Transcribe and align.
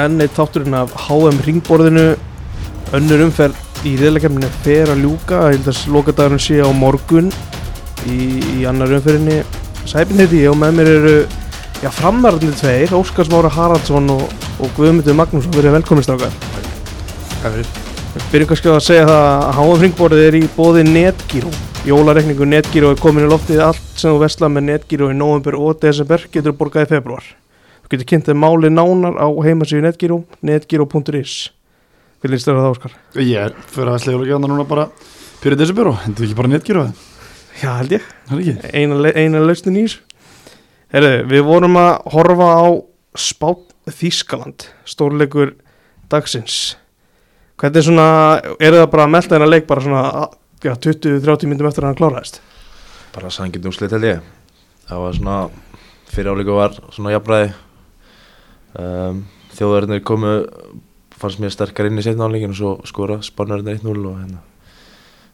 enn 0.00 0.22
eitt 0.22 0.34
þátturinn 0.36 0.76
af 0.78 0.94
HM 1.06 1.40
ringborðinu. 1.46 2.06
Önnur 2.94 3.24
umferð 3.26 3.86
í 3.86 3.94
reyðleikefninu 4.00 4.50
fer 4.64 4.92
að 4.92 5.04
ljúka. 5.04 5.44
Ég 5.52 5.60
held 5.60 5.70
að 5.72 5.94
lokadagurinn 5.94 6.42
sé 6.42 6.60
á 6.62 6.70
morgun 6.74 7.30
í, 8.08 8.18
í 8.58 8.66
annar 8.68 8.94
umferðinni. 8.98 9.42
Sæbin 9.84 10.22
heiti 10.22 10.44
ég 10.44 10.52
og 10.52 10.58
með 10.60 10.78
mér 10.78 10.92
eru 10.94 11.16
já, 11.82 11.90
framararnir 11.92 12.56
tveir, 12.58 12.94
Óskars 12.96 13.30
Mára 13.32 13.52
Haraldsson 13.52 14.08
og, 14.14 14.26
og 14.58 14.72
Guðmundur 14.78 15.16
Magnússon. 15.18 15.54
Verið 15.56 15.78
velkomist 15.78 16.12
ákvæð 16.12 16.42
Byrjum 18.30 18.48
kannski 18.48 18.70
að 18.70 18.82
segja 18.86 19.06
það 19.08 19.24
að 19.28 19.56
HM 19.58 19.80
ringborðið 19.82 20.26
er 20.28 20.36
í 20.38 20.42
bóði 20.54 20.84
Netgyro 20.86 21.50
Jólarekningu 21.84 22.46
Netgyro 22.48 22.94
er 22.94 23.00
komin 23.02 23.26
í 23.26 23.30
loftið 23.30 23.64
allt 23.66 23.98
sem 23.98 24.14
þú 24.14 24.22
vesla 24.22 24.48
með 24.48 24.68
Netgyro 24.70 25.10
í 25.12 25.16
november 25.18 25.58
og 25.58 25.80
desember 25.82 26.22
getur 26.32 26.54
borgað 26.56 26.86
í 26.86 26.92
februar 26.94 27.26
Þú 27.84 27.92
getur 27.92 28.08
kynntið 28.14 28.38
máli 28.40 28.70
nánar 28.72 29.18
á 29.20 29.28
heimasíðu 29.44 29.84
Netgyro 29.84 30.22
netgyro.is 30.40 31.34
Hvernig 32.24 32.40
á 32.40 32.56
það 32.56 32.70
Óskar? 32.70 32.94
Ég 33.20 33.36
er 33.36 33.52
fyrir 33.68 33.92
að 33.92 33.98
slegja 34.00 34.22
ekki 34.24 34.36
annað 34.38 34.54
núna 34.54 34.64
bara 34.64 34.86
fyrir 35.42 35.60
þessu 35.60 35.76
byrju, 35.76 35.92
hendur 36.06 36.24
ekki 36.24 36.38
bara 36.38 36.52
það 36.54 36.94
Já, 37.60 37.70
held 37.78 37.92
ég. 37.94 38.06
Er 38.32 38.40
ekki? 38.40 38.54
eina, 38.72 39.10
eina 39.14 39.42
lausnin 39.44 39.76
í 39.78 39.84
þessu. 39.84 40.00
Herðu, 40.94 41.10
við 41.30 41.42
vorum 41.46 41.76
að 41.78 41.90
horfa 42.14 42.48
á 42.56 42.64
Spát 43.14 43.60
Þískaland 43.94 44.64
stórleikur 44.88 45.52
dagsins. 46.10 46.78
Hvernig 47.60 47.78
er 47.82 47.86
svona, 47.86 48.06
er 48.58 48.74
það 48.74 48.88
bara 48.90 49.04
að 49.04 49.12
melda 49.12 49.34
þennan 49.36 49.52
leik 49.52 49.68
bara 49.68 49.84
svona 49.84 50.02
já, 50.64 50.72
20-30 50.72 51.50
myndum 51.50 51.68
eftir 51.68 51.84
að 51.84 51.92
hann 51.92 52.00
kláraðist? 52.00 52.40
Bara 53.14 53.30
sangið 53.30 53.68
úrslit 53.70 53.94
held 53.94 54.08
ég. 54.08 54.24
Það 54.88 55.04
var 55.04 55.20
svona 55.20 55.36
fyrir 56.10 56.32
áleiku 56.32 56.56
var 56.58 56.74
svona 56.88 57.14
jafnræði 57.14 57.52
um, 58.78 59.22
þjóðarinnir 59.54 60.02
komu 60.06 60.32
fannst 61.14 61.40
mér 61.42 61.52
sterkar 61.54 61.86
inn 61.88 62.00
í 62.00 62.04
setna 62.04 62.26
áleikin 62.28 62.52
og 62.54 62.58
svo 62.58 62.72
skora 62.88 63.20
spannarinnir 63.24 63.78
1-0 63.80 63.94
og 64.10 64.18
hérna. 64.18 64.40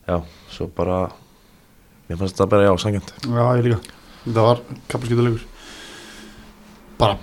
Já, 0.09 0.19
svo 0.53 0.69
bara 0.77 1.03
mér 2.11 2.21
fannst 2.21 2.37
þetta 2.37 2.51
bara 2.53 2.69
já, 2.69 2.73
sangjant 2.83 3.13
Já, 3.25 3.45
ég 3.61 3.67
líka. 3.69 3.81
Það 4.27 4.43
var 4.45 4.63
kappaskýtulegur 4.93 5.45
bara 7.01 7.17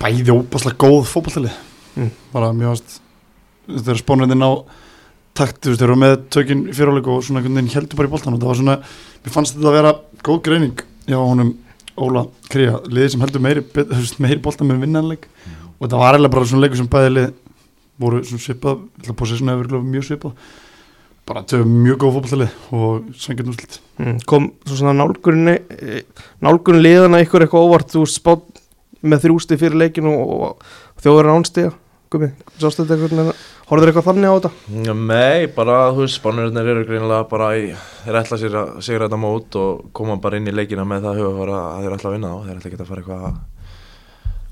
bæði 0.00 0.32
óbáslega 0.34 0.78
góð 0.84 1.08
fótballtalið 1.14 1.64
Mm. 1.98 2.10
bara 2.30 2.52
mjög 2.54 2.76
ást 2.76 2.92
þegar 3.66 3.98
spánvendin 3.98 4.44
á 4.46 4.50
takt, 5.34 5.56
þú 5.64 5.72
veist, 5.72 5.80
þeir 5.80 5.88
eru 5.88 5.96
með 5.98 6.12
tökinn 6.30 6.60
fyriráleik 6.70 7.08
og 7.10 7.24
svona 7.26 7.40
einhvern 7.40 7.56
veginn 7.58 7.72
heldur 7.74 7.98
bara 7.98 8.06
í 8.06 8.12
boltan 8.12 8.36
og 8.36 8.38
það 8.38 8.50
var 8.52 8.58
svona, 8.60 8.76
mér 9.24 9.34
fannst 9.34 9.56
þetta 9.56 9.66
að 9.72 9.74
vera 9.78 9.90
góð 10.28 10.38
greining 10.46 10.82
já, 11.10 11.16
honum 11.18 11.50
Óla 11.98 12.22
Kría 12.52 12.76
liðið 12.86 13.10
sem 13.16 13.24
heldur 13.24 13.42
meiri, 13.42 13.64
meiri 14.22 14.38
boltan 14.44 14.70
með 14.70 14.84
vinnanleik 14.84 15.26
og 15.78 15.84
þetta 15.84 16.00
var 16.02 16.16
eiginlega 16.16 16.34
bara 16.34 16.48
svona 16.50 16.64
leikur 16.64 16.80
sem 16.80 16.90
bæði 16.92 17.12
lið 17.14 17.28
voru 17.98 18.22
svona 18.26 18.44
svipað, 18.44 18.84
ég 18.84 19.02
ætla 19.02 19.14
að 19.14 19.20
bósa 19.22 19.38
svona 19.38 19.56
hefur 19.56 19.84
mjög 19.86 20.06
svipað. 20.06 20.52
Bara 21.28 21.42
töfum 21.44 21.74
mjög 21.84 21.98
góð 22.02 22.14
fótballtalið 22.16 22.76
og 22.78 23.08
sangjarn 23.20 23.50
úrslit. 23.52 23.80
Mm, 23.98 24.20
kom 24.30 24.46
svo 24.64 24.78
svona 24.78 24.94
nálgunin 24.96 25.58
nálgunin 26.44 26.84
liðana 26.84 27.20
ykkur 27.24 27.44
eitthvað 27.44 27.66
óvart? 27.66 27.90
Þú 27.92 28.04
veist 28.06 28.20
spát 28.20 28.62
með 29.02 29.26
þrjústi 29.26 29.58
fyrir 29.60 29.76
leikinu 29.82 30.14
og, 30.14 30.32
og 30.48 31.02
þjóður 31.04 31.30
ánstiga 31.34 31.74
Gumi, 32.08 32.30
sástu 32.56 32.86
þetta 32.88 32.96
eitthvað 32.96 33.40
horfður 33.68 33.90
eitthvað 33.90 34.06
þannig 34.06 34.30
á 34.32 34.36
þetta? 34.38 34.50
Nei, 34.96 35.48
bara 35.52 35.74
þú 35.92 36.06
veist, 36.06 36.16
spannarinnir 36.16 36.70
eru 36.72 36.84
greinilega 36.88 37.26
bara 37.28 37.50
í, 37.60 37.66
þeir 38.06 38.16
ætla 38.22 38.38
sér 38.40 38.56
að 38.56 38.70
sigra 38.86 39.10
þetta 39.10 39.18
mót 39.20 39.58
og 39.60 39.82
koma 39.92 40.16
bara 40.22 40.40
inn 40.40 40.48
í 40.48 40.54
leikina 40.54 40.86
með 40.88 41.04
það 41.04 41.20
að 41.20 41.82
þeir 41.82 41.96
ætla 41.98 42.08
að 42.08 42.16
vinna 42.16 42.30
á, 42.32 42.36
þeir 42.46 42.54
ætla 42.54 42.70
ekki 42.70 42.80
að 42.80 42.88
fara 42.88 43.04
eitthvað 43.04 43.26
að 43.28 43.36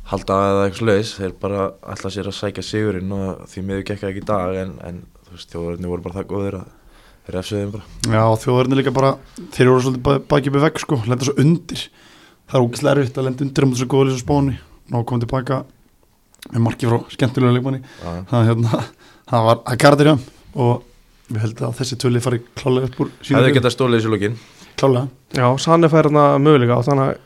halda 0.06 0.36
eða 0.50 0.64
eitthvað 0.66 0.80
sluðis, 0.82 1.12
þeir 1.18 1.32
bara 1.42 1.62
ætla 1.94 2.10
sér 2.14 2.28
að 2.30 2.36
sækja 2.38 2.62
sigurinn 2.66 3.12
og 3.16 3.44
því 3.50 3.62
miður 3.66 3.84
gekk 3.88 4.02
það 4.04 4.10
ekki 4.12 4.22
í 4.22 4.28
dag 4.30 4.58
en, 4.62 4.74
en 4.86 5.00
þú 5.26 5.34
veist, 5.36 5.50
þjóðarinnir 5.54 5.92
voru 5.92 6.04
bara 6.06 6.18
það 6.20 6.28
góðir 6.32 6.58
að 6.60 6.66
þeir 7.26 7.36
refsuðu 7.40 7.62
þeim 7.64 7.72
bara. 7.74 7.86
Já, 8.14 8.22
þjóðverðin 8.44 8.78
líka 8.80 8.94
bara, 8.94 9.12
þeir 9.56 9.64
eru 9.66 9.80
svolítið 9.82 10.04
ba- 10.06 10.20
bakið 10.30 10.58
í 10.60 10.62
vegg 10.66 10.78
sko, 10.84 11.00
lenda 11.10 11.26
svo 11.26 11.34
undir. 11.42 11.82
Það 12.46 12.58
er 12.60 12.66
ógæslega 12.68 12.94
erfitt 13.00 13.18
að 13.18 13.26
lenda 13.26 13.46
undir 13.48 13.66
um 13.66 13.72
þessu 13.74 13.88
góðlýs 13.90 14.20
og 14.20 14.22
spáni 14.22 14.54
ná 14.86 14.98
að 15.00 15.06
koma 15.10 15.24
tilbaka 15.24 15.58
með 16.52 16.62
marki 16.62 16.86
frá 16.86 17.00
skemmtilega 17.16 17.56
leikmanni. 17.56 17.80
Já. 17.82 18.12
það, 18.30 18.44
hérna, 18.52 18.82
það 19.32 19.48
var 19.50 19.62
að 19.66 19.80
gardir 19.82 20.10
hjá 20.12 20.16
og 20.62 20.84
við 21.26 21.40
heldum 21.42 21.66
að 21.72 21.78
þessi 21.80 21.98
töli 21.98 22.20
fari 22.22 22.38
klálega 22.54 22.86
upp 22.92 23.00
úr 23.02 23.08
Hefðu 23.26 23.54
getað 23.56 23.74
stólið 23.74 23.98
þessu 23.98 24.12
lókin 24.14 24.36
klálega 24.78 25.08
Já, 25.40 25.46
Sanne 25.58 25.90
fær 25.90 26.06
hann 26.06 26.20
að 26.22 26.36
möguleika 26.44 26.76
og 26.78 26.86
þannig 26.86 27.08
að 27.10 27.16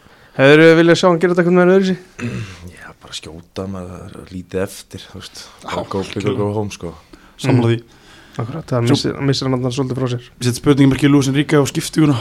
hefur 0.40 0.62
við 0.64 0.72
viljað 0.80 0.96
sjá 1.02 1.06
hann 1.10 1.20
gera 1.20 1.36
þetta 1.36 1.44
eitthvað 1.44 1.58
með 1.58 1.72
öðru 1.74 1.90
sí? 1.90 2.79
Bara 3.00 3.16
skjóta 3.16 3.64
maður 3.70 4.18
lítið 4.30 4.62
eftir, 4.66 5.00
þú 5.10 5.20
veist. 5.22 5.44
Bara 5.64 5.84
go 5.88 6.02
big 6.02 6.10
or 6.10 6.20
algjörlega. 6.20 6.36
go 6.36 6.52
home, 6.52 6.70
sko. 6.74 6.94
Samla 7.40 7.70
því, 7.72 7.78
Akkurat, 8.40 8.66
það 8.70 8.84
missir, 8.88 9.14
missir 9.26 9.48
hann 9.48 9.62
hann 9.64 9.72
svolítið 9.74 9.98
frá 9.98 10.08
sér. 10.12 10.26
Við 10.38 10.44
setjum 10.50 10.60
spurningum 10.60 10.92
ekki 10.96 11.08
Lúsin 11.10 11.34
Ríka 11.36 11.58
og 11.60 11.68
skiptuguna. 11.68 12.16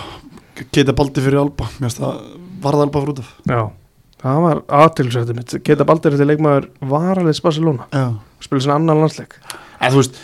Keita 0.71 0.93
Baldi 0.95 1.21
fyrir 1.23 1.39
Alba, 1.39 1.67
mér 1.79 1.87
finnst 1.89 1.99
það 2.01 2.23
varða 2.63 2.81
Alba 2.87 2.99
fyrir 3.03 3.13
út 3.13 3.19
af. 3.23 3.29
Já, 3.47 3.61
það 4.23 4.41
var 4.47 4.61
aðtilsvættu 4.79 5.35
mitt. 5.37 5.53
Geta 5.63 5.85
Baldur 5.87 6.11
þetta 6.15 6.27
leikmaður 6.31 6.69
varaliðs 6.81 7.41
Barcelona? 7.43 7.85
Já. 7.93 8.19
spila 8.39 8.61
svona 8.65 8.75
annan 8.79 8.99
landsleik? 9.03 9.35
En 9.79 9.91
þú 9.93 9.99
veist, 10.01 10.15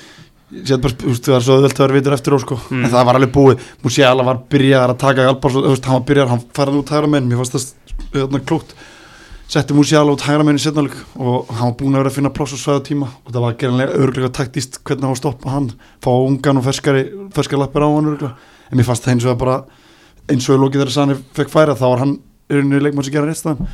ég 0.55 0.67
set 0.67 0.81
bara, 0.81 0.93
þú 0.95 1.11
veist, 1.11 1.23
það 1.27 1.35
er 1.35 1.45
svo 1.45 1.55
öðvöld 1.59 1.75
að 1.75 1.83
vera 1.85 1.93
vitur 1.99 2.13
eftir 2.15 2.31
á 2.35 2.39
sko, 2.39 2.55
Mm. 2.71 2.83
en 2.85 2.91
það 2.91 3.05
var 3.05 3.15
alveg 3.15 3.31
búið. 3.35 3.59
Musiala 3.83 4.23
var 4.25 4.37
byrjar 4.49 4.89
að 4.89 4.97
taka 4.99 5.27
Alba, 5.27 5.49
svo, 5.49 5.61
þú 5.63 5.71
veist, 5.75 5.85
hann 5.85 5.99
var 5.99 6.07
byrjar, 6.07 6.27
hann 6.27 6.43
setti 9.51 9.75
Musiala 9.77 10.13
út 10.13 10.25
hægra 10.25 10.45
menn 10.47 10.57
í 10.57 10.63
setnáleik 10.63 10.95
og 11.15 11.49
hann 11.53 11.69
var 11.69 11.77
búin 11.79 11.95
að 11.95 12.03
vera 12.03 12.11
að 12.11 12.17
finna 12.17 12.33
pláss 12.33 12.55
og 12.55 12.61
svæða 12.61 12.83
tíma. 12.89 13.09
Og 13.25 13.31
það 13.31 13.45
var 13.45 13.57
gerðanlega 13.61 14.03
örglega 14.03 14.31
taktíst 14.33 14.79
hvernig 14.83 15.05
hann 15.05 15.15
að 15.15 15.21
stoppa 15.21 15.53
hann, 15.53 15.71
fá 16.01 16.11
ungan 16.13 16.61
og 16.61 16.65
ferskari 16.65 17.05
ferskari 17.35 17.61
lappir 17.61 17.85
á 17.85 17.89
hann 17.89 18.11
örglega 18.13 18.33
en 18.71 18.79
mér 18.79 18.87
fannst 18.87 19.05
það 19.05 19.15
eins 19.15 19.27
og 19.27 19.33
að 19.35 19.41
bara 19.43 19.57
eins 20.31 20.49
og 20.49 20.57
í 20.57 20.61
lókið 20.63 20.81
þegar 20.81 20.93
Sani 20.95 21.17
fekk 21.37 21.53
færa 21.53 21.77
þá 21.77 21.85
var 21.85 22.03
hann 22.03 22.15
urinu 22.49 22.81
leikmann 22.81 23.05
sem 23.05 23.13
gera 23.13 23.29
rétt 23.29 23.41
staðan. 23.41 23.69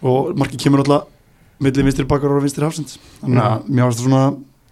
Og 0.00 0.32
markið 0.40 0.64
kemur 0.64 0.84
alltaf 0.84 1.08
milli 1.60 1.84
vinstri 1.84 2.08
bakar 2.08 2.32
og 2.32 2.44
vinstri 2.44 2.64
hafsend 2.64 2.96
þannig 3.20 3.44
að 3.44 3.68
mér 3.68 3.84
fannst 3.84 4.00
það 4.00 4.06
svona 4.06 4.22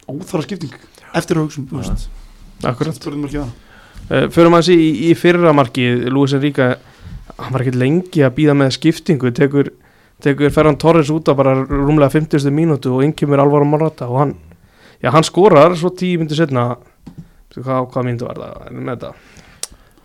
óþara 0.08 0.46
skipting 0.46 0.78
eftir 1.16 1.40
hugsun, 1.40 1.68
það 1.68 1.84
uh, 4.08 4.26
Förum 4.32 4.56
aðeins 4.56 4.70
í, 4.72 5.10
í 5.10 5.14
fyrra 5.18 5.52
markið. 5.56 6.08
Lúis 6.12 6.34
Enríka, 6.36 6.70
hann 7.36 7.52
var 7.54 7.64
ekkert 7.64 7.80
lengi 7.80 8.24
að 8.24 8.34
býða 8.38 8.56
með 8.56 8.72
skiptingu. 8.78 9.32
Tekur, 9.36 9.70
tekur 10.24 10.52
Ferran 10.54 10.78
Torres 10.80 11.10
út 11.14 11.30
af 11.30 11.38
bara 11.38 11.54
rúmlega 11.62 12.10
50. 12.10 12.50
mínútu 12.54 12.96
og 12.96 13.04
innkjumur 13.06 13.40
Alvaro 13.42 13.64
Morata 13.64 14.08
og 14.08 14.18
hann, 14.22 14.34
já 15.02 15.10
hann 15.14 15.26
skorar 15.26 15.76
svo 15.76 15.90
10 15.94 16.18
mínútu 16.18 16.38
setna 16.38 16.76
hvað, 17.54 17.88
hvað 17.92 18.06
mínútu 18.08 18.26
var 18.26 18.40
það 18.42 18.66
Er 18.66 18.78
með 18.78 18.94
þetta 18.94 19.12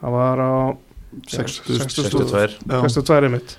það 0.01 0.17
var 0.17 0.43
á 0.43 0.53
60, 1.29 1.77
62 1.79 2.57
Já. 2.69 2.79
62 2.81 3.27
einmitt 3.27 3.55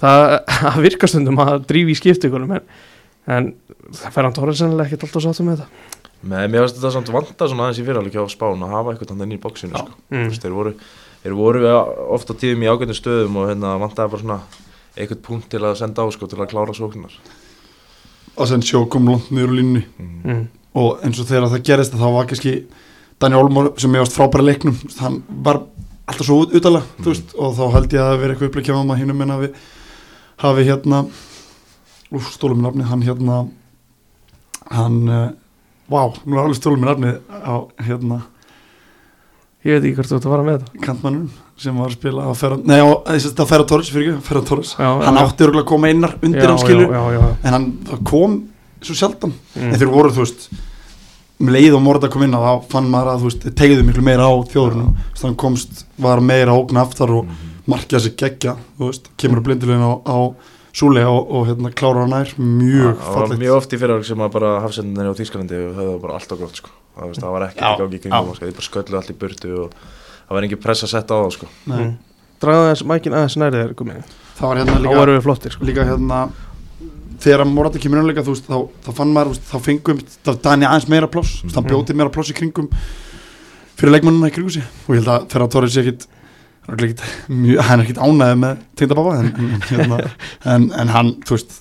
það, 0.00 0.24
það 0.60 0.80
virkar 0.86 1.12
stundum 1.12 1.42
að 1.44 1.66
drífi 1.70 1.94
í 1.94 2.00
skiptingunum 2.00 2.56
en, 2.58 2.66
en 3.30 3.52
Ferran 4.10 4.34
Torres 4.34 4.60
sennilega 4.62 4.90
ekkert 4.90 5.08
alltaf 5.08 5.26
sáttum 5.26 5.50
með 5.50 5.62
þetta 5.62 5.98
Með 6.20 6.50
mér 6.52 6.66
finnst 6.66 6.76
þetta 6.76 6.90
samt 6.92 7.10
vanta 7.14 7.46
svona 7.48 7.66
aðeins 7.66 7.78
í 7.80 7.84
fyrirháleik 7.86 8.16
hjá 8.18 8.26
Spán 8.28 8.60
að 8.60 8.74
hafa 8.74 8.92
eitthvað 8.92 9.12
þannig 9.14 9.24
inn 9.24 9.36
í 9.38 9.40
bóksinu, 9.40 9.80
sko 9.80 9.94
mm. 10.12 10.34
þeir 10.42 10.52
voru, 10.52 10.72
þeir 11.22 11.36
voru 11.38 11.62
ofta 12.12 12.36
tíðum 12.36 12.66
í 12.66 12.68
ágændum 12.68 12.98
stöðum 12.98 13.38
og 13.40 13.46
hérna 13.48 13.70
vantaði 13.80 14.12
bara 14.12 14.24
svona 14.26 14.36
eitthvað 14.96 15.22
punkt 15.26 15.50
til 15.52 15.62
að 15.64 15.78
senda 15.80 16.04
á 16.04 16.08
sko 16.14 16.28
til 16.30 16.40
að 16.40 16.50
klára 16.52 16.74
sóknar 16.76 17.14
og 18.36 18.48
sen 18.48 18.62
sjó 18.64 18.84
kom 18.90 19.08
langt 19.10 19.30
niður 19.30 19.52
úr 19.52 19.60
línunni 19.60 19.84
mm. 19.98 20.48
Og 20.78 21.00
eins 21.02 21.18
og 21.18 21.26
þegar 21.26 21.48
það 21.50 21.64
gerist 21.66 21.94
þá 21.98 22.06
var 22.14 22.26
kannski 22.30 22.52
Daniel 23.20 23.40
Olmor 23.42 23.72
sem 23.82 23.94
ég 23.96 24.04
varst 24.04 24.14
frábæra 24.14 24.44
leiknum 24.46 24.76
hann 25.00 25.16
var 25.42 25.64
alltaf 26.06 26.26
svo 26.26 26.44
út, 26.44 26.54
utalega 26.54 26.86
Mm. 27.00 27.16
og 27.38 27.56
þá 27.58 27.64
held 27.74 27.92
ég 27.92 28.00
að 28.00 28.10
það 28.10 28.20
veri 28.20 28.34
eitthvað 28.34 28.48
uppleikja 28.50 28.76
á 28.78 28.82
maður 28.86 29.00
hinnum 29.02 29.22
en 29.24 29.34
að 29.34 29.42
við 29.44 29.58
hafi 30.40 30.64
hérna 30.68 31.00
úf, 32.10 32.30
stólum 32.34 32.62
nafni, 32.62 32.86
hann 32.86 33.02
hérna 33.02 33.48
hann 34.70 35.08
uh, 35.08 35.30
vá, 35.90 36.02
nú 36.24 36.36
er 36.36 36.44
alveg 36.44 36.58
stólum 36.60 36.86
nafni 36.86 37.16
á 37.28 37.54
hérna 37.82 38.22
ég 39.66 39.76
veit 39.76 39.84
ekki 39.84 39.96
hvort 39.98 40.10
þú 40.10 40.16
ert 40.16 40.26
að 40.26 40.34
fara 40.34 40.46
með 40.46 40.58
þetta. 40.58 40.82
Kantmannum 40.86 41.26
sem 41.60 41.76
var 41.82 41.90
að 41.90 41.98
spila 41.98 42.24
á 42.24 42.32
Ferran, 42.40 42.62
nei 42.64 42.80
á, 42.80 42.88
þetta 43.10 43.46
Ferran 43.50 43.68
Torres 43.68 43.90
fyrir 43.92 44.14
ekki, 44.14 44.24
Ferran 44.24 44.48
Torres. 44.48 44.72
Já, 44.78 44.88
hann 45.04 45.20
já, 45.20 45.22
átti 45.26 45.46
örgulega 45.46 45.66
að 45.66 45.70
koma 45.70 45.90
einar 45.90 46.16
undir 46.24 46.48
já, 46.48 47.02
já. 47.16 47.22
en 47.44 47.56
hann 47.56 47.68
það 47.90 48.02
kom 48.08 48.36
svo 48.80 48.96
sjaldan. 48.96 49.34
Mm. 49.54 49.66
en 49.68 49.80
þeir 49.82 49.92
voru 49.92 50.14
þú 50.16 50.24
veist 50.24 50.48
um 51.40 51.52
leið 51.52 51.76
og 51.76 51.84
morða 51.84 52.10
kom 52.12 52.24
inn 52.24 52.36
að 52.36 52.46
þá 52.46 52.70
fann 52.72 52.88
maður 52.92 53.12
að 53.12 53.20
þú 53.20 53.28
veist 53.30 53.46
tegðu 53.60 53.84
miklu 53.88 54.04
meira 54.04 54.28
á 54.28 54.32
þjóðurinn. 54.52 54.96
Þannig 55.12 55.26
hann 55.26 55.38
komst, 55.44 55.84
var 56.00 56.24
meira 56.24 56.54
að 56.54 56.62
ógna 56.62 56.84
aftar 56.86 57.12
og 57.16 57.36
markja 57.68 58.00
sig 58.00 58.16
geggja 58.20 58.56
þú 58.78 58.88
veist, 58.88 59.12
kemur 59.20 59.42
að 59.42 59.50
blindulegin 59.50 59.84
á, 59.84 59.92
á 60.00 60.18
Súle 60.72 61.02
og, 61.08 61.30
og 61.34 61.46
hérna 61.48 61.70
klárar 61.74 62.04
hann 62.04 62.12
nær 62.14 62.30
mjög 62.38 62.92
Það 63.00 63.06
var 63.10 63.16
fallegt 63.16 63.40
mjög 63.42 63.56
oft 63.56 63.72
í 63.74 63.78
fyrirháleik 63.80 64.06
sem 64.06 64.20
að 64.22 64.34
bara 64.36 64.50
hafsendinni 64.62 65.10
á 65.10 65.14
Þýskalandi 65.18 65.58
höfðu 65.78 65.96
bara 66.04 66.18
alltaf 66.20 66.38
gott 66.38 66.60
sko 66.60 66.70
Það, 66.94 67.08
veist, 67.10 67.22
það 67.24 67.34
var 67.34 67.46
ekki 67.48 67.64
ekki 67.70 68.00
kringum 68.04 68.34
sko. 68.36 68.44
þeir 68.44 68.54
bara 68.60 68.68
sköllu 68.68 69.00
allt 69.00 69.10
í 69.10 69.16
burtu 69.18 69.50
og 69.64 69.74
það 69.80 70.36
var 70.36 70.46
engin 70.46 70.62
press 70.62 70.84
að 70.86 70.92
setja 70.94 71.16
á 71.16 71.18
það 71.24 71.32
sko 71.38 71.48
Nei. 71.70 71.80
Mm. 71.80 71.96
Draga 72.40 72.68
þess 72.70 72.84
mækin 72.88 73.16
aðeins 73.18 73.36
nærið 73.40 73.64
er 73.64 73.74
komið 73.78 74.14
það 74.38 74.46
var 74.46 74.60
hérna 74.60 74.76
Þá 74.78 74.86
líka, 74.86 75.20
flottir 75.26 75.56
sko. 75.56 75.64
líka 75.68 75.86
hérna 75.90 76.20
þegar 77.20 77.44
Morata 77.50 77.78
kemur 77.82 78.00
innleika 78.00 78.22
þú 78.24 78.32
veist, 78.36 78.46
þá, 78.48 78.58
þá 78.86 78.90
fann 78.96 79.10
maður, 79.12 79.34
veist, 79.34 79.44
þá 79.50 79.58
fengum 79.66 79.98
þá 80.24 80.30
Dani 80.46 80.68
aðeins 80.70 80.88
meira 80.88 81.08
pláss, 81.10 81.42
mm. 81.44 81.50
hann 81.54 81.64
Mhm. 81.66 81.70
bjóti 81.74 81.96
meira 81.98 82.14
pláss 82.14 82.30
í 82.32 82.36
kringum 82.38 82.70
fyrir 83.76 83.92
leikmannuna 83.96 84.30
í 84.30 84.34
kringu 84.34 84.50
sig 84.54 84.62
og 84.86 84.94
ég 84.94 85.02
held 85.02 85.08
að 85.12 85.26
þegar 85.34 85.50
Torres 85.52 85.74
sé 85.74 85.82
ekkit 85.84 86.06
örugglega 86.06 86.08
ekkit 86.08 86.19
hann 86.68 87.80
er 87.80 87.84
ekkit 87.84 88.00
ánæði 88.00 88.38
með 88.40 88.62
tengdababa 88.78 89.16
en, 89.20 89.30
hérna, 89.70 90.00
en, 90.54 90.68
en 90.82 90.92
hann, 90.94 91.12
þú 91.26 91.36
veist 91.36 91.56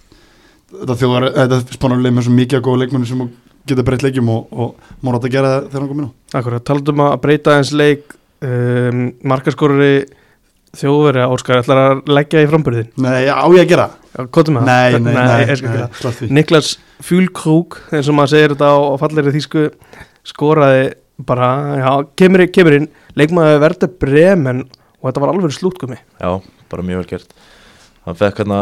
þetta 0.74 0.98
þjóðar, 1.02 1.28
þetta 1.38 1.78
spánarlega 1.78 2.18
með 2.18 2.28
svo 2.28 2.36
mikið 2.38 2.60
að 2.60 2.66
góða 2.68 2.84
leikmanni 2.84 3.10
sem 3.10 3.26
geta 3.70 3.86
breytt 3.86 4.06
leikjum 4.06 4.30
og, 4.34 4.54
og 4.54 5.04
Morata 5.06 5.32
gera 5.32 5.56
það 5.56 5.68
þegar 5.70 5.82
hann 5.82 5.90
kom 5.92 6.02
inn 6.02 6.10
á. 6.10 6.12
Akkurat, 6.40 6.66
taldum 6.68 7.04
að 7.06 7.18
breyta 7.24 7.58
eins 7.58 7.74
leik 7.76 8.16
um, 8.46 9.04
markaskorari 9.30 9.94
þjóðveri 10.78 11.26
Óskar 11.34 11.64
ætlar 11.64 11.82
að 11.82 12.12
leggja 12.14 12.44
í 12.44 12.50
framburðin 12.50 12.92
Nei, 13.02 13.26
á 13.26 13.46
ég 13.50 13.64
að 13.64 13.72
gera 13.72 13.90
Nei, 14.66 15.00
nei, 15.02 15.14
nei, 15.16 16.30
Niklas 16.34 16.76
Fjúlkrúk 17.06 17.80
eins 17.94 18.10
og 18.10 18.18
maður 18.18 18.34
segir 18.36 18.54
þetta 18.54 18.70
á, 18.70 18.78
fallegri 19.02 19.34
þýsku 19.38 19.66
skoraði 20.28 20.90
bara, 21.26 21.50
já, 21.80 21.92
kemur, 22.20 22.46
kemur 22.54 22.78
inn. 22.78 22.88
Leikmaði 23.20 23.60
verði 23.64 23.90
bremen 24.02 24.64
og 25.00 25.08
þetta 25.08 25.24
var 25.24 25.34
alveg 25.34 25.56
slútkomi 25.56 25.98
Já, 26.20 26.32
bara 26.72 26.86
mjög 26.86 27.04
vel 27.04 27.10
gert. 27.14 27.34
Hann 28.06 28.20
fekk 28.20 28.44
hérna 28.44 28.60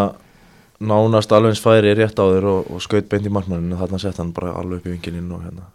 nánast 0.77 1.31
alveg 1.33 1.55
eins 1.55 1.63
færi 1.63 1.95
rétt 1.97 2.19
á 2.21 2.25
þér 2.25 2.45
og, 2.51 2.69
og 2.75 2.83
skaut 2.85 3.09
beint 3.09 3.25
í 3.25 3.33
markmanninu 3.33 3.79
þarna 3.79 4.01
sett 4.01 4.21
hann 4.21 4.33
bara 4.35 4.53
alveg 4.59 4.81
upp 4.81 4.89
í 4.89 4.93
vingilinn 4.93 5.31
og 5.33 5.45
hérna 5.47 5.69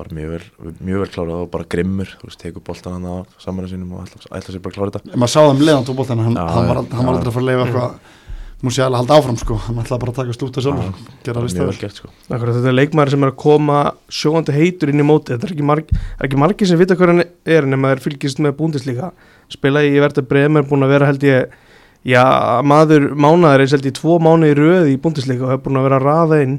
bara 0.00 0.16
mjög 0.16 0.30
vel, 0.32 0.72
mjög 0.80 1.02
vel 1.04 1.10
klárað 1.12 1.42
og 1.44 1.50
bara 1.52 1.68
grimmur 1.70 2.08
þú 2.22 2.30
veist, 2.30 2.40
tekur 2.40 2.64
boltan 2.64 2.96
hann 2.96 3.04
á 3.04 3.16
saman 3.42 3.68
sinum 3.68 3.92
og 3.98 4.06
ætla, 4.06 4.22
ætla 4.38 4.54
sér 4.54 4.62
bara 4.64 4.72
að 4.72 4.78
klára 4.78 4.94
þetta. 4.96 5.18
Maður 5.20 5.32
sá 5.34 5.40
það 5.40 5.52
um 5.52 5.60
leiðan 5.66 5.86
tók 5.86 5.98
boltan 6.00 6.24
hann, 6.24 6.38
Já, 6.40 6.46
hann 6.54 6.70
var, 6.70 6.80
hann 6.80 7.06
var 7.06 7.18
aldrei 7.18 7.30
að 7.30 7.36
fara 7.36 7.44
að 7.44 7.50
leifa 7.50 7.66
eitthvað 7.68 8.16
Musiala 8.60 8.98
að 8.98 9.06
halda 9.06 9.16
áfram 9.16 9.36
sko. 9.40 9.56
Hann 9.64 9.78
ætlaði 9.80 10.02
bara 10.02 10.12
að 10.12 10.16
taka 10.18 10.34
slúta 10.36 10.60
sjálfur 10.60 10.88
Já, 10.90 11.12
gera 11.24 11.40
alveg 11.40 11.78
gert 11.80 11.96
sko. 11.96 12.10
Þetta 12.28 12.60
er 12.68 12.74
leikmaður 12.74 13.12
sem 13.14 13.24
er 13.24 13.30
að 13.32 13.38
koma 13.40 13.76
sjóandi 14.12 14.52
heitur 14.52 14.92
inn 14.92 15.00
í 15.00 15.06
móti 15.08 15.32
þetta 15.32 15.48
er 15.48 15.54
ekki, 15.54 15.64
marg, 15.70 15.92
er 16.18 16.28
ekki 16.28 16.40
margir 16.42 16.68
sem 16.68 16.80
vita 16.80 16.96
hver 16.98 17.14
hann 17.14 17.24
er 17.24 17.68
nema 17.70 17.94
þeir 17.94 18.02
fylgist 18.04 18.42
með 18.44 18.58
búndislíka 18.58 19.08
spilaði 19.52 19.92
í 19.96 20.00
verði 20.02 20.24
bremen 20.30 20.68
búin 20.68 20.86
að 20.86 20.94
vera 20.94 21.10
held 21.10 21.26
ég 21.26 21.58
já, 22.06 22.24
maður 22.66 23.10
mánaður 23.12 23.64
eins 23.64 23.74
held 23.76 23.90
ég 23.90 23.98
tvo 23.98 24.16
mánu 24.22 24.50
í 24.50 24.56
röði 24.56 24.94
í 24.94 25.00
búndislíka 25.02 25.46
og 25.46 25.54
hefur 25.54 25.66
búin 25.68 25.82
að 25.82 25.88
vera 25.88 26.00
að 26.00 26.08
raða 26.08 26.40
inn. 26.46 26.56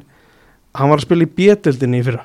Hann 0.78 0.94
var 0.94 1.02
að 1.02 1.08
spila 1.08 1.26
í 1.26 1.34
bjettildinni 1.40 2.00
í 2.00 2.06
fyrra. 2.08 2.24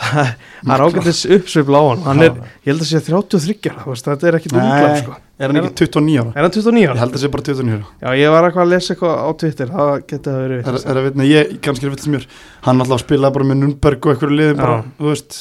Það 0.00 0.70
er 0.72 0.82
ágættis 0.86 1.26
uppsveifla 1.28 1.80
á 1.80 1.84
hann. 1.90 2.04
Hann 2.06 2.22
er, 2.24 2.36
ég 2.64 2.70
held 2.72 2.84
að 2.84 2.88
sé 2.88 3.00
33 3.04 3.72
ára, 3.74 3.96
þetta 4.00 4.28
er 4.30 4.38
ekkit 4.38 4.54
unglam 4.56 4.94
sko. 4.96 5.16
er 5.36 5.52
hann 5.52 5.60
ekki 5.60 5.72
29 5.82 6.14
ára? 6.22 6.32
Er 6.32 6.46
hann 6.46 6.54
29 6.56 6.80
ég 6.80 6.92
ára? 6.92 7.00
held 7.02 7.18
að 7.18 7.24
sé 7.24 7.30
bara 7.34 7.44
29 7.50 7.76
ára. 7.76 7.90
Já, 8.00 8.08
ég 8.16 8.32
var 8.32 8.48
eitthvað 8.48 8.64
að 8.64 8.72
lesa 8.72 8.94
eitthvað 8.94 9.20
á 9.20 9.28
Twitter 9.42 9.72
það 9.74 9.92
geti 10.00 10.30
það 10.30 10.40
verið 10.46 10.70
er, 10.72 10.78
er 10.80 11.00
að 11.00 11.08
vitna 11.08 11.28
ég 11.28 11.54
kannski 11.66 11.84
er 11.84 11.90
að 11.90 11.96
vitna 11.98 12.14
mér 12.16 12.28
hann 12.64 12.84
alltaf 12.84 13.04
spilaði 13.04 13.36
bara 13.36 13.50
með 13.50 13.60
Nürnberg 13.60 14.08
og 14.10 15.10
veist 15.10 15.40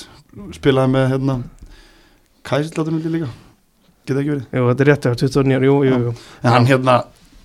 spilaði 0.60 0.96
með 0.98 1.14
hérna 1.14 1.38
Kæsildláttinu 2.50 3.14
líka 3.16 3.32
geta 4.10 4.24
ekki 4.24 4.34
verið? 4.36 4.46
Jú, 4.58 4.66
þetta 4.70 4.86
er 4.86 4.90
rétt, 4.92 5.08
já, 5.10 5.16
29 5.24 5.58
ára, 5.60 5.70
jú, 5.70 5.78
jú, 5.90 6.00
jú. 6.08 6.14
en 6.44 6.52
hann 6.56 6.70
hérna 6.70 6.96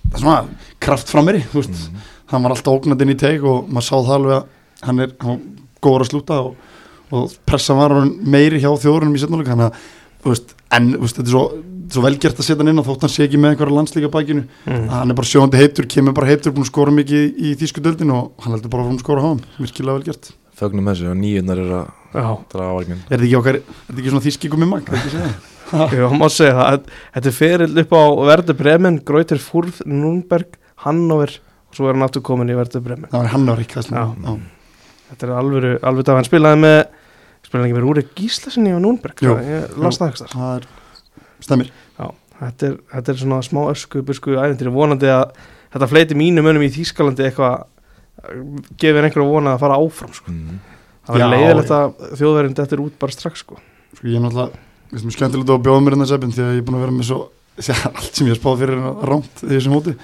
það 0.05 0.15
er 0.19 0.23
svona 0.25 0.37
kraft 0.85 1.11
fram 1.13 1.25
meiri 1.29 1.43
þú 1.51 1.61
veist. 1.63 1.81
Mm. 1.89 2.01
hann 2.33 2.43
var 2.45 2.55
alltaf 2.55 2.73
ógnandinn 2.79 3.13
í 3.13 3.17
teik 3.21 3.43
og 3.45 3.69
maður 3.69 3.87
sá 3.89 3.95
það 3.97 4.15
alveg 4.19 4.35
að 4.39 4.89
hann 4.89 4.99
er 5.05 5.13
hann 5.25 5.39
góður 5.85 6.05
að 6.05 6.09
slúta 6.11 6.39
og, 6.41 6.55
og 7.15 7.33
pressa 7.47 7.77
var 7.77 7.93
orðin 7.95 8.15
meiri 8.35 8.59
hjá 8.63 8.69
þjóðurinn 8.81 9.15
í 9.15 9.21
setnuleik 9.23 9.49
hann 9.53 9.65
að 9.69 9.79
þú 10.25 10.33
veist, 10.33 10.53
en 10.73 10.91
þú 10.95 11.01
veist, 11.05 11.17
þetta 11.19 11.29
er 11.29 11.35
svo, 11.35 11.43
svo 11.95 12.01
velgert 12.05 12.39
að 12.41 12.47
setja 12.47 12.61
hann 12.63 12.71
inn 12.73 12.81
og 12.81 12.87
þótt 12.87 13.03
hann 13.05 13.13
sé 13.13 13.25
ekki 13.27 13.37
með 13.41 13.53
einhverja 13.55 13.75
landslíka 13.77 14.09
bækinu 14.13 14.45
Mm. 14.65 14.87
hann 14.89 15.11
er 15.13 15.17
bara 15.19 15.29
sjóðandi 15.29 15.59
heitur, 15.61 15.85
kemur 15.85 16.15
bara 16.17 16.29
heitur 16.31 16.51
búin 16.55 16.65
að 16.65 16.71
skora 16.71 16.93
mikið 16.97 17.21
í, 17.21 17.51
í 17.51 17.55
þýsku 17.61 17.83
döldin 17.85 18.09
og 18.15 18.31
hann 18.41 18.55
heldur 18.55 18.71
bara 18.73 18.87
að 18.89 19.03
skora 19.03 19.21
hann, 19.21 19.43
virkilega 19.61 19.99
vel 19.99 20.07
gert. 20.07 20.31
Fögnum 20.57 20.87
þessu 20.89 21.11
og 21.11 21.17
nýjurnar 21.19 21.61
eru 21.61 21.77
að 21.83 21.91
Já, 22.15 22.25
draga 22.53 22.73
vagnin 22.79 23.01
er 23.05 23.11
þetta 23.19 23.25
ekki 23.27 23.37
okkar, 23.41 23.55
er 23.59 23.85
þetta 23.89 23.99
ekki 24.01 24.13
svona 24.15 24.25
þýski 24.25 24.51
komið 24.55 24.69
mag, 24.71 24.89
er 24.89 24.97
ekki 25.01 25.13
segja 25.13 25.31
hann 25.71 26.19
má 26.19 26.27
segja 26.31 26.55
það 26.57 26.89
Þetta 27.15 27.31
er 27.31 27.37
ferill 27.39 27.81
upp 27.83 27.95
á 27.95 28.03
Verður 28.31 28.59
Bremen 28.59 28.99
Grauter 29.07 29.41
Furð, 29.41 29.81
Núnberg, 29.89 30.59
Hannover 30.85 31.31
og 31.69 31.77
svo 31.77 31.89
er 31.89 31.97
hann 31.97 32.05
aftur 32.05 32.23
komin 32.25 32.51
í 32.51 32.57
Verður 32.57 32.83
Bremen. 32.85 33.09
Það 33.11 33.23
var 33.23 33.31
hann 33.33 33.49
á 33.49 33.53
Rík 33.59 33.73
Já. 33.75 34.03
Þetta 35.05 35.27
er 35.27 35.33
alvöru, 35.37 35.73
alveg 35.85 36.07
það 36.07 36.19
hann 36.19 36.27
spilaði 36.29 36.61
með 36.63 36.77
spilaði 37.45 37.69
ekki 37.69 37.77
með 37.77 37.85
Rúrik 37.85 38.13
Gíslasinni 38.17 38.73
á 38.73 38.79
Núnberg 38.81 39.21
Jú, 39.23 39.35
ég 39.45 39.75
las 39.81 39.99
það 40.01 40.11
ekki 40.11 40.23
þar 40.25 40.35
það 40.35 40.55
er, 40.55 40.67
stemmir. 41.45 41.71
Já, 41.95 42.07
þetta 42.41 42.69
er, 42.69 42.77
þetta 42.93 43.13
er 43.13 43.21
svona 43.21 43.41
smá 43.45 43.61
ösku 43.69 44.03
busku 44.07 44.35
æventyri, 44.35 44.73
vonandi 44.73 45.11
að 45.13 45.35
þetta 45.75 45.89
fleiti 45.91 46.17
mínum 46.17 46.49
önum 46.51 46.65
í 46.65 46.71
Þýskalandi 46.73 47.27
eitthvað 47.27 47.65
gefur 48.81 49.05
einhverju 49.05 49.27
vona 49.29 49.55
að 49.55 49.65
fara 49.65 49.79
áfram 49.81 50.13
sko. 50.15 50.33
mm. 50.33 50.61
það 51.05 51.17
var 51.17 51.23
Já, 51.23 51.27
leiðilegt 51.35 51.75
að 51.75 52.15
þjóðverðin 52.21 52.61
er 52.65 52.85
út 52.85 52.95
bara 53.01 53.15
strax 53.15 53.45
sko. 53.45 53.59
sko 53.99 54.09
ég 54.09 54.17
er 54.31 54.64
náttúrulega, 54.85 54.93
við 54.93 55.01
sem 55.03 55.15
skemmtilegt 55.15 55.53
að 55.55 55.63
bjóða 55.65 55.85
mér 55.85 55.95
inn 55.95 56.05
þess 56.05 56.15
efinn 56.17 56.35
því 56.35 56.45
að 56.45 56.53
ég 56.53 56.61
er 56.61 56.67
búin 56.67 56.77
að 56.77 56.85
vera 56.85 56.95
með 56.95 57.09
svo 57.09 57.21
allt 57.89 58.11
sem 58.11 58.27
ég 58.27 58.35
har 58.35 58.41
spáð 58.41 58.61
fyrir 58.61 58.85
rámt 59.09 59.41
í 59.45 59.51
þessum 59.53 59.75
móti. 59.75 59.95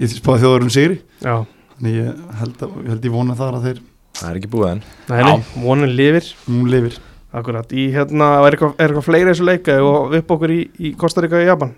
Ég 0.00 0.14
spáði 0.14 0.44
þjóðurum 0.44 0.72
sigri. 0.74 1.00
Já, 1.24 1.34
þannig 1.74 1.98
ég 1.98 2.22
held, 2.40 2.56
að, 2.66 2.78
ég 2.84 2.94
held 2.94 3.08
ég 3.08 3.14
vona 3.14 3.36
þar 3.38 3.58
að 3.58 3.68
þeir 3.68 3.82
Það 4.14 4.30
er 4.30 4.36
ekki 4.38 4.50
búið 4.52 4.68
enn. 4.70 4.82
Nei, 5.10 5.20
nei, 5.26 5.46
vonin 5.58 5.94
lifir. 5.98 6.26
Nú 6.46 6.68
lifir. 6.70 6.98
Akkurat, 7.34 7.72
í 7.74 7.88
hérna, 7.90 8.28
er 8.46 8.54
eitthvað, 8.54 8.76
er 8.78 8.92
eitthvað 8.92 9.06
fleiri 9.08 9.30
þessu 9.32 9.46
leika 9.48 9.78
og 9.82 10.12
upp 10.20 10.28
okkur 10.36 10.52
í, 10.54 10.58
í 10.78 10.92
Kosta 10.98 11.24
Ríka 11.24 11.40
og 11.40 11.48
Japan? 11.48 11.72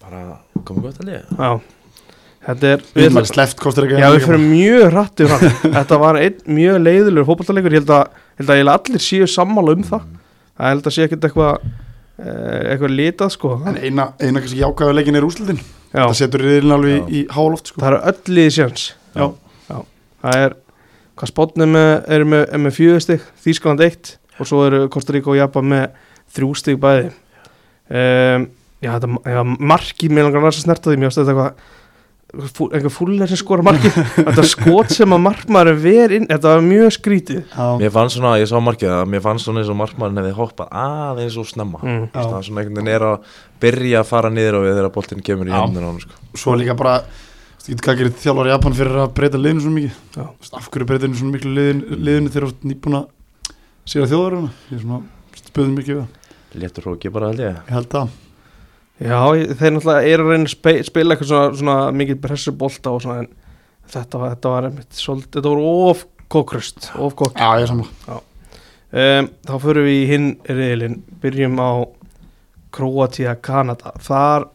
Bara 0.00 0.22
komið 0.64 0.86
gott 0.86 1.02
að 1.02 1.10
liða. 1.10 1.20
Já, 1.36 1.50
þetta 2.46 2.70
er 2.70 2.86
við 2.94 3.08
erum 3.10 3.28
sleft 3.28 3.60
kostar 3.60 3.84
ekki 3.84 4.00
Já, 4.00 4.08
við 4.14 4.24
fyrir 4.24 4.40
mjög 4.46 4.86
hrattið 4.94 5.34
fram 5.34 5.44
Þetta 5.76 5.98
var 6.00 6.20
einn 6.22 6.40
mjög 6.58 6.80
leiðilegur 6.86 7.28
fótballtalegur 7.28 7.76
Ég 7.76 7.84
held 7.84 7.92
að, 7.98 8.22
held 8.40 8.54
að 8.54 8.72
allir 8.78 9.04
séu 9.04 9.28
sammála 9.28 9.76
um 9.76 9.84
það 9.84 10.06
Það 10.58 10.72
held 10.72 10.88
að 10.90 10.94
sé 10.96 11.06
ekkert 11.06 11.26
eitthvað 11.28 11.52
eh, 11.62 12.62
eitthvað 12.72 12.94
litað 12.98 13.34
sko 13.34 13.52
en 13.62 13.78
eina, 13.78 14.08
eina 14.18 14.42
kannski 14.42 14.62
jákvæða 14.62 14.96
leikin 14.98 15.18
er 15.18 15.26
úslitin 15.28 15.60
Já, 15.88 16.02
það 16.02 16.16
setur 16.18 16.44
riðilin 16.44 16.74
alveg 16.74 16.96
Já. 16.96 17.04
í, 17.06 17.20
í 17.20 17.20
háloft 17.32 17.70
sko. 17.70 17.80
það 17.80 17.90
eru 17.92 18.00
öll 18.10 18.34
liðið 18.38 18.56
sjans 18.58 18.88
Já. 19.14 19.26
Það 20.18 20.42
er, 20.42 20.54
hvað 21.14 21.30
spotnum 21.30 21.78
er 21.78 22.24
með, 22.26 22.42
er 22.50 22.62
með 22.64 22.74
fjögur 22.74 23.04
stig, 23.04 23.24
Þýskaland 23.44 23.84
eitt 23.86 24.16
og 24.38 24.50
svo 24.50 24.64
eru 24.66 24.80
Kosta 24.90 25.14
Ríka 25.14 25.30
og 25.30 25.38
Japan 25.38 25.68
með 25.70 25.84
þrjú 26.34 26.50
stig 26.58 26.80
bæði 26.82 27.08
um, 27.08 28.48
Já, 28.78 28.92
þetta 28.94 29.08
já, 29.26 29.40
markið 29.42 30.12
mér 30.14 30.28
langar 30.28 30.44
að 30.50 30.58
á 30.70 30.86
því, 30.86 30.98
mér 30.98 31.10
ástu 31.10 31.22
þetta 31.24 31.32
eitthvað 31.34 31.77
einhver 32.28 32.92
fúllir 32.92 33.30
sem 33.30 33.38
skora 33.40 33.64
markið. 33.64 33.94
Þetta 34.18 34.42
skot 34.44 34.90
sem 34.92 35.14
að 35.16 35.22
markmaður 35.24 35.78
ver 35.80 36.12
inn 36.18 36.26
þetta 36.28 36.50
var 36.52 36.66
mjög 36.66 36.90
skrítið. 36.98 37.54
Mér 37.80 37.92
fannst 37.94 38.18
svona, 38.18 38.34
ég 38.36 38.50
sá 38.50 38.58
markið 38.60 38.92
að 38.98 39.06
mér 39.14 39.22
fannst 39.24 39.48
svona 39.48 39.62
eins 39.62 39.70
og 39.72 39.78
markmann 39.80 40.20
hefði 40.20 40.34
hoppað 40.36 40.68
aðeins 40.82 41.38
og 41.40 41.48
snemma. 41.48 41.80
Mm. 41.80 42.04
Það 42.12 42.36
er 42.36 42.44
svona 42.50 42.60
einhvern 42.60 42.76
veginn 42.82 42.92
er 42.92 43.06
að 43.08 43.32
byrja 43.64 44.02
að 44.02 44.10
fara 44.10 44.32
niður 44.34 44.60
á 44.60 44.64
við 44.66 44.76
þegar 44.76 44.92
boltinn 44.98 45.24
kemur 45.24 45.48
í 45.48 45.54
Já. 45.54 45.58
hendina 45.62 45.88
á 45.88 45.90
hann 45.90 46.04
sko. 46.04 46.20
svo 46.36 46.56
líka 46.60 46.76
bara 46.78 46.94
þú 47.64 47.72
veit 47.72 47.82
hvað 47.88 47.98
gerir 48.02 48.14
þjálfar 48.20 48.46
í 48.50 48.52
Japan 48.52 48.78
fyrir 48.82 49.00
að 49.06 49.16
breyta 49.16 49.40
liðinu 49.40 49.64
svo 49.64 49.72
mikið. 49.78 49.98
Veist, 50.20 50.54
af 50.60 50.68
hverju 50.68 50.90
breyta 50.92 51.04
liðinu 51.08 51.20
svo 51.22 51.32
miklu 51.32 51.56
liðinu, 51.56 51.82
liðinu 51.96 52.32
þegar 52.34 52.44
þú 52.44 52.52
ert 52.52 52.68
nýbúin 52.68 53.00
að 53.00 53.06
sér 53.88 54.04
að 54.04 54.12
þjóðaruna 54.12 54.52
ég. 57.48 57.60
Er 57.72 57.80
svona 57.80 58.18
Já, 58.98 59.18
þeir 59.30 59.74
náttúrulega 59.76 60.10
eru 60.10 60.24
að 60.26 60.32
reyna 60.32 60.48
að 60.48 60.80
spila 60.88 61.14
eitthvað 61.14 61.28
svona, 61.30 61.50
svona 61.60 61.76
mikið 61.94 62.18
pressubolta 62.24 62.90
og 62.90 63.04
svona 63.04 63.20
en 63.22 63.28
þetta 63.92 64.18
var, 64.20 64.32
þetta 64.34 64.54
var 64.54 64.66
einmitt 64.68 64.98
svolítið, 64.98 65.36
þetta 65.36 65.52
voru 65.52 65.68
of 65.90 66.02
kókrust, 66.28 66.90
of 66.98 67.14
kók 67.18 67.38
já 67.38 67.52
ég 67.60 67.64
er 67.64 67.70
saman 67.70 67.86
um, 68.10 69.30
Þá 69.48 69.54
förum 69.62 69.86
við 69.86 70.00
í 70.00 70.04
hinn 70.10 70.28
reyðilinn, 70.48 70.98
byrjum 71.22 71.56
á 71.62 71.70
Kroatia, 72.74 73.32
Kanada. 73.40 73.94
Þar, 74.04 74.48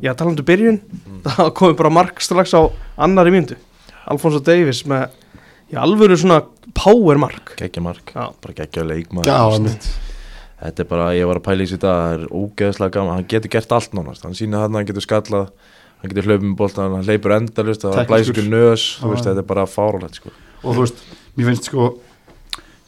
já 0.00 0.12
talandu 0.16 0.46
byrjun 0.46 0.80
það 1.26 1.52
komið 1.58 1.78
bara 1.82 1.94
mark 1.98 2.22
strax 2.24 2.54
á 2.56 2.62
annari 3.02 3.34
myndu, 3.34 3.58
Alfonso 4.06 4.40
Davis 4.46 4.84
með, 4.88 5.10
já 5.74 5.82
alvöru 5.82 6.16
svona 6.16 6.44
power 6.76 7.18
mark. 7.18 7.56
Gekkja 7.58 7.82
mark, 7.82 8.14
Já. 8.14 8.30
bara 8.42 8.60
gekkja 8.62 8.86
leikmaður. 8.86 9.30
Já, 9.32 9.40
einmitt. 9.56 9.90
Þetta 10.56 10.82
er 10.82 10.88
bara, 10.88 11.06
ég 11.16 11.28
var 11.28 11.40
að 11.40 11.44
pæla 11.44 11.62
í 11.62 11.66
þessu 11.68 11.78
dag 11.82 11.96
Það 12.00 12.14
er 12.16 12.22
ógeðslega 12.32 12.94
gaman, 12.94 13.18
hann 13.18 13.26
getur 13.28 13.52
gert 13.52 13.74
allt 13.76 13.96
nánast. 13.96 14.22
Hann 14.24 14.36
sýnir 14.38 14.62
þarna, 14.62 14.80
hann 14.80 14.88
getur 14.88 15.04
skallað 15.04 15.50
Hann 16.00 16.12
getur 16.12 16.28
hlaupið 16.28 16.46
með 16.46 16.56
boltan, 16.60 16.96
hann 16.96 17.06
hleypur 17.06 17.34
endalust 17.36 17.84
Það 17.84 17.94
Teknískur. 17.96 18.10
blæs 18.12 18.32
ykkur 18.32 18.48
nös, 18.52 18.82
veist, 19.00 19.28
þetta 19.28 19.42
er 19.42 19.48
bara 19.48 19.64
fáralegt 19.68 20.18
sko. 20.20 20.32
og 20.62 20.74
þú 20.76 20.82
veist, 20.84 20.98
mér 21.36 21.48
finnst 21.50 21.68
sko 21.70 21.86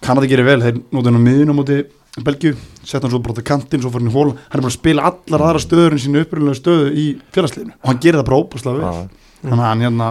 Kanada 0.04 0.28
gerir 0.30 0.46
vel, 0.46 0.60
þeir 0.62 0.76
nótu 0.92 1.08
hann 1.08 1.18
á 1.18 1.22
miðun 1.24 1.52
á 1.52 1.56
móti 1.56 1.78
Belgíu, 2.24 2.56
sett 2.82 3.02
hann 3.04 3.12
svo 3.12 3.20
bara 3.22 3.36
til 3.38 3.46
kantinn 3.46 3.82
svo 3.82 3.92
fór 3.94 4.02
hann 4.02 4.10
í 4.10 4.14
hól, 4.14 4.32
hann 4.34 4.58
er 4.58 4.64
bara 4.64 4.72
að 4.72 4.76
spila 4.76 5.06
allar 5.10 5.44
aðra 5.48 5.62
stöður 5.62 5.94
en 5.94 6.02
sínu 6.02 6.22
upprýðlega 6.24 6.58
stöðu 6.58 6.88
í 6.98 7.04
félagsliðinu. 7.34 7.74
Og 7.78 7.90
hann 7.92 8.00
gerir 8.02 8.18
það 8.18 8.28
bara 8.28 8.40
óbúslega 8.42 8.78
vel. 8.78 9.10
Þannig 9.42 9.62
að 9.62 9.68
hann 9.68 9.84
hérna 9.86 10.08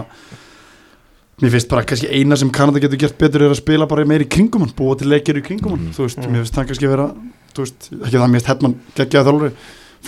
mér 1.42 1.50
finnst 1.54 1.68
bara 1.70 1.84
kannski 1.86 2.08
eina 2.10 2.36
sem 2.36 2.50
Kanada 2.50 2.80
getur 2.82 2.98
gert 2.98 3.18
betur 3.18 3.42
er 3.46 3.52
að 3.54 3.60
spila 3.60 3.86
bara 3.86 4.04
meira 4.08 4.24
í 4.24 4.28
kringum 4.28 4.64
hann 4.64 4.72
búa 4.76 4.96
til 4.98 5.08
leikir 5.12 5.38
í 5.38 5.42
kringum 5.46 5.70
hann, 5.76 5.84
Mhm. 5.88 5.92
þú 5.94 6.06
veist, 6.06 6.18
Mhm. 6.18 6.32
mér 6.32 6.42
finnst 6.44 6.54
það 6.54 6.66
kannski 6.72 6.88
vera 6.88 7.06
þú 7.54 7.62
veist, 7.64 7.90
ekki 7.92 8.16
það 8.18 8.28
mér 8.30 8.40
finnst 8.40 8.46
Hedman 8.52 8.74
geggjaði 8.96 9.24
þjálfari 9.28 9.52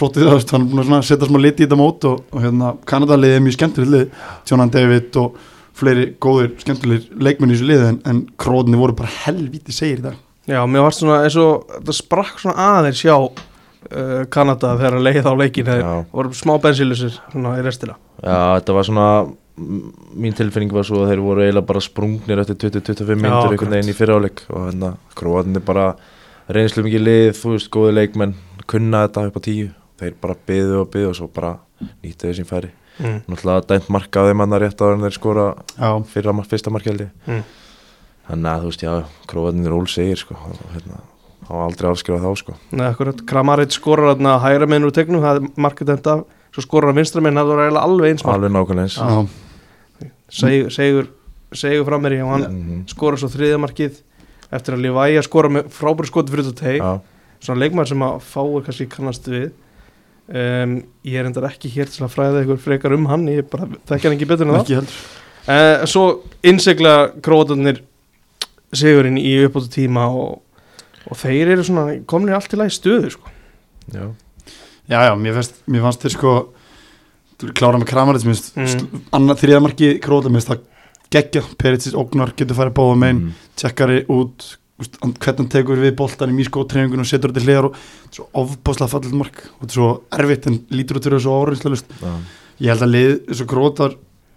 flóttið 0.01 0.23
það, 0.27 0.51
hann 0.51 0.61
er 0.63 0.67
búin 0.71 0.81
að 0.81 0.87
svona 0.87 1.03
setja 1.03 1.27
smá 1.29 1.39
liti 1.41 1.63
í 1.63 1.67
þetta 1.67 1.79
mót 1.79 2.05
og, 2.05 2.21
og 2.33 2.43
hérna 2.43 2.77
Kanada 2.87 3.17
liðið 3.17 3.37
er 3.37 3.41
mjög 3.47 3.57
skemmtilegt 3.59 3.91
lið 3.91 4.11
Jonan 4.51 4.71
David 4.71 5.17
og 5.17 5.35
fleiri 5.81 6.15
góðir, 6.21 6.51
skemmtilegir 6.61 7.09
leikmenn 7.19 7.51
í 7.51 7.55
þessu 7.57 7.67
liði 7.71 7.89
en, 7.89 8.01
en 8.05 8.27
króðinni 8.39 8.77
voru 8.79 8.93
bara 8.95 9.09
helvíti 9.25 9.73
segir 9.73 9.99
í 9.99 10.03
dag 10.03 10.15
Já, 10.49 10.65
mér 10.67 10.83
varst 10.83 11.01
svona 11.01 11.23
eins 11.25 11.37
og 11.37 11.67
þetta 11.79 11.95
sprakk 11.95 12.39
svona 12.43 12.57
aðeins 12.57 13.03
hjá 13.03 13.15
uh, 13.17 14.25
Kanada 14.31 14.75
þegar 14.77 14.99
að 14.99 15.05
leið 15.07 15.27
á 15.31 15.35
leikin 15.39 15.67
Já. 15.67 16.05
voru 16.13 16.31
smá 16.35 16.59
bensilusir 16.61 17.15
svona 17.33 17.57
í 17.59 17.63
restina 17.65 17.95
Já, 18.23 18.59
þetta 18.61 18.75
var 18.75 18.85
svona 18.85 19.07
mín 19.59 20.35
tilfinning 20.37 20.73
var 20.73 20.87
svo 20.89 21.03
að 21.05 21.11
þeir 21.13 21.23
voru 21.25 21.43
eiginlega 21.45 21.67
bara 21.67 21.81
sprungnir 21.85 22.41
eftir 22.43 22.57
20-25 22.57 23.01
Já, 23.01 23.15
minntur 23.17 23.31
akkurat. 23.31 23.53
einhvern 23.53 23.75
veginn 23.77 23.93
í 23.93 23.97
fyriráleik 23.99 24.43
og 24.51 24.67
hérna 24.71 24.93
króatinni 25.19 25.61
bara 25.65 25.87
reynslu 26.51 26.85
mikið 26.87 27.05
lið, 27.05 27.31
þú 27.39 27.55
veist, 27.55 27.71
góði 27.71 27.95
leikmenn 27.99 28.35
kunna 28.71 29.05
þetta 29.07 29.27
upp 29.29 29.37
á 29.37 29.43
tíu. 29.45 29.71
Þeir 30.01 30.15
bara 30.21 30.35
byðu 30.49 30.77
og 30.81 30.91
byðu 30.95 31.09
og 31.11 31.17
svo 31.19 31.29
bara 31.35 31.59
nýttu 32.03 32.33
sín 32.35 32.49
færi. 32.49 32.71
Mm. 33.01 33.23
náttúrulega 33.29 33.67
dæmt 33.71 33.87
marka 33.89 34.21
á 34.21 34.29
þeim 34.29 34.41
hann 34.43 34.53
að 34.53 34.61
rétt 34.61 34.81
áður 34.83 34.95
en 34.99 35.05
þeir 35.07 35.15
skora 35.17 35.45
fyrra, 36.05 36.33
fyrsta 36.45 36.71
markjaldi 36.71 37.07
Mm. 37.27 37.43
þannig 38.29 38.51
að 38.51 38.61
þú 38.61 38.69
veist, 38.69 38.83
já, 38.85 39.05
króatinni 39.27 39.67
er 39.67 39.73
ól 39.73 39.87
segir 39.89 40.19
sko, 40.21 40.35
hérna, 40.75 40.99
var 41.49 41.63
aldrei 41.65 41.89
afskrifað 41.91 42.27
þá 42.27 42.37
sko. 42.37 42.55
Nei, 42.73 42.87
akkurat, 42.91 43.23
Kramaric 43.27 43.73
skorar 43.73 44.13
þarna 44.15 44.35
hægra 44.45 44.67
meginn 44.69 44.85
úr 44.85 44.93
tegnum, 44.93 45.23
það 45.23 45.41
er 45.41 46.11
af 46.13 46.25
svo 46.55 46.63
skorar 46.65 46.91
hann 46.91 46.97
vinstra 47.01 47.21
meginn, 47.23 47.39
það 47.41 47.51
voru 47.53 47.79
alveg 47.85 48.11
eins 48.15 48.25
alveg 48.27 48.53
nákvæmlega 48.55 49.29
segur, 50.31 50.71
segur, 50.75 51.09
segur 51.55 51.85
fram 51.89 52.03
mér 52.05 52.17
í 52.19 52.21
og 52.25 52.31
hann 52.35 52.45
Mhm. 52.51 52.85
skorar 52.91 53.19
svo 53.19 53.29
þriðja 53.33 53.59
markið 53.61 54.01
eftir 54.53 54.75
að 54.75 54.83
Livæja 54.85 55.23
skora 55.23 55.49
með 55.49 55.69
frábæri 55.71 56.07
skoti 56.11 56.33
fyrir 56.33 56.49
þetta 56.51 56.77
Já, 56.79 57.01
svona 57.41 57.61
leikmaður 57.63 57.89
sem 57.89 57.99
að 58.03 58.21
fáir 58.21 58.65
kannski 58.67 58.87
kannast 58.89 59.29
við. 59.31 59.51
Um, 60.31 60.85
ég 61.05 61.15
er 61.19 61.27
endar 61.27 61.43
ekki 61.49 61.69
hér 61.75 61.87
til 61.91 62.05
að 62.07 62.13
fræða 62.15 62.45
ykkur 62.45 62.59
frekar 62.63 62.93
um 62.95 63.07
hann 63.07 63.27
ég 63.27 63.49
bara 63.51 63.67
þekki 63.89 64.03
hann 64.07 64.15
ekki 64.17 64.29
betur 64.31 64.47
en 64.47 64.55
það. 64.55 64.61
Ekki 64.63 64.77
heldur. 64.79 64.99
Uh, 65.51 65.87
svo 65.87 66.05
innsigla 66.47 66.93
króatarnir 67.21 67.81
sigurinn 68.73 69.19
í 69.19 69.33
uppáttu 69.47 69.71
tíma 69.75 70.05
og, 70.15 70.41
og 71.11 71.17
þeir 71.19 71.49
eru 71.57 71.65
svona 71.67 72.05
komin 72.07 72.31
í 72.31 72.35
allt 72.37 72.53
í 72.55 72.57
lagi 72.61 72.71
stöðu 72.77 73.11
sko. 73.11 73.27
já, 73.91 74.07
Já, 74.91 74.99
já, 75.07 75.13
mér 75.17 75.37
fannst, 75.39 75.61
mér 75.71 75.85
fannst 75.87 76.03
þeir 76.03 76.15
sko 76.17 76.33
klárað 77.57 77.81
með 77.85 77.89
kramarið 77.93 78.25
minnst, 78.29 78.51
Mm. 78.57 78.67
mm. 78.67 79.03
annað 79.17 79.39
þriðamarki 79.45 79.91
króðlega 80.03 80.35
minnst 80.35 80.51
það 80.51 80.65
geggja, 81.15 81.43
Peritsis 81.59 81.95
ógnar 81.97 82.33
getur 82.37 82.57
farið 82.59 82.75
báða 82.77 82.97
megin, 82.99 83.21
Mhm. 83.21 83.33
tjekkari 83.57 84.01
út 84.09 84.57
hvernig 84.81 85.37
hann 85.39 85.49
tekur 85.49 85.77
við 85.77 85.95
boltan 85.97 86.31
í 86.31 86.37
mískótreiningun 86.39 87.01
og 87.01 87.07
setur 87.07 87.31
þetta 87.33 87.45
hliðar 87.45 87.65
og 87.69 87.75
svo 88.11 88.27
ofbáslega 88.35 88.89
fallit 88.89 89.13
mark 89.13 89.37
og 89.61 89.67
þetta 89.67 89.71
er 89.71 89.77
svo 89.77 89.89
erfitt 90.17 90.47
en 90.47 90.59
lítur 90.71 90.97
út 90.97 91.05
fyrir 91.05 91.19
þessu 91.21 91.35
áriðslega 91.37 91.83
já, 92.01 92.13
ég 92.61 92.69
held 92.73 92.83
að 92.87 92.93
lið, 92.95 93.13
þessu 93.29 93.47
krótar 93.47 93.91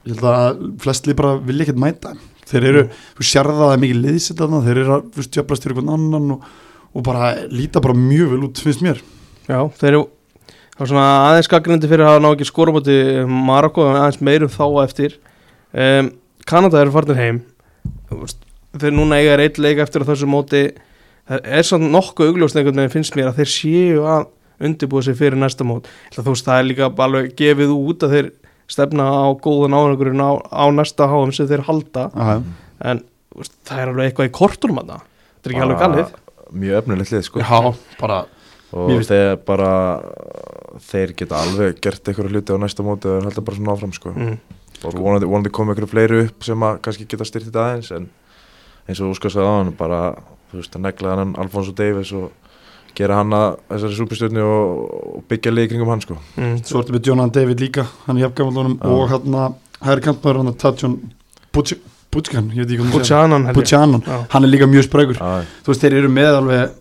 ég 0.05 0.15
held 0.15 0.27
að 0.27 0.79
flest 0.83 1.07
lið 1.07 1.15
bara 1.15 1.37
vilja 1.39 1.63
ekkert 1.65 1.79
mæta 1.79 2.13
þeir 2.45 2.63
eru, 2.67 2.83
þú 3.15 3.23
sérða 3.23 3.55
það 3.55 3.73
er 3.73 3.79
mikið 3.85 4.01
liðsitt 4.03 4.37
þarna, 4.37 4.63
þeir 4.67 4.77
eru 4.83 4.93
að 4.97 5.03
jöfnast 5.31 5.63
fyrir 5.63 5.77
einhvern 5.77 5.93
annan 5.95 6.31
og, 6.35 6.43
og 6.93 7.03
bara 7.03 7.35
líta 7.47 7.79
bara 7.81 7.93
mjög 7.95 8.29
vel 8.35 8.43
út, 8.49 8.59
finnst 8.59 8.81
mér 8.83 8.99
já, 9.47 9.59
þeir 9.79 9.89
eru 9.93 10.03
það 10.73 10.83
var 10.83 10.91
svona 10.91 11.07
aðeins 11.29 11.49
gaggrindi 11.51 11.89
fyrir 11.91 12.05
að 12.05 12.11
hafa 12.11 12.23
ná 12.23 12.29
ekki 12.33 12.49
skora 12.49 12.73
múti 12.75 12.97
Marokko 13.29 13.85
en 13.89 13.99
aðeins 13.99 14.21
meirum 14.25 14.51
þá 14.53 14.63
á 14.65 14.77
eftir. 14.83 15.17
Um, 15.73 16.13
Kanada 16.49 16.81
eru 16.81 16.93
farnir 16.93 17.19
heim. 17.19 17.43
Þeir 18.73 18.95
núna 18.95 19.19
eiga 19.21 19.37
eitt 19.41 19.59
leik 19.61 19.81
eftir 19.83 20.05
þessu 20.07 20.29
móti. 20.29 20.65
Það 21.29 21.51
er 21.55 21.67
svona 21.67 21.91
nokkuð 21.93 22.33
augljóst 22.33 22.57
einhvern 22.57 22.81
veginn 22.81 22.95
finnst 22.97 23.15
mér 23.15 23.29
að 23.29 23.43
þeir 23.43 23.51
séu 23.53 24.01
að 24.09 24.25
undirbúa 24.63 25.03
sig 25.05 25.17
fyrir 25.19 25.39
næsta 25.39 25.65
mót. 25.67 25.87
Ætla, 26.09 26.25
veist 26.27 26.47
það 26.47 26.59
er 26.59 26.67
líka 26.69 26.89
alveg 27.05 27.31
gefið 27.39 27.73
út 27.75 28.05
að 28.05 28.15
þeir 28.17 28.29
stefna 28.73 29.07
á 29.07 29.27
góðan 29.43 29.77
ánægurinn 29.77 30.23
á, 30.23 30.31
á 30.51 30.65
næsta 30.73 31.07
háum 31.11 31.31
sem 31.35 31.47
þeir 31.49 31.65
halda. 31.69 32.09
Aha. 32.13 32.37
en 32.83 33.03
veist, 33.37 33.55
það 33.67 33.81
er 33.81 33.91
alveg 33.93 34.09
eitthvað 34.09 34.29
í 34.29 34.35
kortunum 34.35 34.81
þetta 34.81 34.99
er 35.43 35.53
ekki 35.53 35.65
alveg 35.65 35.83
galið. 35.83 36.13
Mjög 36.53 36.79
efnilegt 36.81 37.13
lið 37.13 37.25
sko. 37.27 37.43
Já, 37.43 37.73
bara 37.99 38.23
og 38.73 39.05
þeir 39.07 39.37
bara 39.45 39.71
þeir 40.83 41.13
geta 41.17 41.39
alveg 41.43 41.79
gert 41.83 42.07
eitthvað 42.09 42.33
hluti 42.33 42.55
á 42.55 42.57
næsta 42.61 42.85
móti 42.85 43.09
og 43.11 43.25
halda 43.27 43.45
bara 43.45 43.57
svona 43.59 43.75
áfram 43.75 43.93
sko 43.95 44.13
mm. 44.13 44.37
og 44.83 44.97
vonandi, 44.97 45.29
vonandi 45.29 45.53
koma 45.53 45.75
ykkur 45.75 45.89
fleiri 45.91 46.23
upp 46.27 46.45
sem 46.47 46.65
að 46.65 46.79
kannski 46.85 47.07
geta 47.09 47.27
styrt 47.27 47.49
þetta 47.49 47.65
aðeins 47.67 47.91
en 47.95 48.07
eins 48.87 49.01
og 49.03 49.13
Óskar 49.13 49.33
sagði 49.33 49.51
á 49.51 49.55
hann 49.59 49.73
bara 49.77 49.99
þú 50.51 50.61
veist 50.61 50.77
að 50.77 50.85
negla 50.87 51.17
hann 51.19 51.35
Alfonso 51.39 51.75
Davis 51.77 52.11
og 52.17 52.31
gera 52.97 53.21
hann 53.21 53.33
að 53.33 53.55
þessari 53.71 53.97
súpistjörni 53.97 54.43
og, 54.45 54.83
og 55.17 55.25
byggja 55.29 55.53
lið 55.53 55.67
í 55.67 55.73
kringum 55.73 55.93
hann 55.93 56.03
sko 56.03 56.19
Mm. 56.37 56.59
Svo 56.65 56.81
ertu 56.81 56.93
með 56.95 57.09
Jonan 57.09 57.31
David 57.33 57.61
líka, 57.61 57.85
hann 58.07 58.17
er 58.17 58.27
jafngamallunum 58.27 58.79
Já. 58.79 58.89
og 58.89 59.09
hann 59.13 59.35
að 59.37 59.57
hægri 59.85 60.05
kantmaður 60.07 60.39
hann 60.41 60.51
að 60.53 60.59
Tatjón 60.63 60.95
Butchkan, 62.13 62.51
ég 62.53 62.61
veit 62.61 62.73
ekki 62.73 62.79
hvað 62.81 62.89
maður 62.93 63.67
segja 63.69 64.01
Já. 64.05 64.17
hann 64.29 64.45
er 64.45 64.49
líka 64.49 64.67
mjög 64.69 64.85
sprækur 64.87 65.17
Já, 65.17 65.45
Þú 65.65 65.73
veist, 65.73 65.85
þeir 65.85 65.95
eru 66.01 66.09
með 66.13 66.37
alveg 66.39 66.75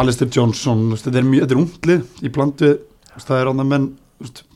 Alistair 0.00 0.28
Johnson, 0.32 0.86
þetta 0.96 1.18
er, 1.20 1.26
mjög- 1.28 1.44
þetta 1.46 1.56
er 1.56 1.62
unglið 1.62 2.22
í 2.22 2.32
blandu, 2.32 2.70
það 3.18 3.40
er 3.42 3.50
annað 3.52 3.66
menn 3.72 3.88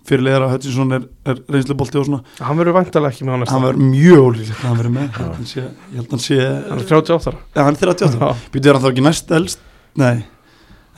fyrirlegar 0.07 0.45
að 0.47 0.53
Hutchinson 0.55 0.93
er, 0.95 1.05
er 1.27 1.41
reynslubolti 1.51 1.99
og 1.99 2.05
svona, 2.07 2.21
hann 2.39 2.59
verður 2.61 2.77
væntalega 2.77 3.11
ekki 3.17 3.25
með 3.27 3.41
næsta 3.43 3.55
hann 3.57 3.65
verður 3.67 3.89
mjög 3.91 4.21
ólíklegt 4.29 4.53
að 4.61 4.69
hann 4.69 4.77
verður 4.79 4.95
með, 4.95 5.17
hann 5.19 5.49
sé, 5.51 5.65
ég 5.67 5.97
held 5.99 6.13
hann 6.15 6.23
sé 6.23 6.37
hann 6.47 6.79
er 6.79 6.85
38 6.87 7.31
ára. 7.33 7.41
Ja, 7.57 7.65
hann 7.67 7.75
er 7.81 7.91
38, 7.91 8.21
Já, 8.23 8.45
býtur 8.55 8.77
hann 8.79 8.85
þá 8.85 8.91
ekki 8.93 9.05
næst 9.09 9.33
elst? 9.41 9.65
Nei, 9.99 10.13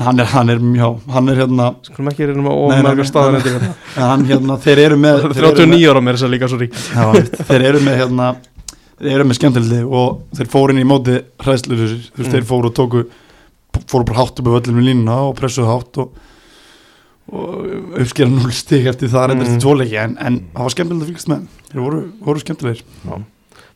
hann 0.04 0.21
er, 0.21 0.28
hann 0.35 0.52
er 0.52 0.61
mjög, 0.61 0.99
hann 1.16 1.33
er 1.33 1.40
hérna, 1.40 1.71
skulum 1.88 2.11
ekki 2.12 2.28
reynum 2.28 2.50
að 2.52 2.85
nei, 2.85 3.07
staðarendir 3.09 3.57
en 3.64 4.04
hann 4.04 4.26
hérna, 4.28 4.59
þeir 4.66 4.83
eru 4.85 4.99
með 5.00 5.25
þeir 5.33 5.49
eru 5.49 5.64
með- 5.64 5.64
39 5.73 5.88
ára 5.95 6.02
mér 6.04 6.18
þess 6.21 6.28
að 6.28 6.35
líka 6.37 6.50
svo 6.52 6.61
rík 6.61 6.76
Já, 6.76 7.09
þeir 7.49 7.64
eru 7.73 7.80
með 7.88 7.97
hérna 8.02 8.28
þeir 8.99 9.14
eru 9.16 9.26
með 9.30 9.38
skemmtildi 9.40 9.80
og 9.88 10.21
þeir 10.37 10.52
fóru 10.52 10.76
inn 10.76 10.83
í 10.85 10.87
móti 10.92 11.16
hræðslur 11.40 11.80
þú 11.80 11.88
veist, 12.21 12.30
þeir 12.37 12.47
fóru 12.52 12.68
og 12.68 12.76
tóku 12.76 13.07
fóru 13.87 14.04
bara 14.08 14.18
hátt 14.25 14.40
upp 14.40 14.49
á 14.50 14.56
völlinu 14.58 14.82
línuna 14.85 15.16
og 15.28 15.37
pressuðu 15.38 15.68
hátt 15.70 15.99
og, 16.02 16.12
og 17.32 17.66
uppskera 18.00 18.28
0 18.32 18.52
stig 18.56 18.87
eftir 18.88 19.08
það 19.12 19.35
Mm. 19.37 19.44
til 19.44 19.58
tvoleiki 19.61 19.99
en, 20.00 20.16
en 20.20 20.38
það 20.54 20.62
var 20.64 20.75
skemmtildi 20.75 21.04
að 21.04 21.11
fylgast 21.12 21.28
með. 21.28 21.42
Þeir 21.70 21.82
voru, 21.85 22.00
voru 22.25 22.40
skemmtilegir. 22.40 22.82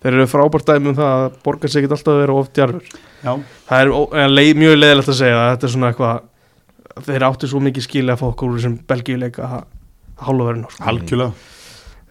Þeir 0.03 0.15
eru 0.17 0.27
frábært 0.27 0.67
dæmi 0.67 0.89
um 0.91 0.97
það 0.99 1.13
að 1.19 1.37
borgar 1.45 1.71
sig 1.71 1.83
ekki 1.85 1.93
alltaf 1.93 2.13
að 2.15 2.21
vera 2.23 2.35
of 2.41 2.49
djarfur. 2.57 2.87
Já, 3.23 3.33
það 3.69 3.83
er 3.85 3.91
ó- 3.93 4.15
eh, 4.19 4.29
leið, 4.33 4.55
mjög 4.59 4.79
leiðilegt 4.81 5.09
að 5.13 5.19
segja 5.21 5.37
að 5.43 5.51
þetta 5.53 5.69
er 5.69 5.75
svona 5.77 5.91
eitthvað 5.93 7.07
þeir 7.07 7.27
áttu 7.29 7.49
svo 7.49 7.61
mikið 7.63 7.83
skilja 7.87 8.13
að 8.17 8.19
fá 8.23 8.27
okkur 8.33 8.51
úr 8.57 8.61
sem 8.65 8.75
belgíuleika 8.89 9.43
að 9.47 9.63
hálfa 10.27 10.49
verðin 10.49 10.67
algjörlega. 10.81 11.33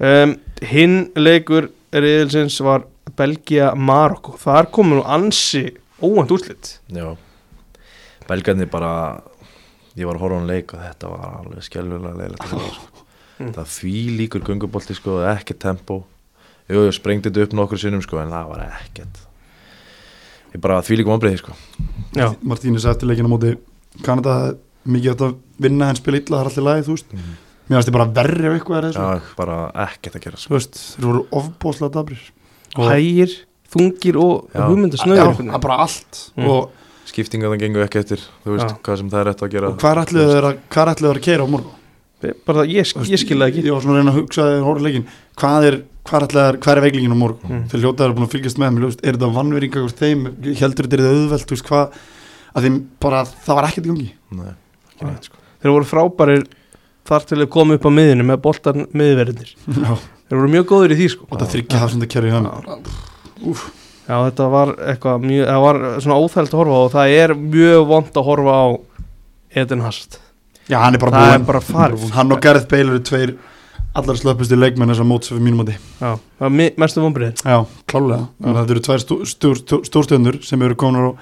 Um, 0.01 0.36
hinn 0.65 0.95
leikur 1.15 1.67
reyðilsins 1.93 2.55
var 2.63 2.86
Belgia-Marokko 3.17 4.38
þar 4.39 4.69
komur 4.74 5.01
nú 5.01 5.03
ansi 5.05 5.65
óvænt 6.01 6.31
úrslit. 6.33 6.77
Já 6.89 7.12
Belgarnir 8.31 8.71
bara 8.71 8.93
ég 9.97 10.07
var 10.07 10.15
að 10.15 10.23
horfa 10.23 10.38
á 10.38 10.39
hann 10.39 10.50
leik 10.50 10.73
og 10.75 10.83
þetta 10.85 11.11
var 11.11 11.38
alveg 11.41 11.59
að 11.59 11.65
sjá, 11.67 12.61
sko. 12.77 13.05
Mm. 13.41 13.51
það 13.55 13.69
því 13.73 13.97
líkur 14.19 14.43
gungubolti 14.45 14.95
sko, 14.95 15.19
ekki 15.31 15.55
tempo 15.59 16.01
jú, 16.69 16.85
ég 16.85 16.95
sprengdi 16.95 17.29
þetta 17.29 17.47
upp 17.47 17.55
nokkur 17.57 17.81
sinnum 17.81 18.03
sko, 18.05 18.19
en 18.21 18.33
það 18.33 18.50
var 18.51 18.65
ekkert 18.67 19.21
ég 20.51 20.63
bara 20.63 20.81
því 20.85 21.00
líkum 21.00 21.15
ombriði 21.15 21.41
sko. 21.41 21.55
já, 22.17 22.27
Martínez 22.43 22.85
eftir 22.88 23.09
leikina 23.09 23.31
móti 23.31 23.55
Kanada 24.05 24.53
mikið 24.88 25.13
átt 25.13 25.23
að 25.27 25.39
vinna 25.61 25.89
en 25.91 26.00
spila 26.00 26.19
illa, 26.21 26.35
það 26.35 26.41
er 26.41 26.51
alltaf 26.51 26.67
lagi, 26.67 26.85
þú 26.88 26.97
veist 26.97 27.15
mm. 27.15 27.31
mér 27.67 27.77
finnst 27.77 27.89
þið 27.89 27.97
bara 27.97 28.09
verri 28.19 28.50
ef 28.50 28.57
eitthvað 28.57 28.77
er 28.77 28.88
þessu 28.89 29.07
já, 29.07 29.31
bara 29.39 29.57
ekkert 29.88 30.19
að 30.19 30.27
gera 30.27 30.41
sko. 30.41 30.51
þú 30.51 30.57
veist, 30.57 30.83
þeir 30.95 31.09
voru 31.09 31.23
ofbóðslega 31.41 31.95
dabrir 31.97 32.27
hægir, 32.77 33.33
þungir 33.71 34.19
og. 34.21 34.51
Já, 34.53 34.61
hugmyndasnöður 34.67 35.33
það 35.41 35.57
er 35.57 35.65
bara 35.65 35.81
allt 35.85 36.21
Mm. 36.38 36.47
og 36.47 36.80
skiptinga 37.11 37.51
það 37.51 37.61
gengur 37.65 37.85
ekki 37.85 38.01
eftir 38.01 38.23
þú 38.45 38.55
veist 38.55 38.65
Já. 38.71 38.75
hvað 38.87 38.99
sem 39.01 39.11
það 39.11 39.21
er 39.21 39.29
rétt 39.31 39.43
að 39.45 39.53
gera 39.55 39.69
Og 39.71 39.77
hvað 39.81 39.91
er 39.95 40.01
allir 40.05 40.31
þeir 40.31 40.47
að, 40.49 40.59
hvað 40.71 40.83
er 40.87 40.91
allir 40.95 41.07
þeir 41.11 41.19
að 41.21 41.25
keira 41.29 41.45
á 41.45 41.49
morgun? 41.53 41.77
bara 42.45 42.63
ég, 42.69 42.91
ég 43.09 43.17
skilða 43.21 43.47
ekki 43.49 43.63
Ég 43.65 43.73
var 43.73 43.81
svona 43.81 43.95
að 43.95 44.01
reyna 44.03 44.11
að 44.13 44.17
hugsa 44.19 44.43
þegar 44.45 44.65
hóra 44.67 44.83
leikin 44.85 45.05
Hvað 45.41 45.65
er, 45.71 45.77
hvað 46.05 46.17
er 46.19 46.25
allir, 46.27 46.57
hvað 46.61 46.75
er 46.77 46.81
veiklingin 46.85 47.15
á 47.17 47.17
morgun? 47.17 47.49
Mm. 47.55 47.63
Þeir 47.71 47.81
hljótaður 47.85 48.13
búin 48.17 48.27
að 48.27 48.33
fylgjast 48.35 48.59
með 48.61 48.75
mér, 48.75 48.85
er 49.01 49.15
þetta 49.17 49.29
vannveringa 49.37 49.81
hvort 49.85 50.01
þeim, 50.03 50.21
heldur 50.61 50.85
þetta 50.85 50.99
er 50.99 51.01
þetta 51.01 51.15
auðvelt, 51.17 51.47
þú 51.49 51.55
veist 51.57 51.67
hvað 51.71 51.99
að 52.51 52.67
þeim 52.67 52.77
bara, 53.01 53.23
það 53.47 53.57
var 53.57 53.69
ekkert 53.71 53.87
í 53.87 53.91
gangi 53.91 54.07
Nei, 54.37 54.53
ekki 54.93 55.09
neitt, 55.09 55.29
sko. 55.31 55.41
þeir 55.63 55.73
voru 55.73 55.89
frábærir 55.89 56.45
þar 57.09 57.25
til 57.31 57.39
að 57.41 57.49
koma 57.57 57.77
upp 57.79 57.89
á 57.89 57.91
miðinu 57.97 58.27
með 58.29 58.41
boltan 58.45 58.85
miðverðinir 58.93 59.53
Já. 59.81 59.93
þeir 59.97 60.37
voru 60.43 60.53
mjög 60.59 60.69
góður 60.75 60.93
í 60.93 60.99
því 61.01 61.09
sko 61.15 61.29
Og 61.31 61.41
það 61.41 61.53
þryggja 61.55 61.81
hafsenda 61.81 62.11
kerfi 62.11 62.33
hann 62.37 62.49
Já. 62.51 63.79
Já, 64.08 64.15
þetta 64.27 64.48
var 64.51 64.72
eitthvað 64.91 65.22
mjög, 65.27 65.46
það 65.48 65.62
var 65.65 65.79
svona 66.01 66.17
óþælt 66.22 66.51
að 66.55 66.60
horfa 66.62 66.74
á 66.75 66.81
og 66.86 66.91
það 66.96 67.13
er 67.22 67.34
mjög 67.38 67.86
vond 67.88 68.12
að 68.17 68.27
horfa 68.27 68.55
á 68.58 68.65
Eden 69.62 69.81
Hazard. 69.86 70.17
Já, 70.72 70.77
hann 70.79 70.96
er 70.96 71.00
bara 71.03 71.12
Það 71.12 71.27
er 71.34 71.38
búinn 71.39 71.46
bara 71.51 71.62
farið. 71.62 72.10
Hann 72.15 72.31
og 72.31 72.41
Gareth 72.41 72.67
Bale 72.72 72.91
eru 72.96 73.00
tveir 73.03 73.34
allar 73.93 74.15
slöpustu 74.15 74.55
leikmenn 74.55 74.88
þessar 74.93 75.08
móts 75.10 75.27
fyrir 75.31 75.41
mínum 75.43 75.62
átti 75.65 75.74
Já, 76.00 76.13
það 76.15 76.46
var 76.46 76.50
mi- 76.55 76.74
mestu 76.79 77.01
vombrið. 77.03 77.41
Já, 77.43 77.58
klálega 77.91 78.27
Þannig 78.39 78.55
að 78.55 78.60
Þetta 78.62 78.72
eru 78.77 78.84
tvær 78.88 79.01
stó- 79.03 79.22
stór- 79.27 79.60
stór- 79.60 79.86
stórstjörnur 79.89 80.38
sem 80.48 80.62
eru 80.62 80.75
konar 80.75 81.05
og 81.12 81.17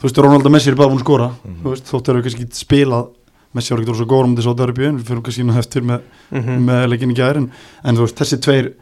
þú 0.00 0.08
veist, 0.08 0.18
Ronaldo 0.18 0.50
Messi 0.50 0.70
er 0.70 0.74
bara 0.74 0.88
búin 0.90 0.98
að 0.98 1.04
skora 1.06 1.28
Mhm. 1.44 1.62
þú 1.62 1.70
veist, 1.70 1.84
þótt 1.92 2.08
eru 2.10 2.22
kannski 2.22 2.42
ekki 2.44 2.64
spilað 2.66 3.08
Messi 3.54 3.70
var 3.74 3.82
ekki 3.84 3.94
svo 3.94 4.06
góður 4.06 4.24
um 4.24 4.36
þessu 4.36 4.50
en 4.88 4.98
við 4.98 5.04
fyrir 5.04 5.22
kannski 5.22 5.42
sína 5.44 5.58
eftir 5.58 5.82
með, 5.82 6.00
Mm 6.32 6.66
með 6.66 6.88
leikin 6.90 7.10
í 7.12 7.14
gæri 7.14 7.36
en, 7.36 7.50
en 7.84 7.96
þú 7.96 8.00
veist, 8.00 8.16
þessi 8.16 8.40
tveir 8.40 8.72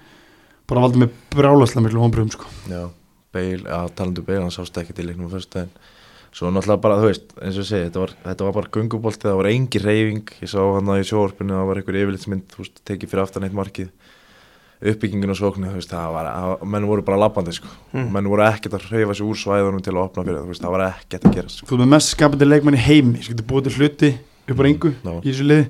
bara 0.67 0.81
valdi 0.81 0.97
með 1.03 1.11
brjálaslega 1.35 1.83
miklu 1.85 2.01
vonbröðum 2.01 2.31
sko. 2.33 2.45
Já, 2.71 2.89
Bale, 3.35 3.63
já, 3.63 3.79
talandu 3.95 4.23
Bale, 4.27 4.43
hann 4.45 4.55
sást 4.55 4.77
ekkert 4.81 4.99
í 5.03 5.07
leiknum 5.07 5.31
fyrst 5.33 5.55
en 5.61 5.69
svo 6.35 6.51
náttúrulega 6.55 6.83
bara, 6.83 6.97
þú 7.03 7.09
veist, 7.11 7.33
eins 7.43 7.57
og 7.59 7.65
ég 7.65 7.69
segi, 7.71 7.85
þetta 7.89 8.01
var, 8.05 8.13
þetta 8.25 8.45
var 8.47 8.55
bara 8.61 8.71
gungubolti, 8.77 9.27
það 9.27 9.39
var 9.41 9.49
engi 9.51 9.81
reyfing, 9.83 10.29
ég 10.45 10.51
sá 10.53 10.61
hann 10.63 10.91
að 10.95 11.01
í 11.03 11.07
sjóorpinu, 11.11 11.57
það 11.59 11.69
var 11.71 11.81
einhver 11.81 11.99
yfirlitsmynd, 12.05 12.45
þú 12.55 12.63
veist, 12.65 12.81
tekið 12.87 13.11
fyrir 13.11 13.23
aftan 13.25 13.47
eitt 13.49 13.57
markið, 13.59 13.89
uppbyggingin 14.81 15.33
og 15.35 15.37
svoknið, 15.41 15.73
þú 15.75 15.81
veist, 15.81 15.91
það 15.93 16.13
var, 16.15 16.29
það, 16.31 16.63
menn 16.75 16.87
voru 16.89 17.03
bara 17.05 17.19
labbandi, 17.21 17.53
sko, 17.59 17.69
Mm. 17.93 18.07
menn 18.15 18.29
voru 18.31 18.45
ekkert 18.47 18.77
að 18.79 18.87
hreyfa 18.89 19.15
sig 19.19 19.27
úr 19.27 19.37
svæðunum 19.43 19.83
til 19.83 19.93
að 19.93 20.05
opna 20.07 20.25
fyrir 20.25 20.39
þú 20.41 20.53
veist, 20.55 20.63
það 20.63 20.71
var 20.77 20.85
ekkert 20.87 21.27
að 21.27 21.35
gera, 21.35 21.49
sko. 21.51 21.67
þú 21.67 21.75
er 21.75 21.83
með 21.83 21.91
mest 21.97 22.15
skapandi 22.15 22.47
leikmenn 22.49 22.79
í 22.79 22.85
heimi 22.87 23.23
sem 23.23 23.35
getur 23.35 23.49
búið 23.51 23.67
til 23.67 23.75
hluti 23.77 24.11
upp 24.49 24.57
á 24.57 24.63
reyngu 24.65 24.95
Já. 25.03 25.13
í 25.21 25.27
þessu 25.29 25.47
liði 25.51 25.67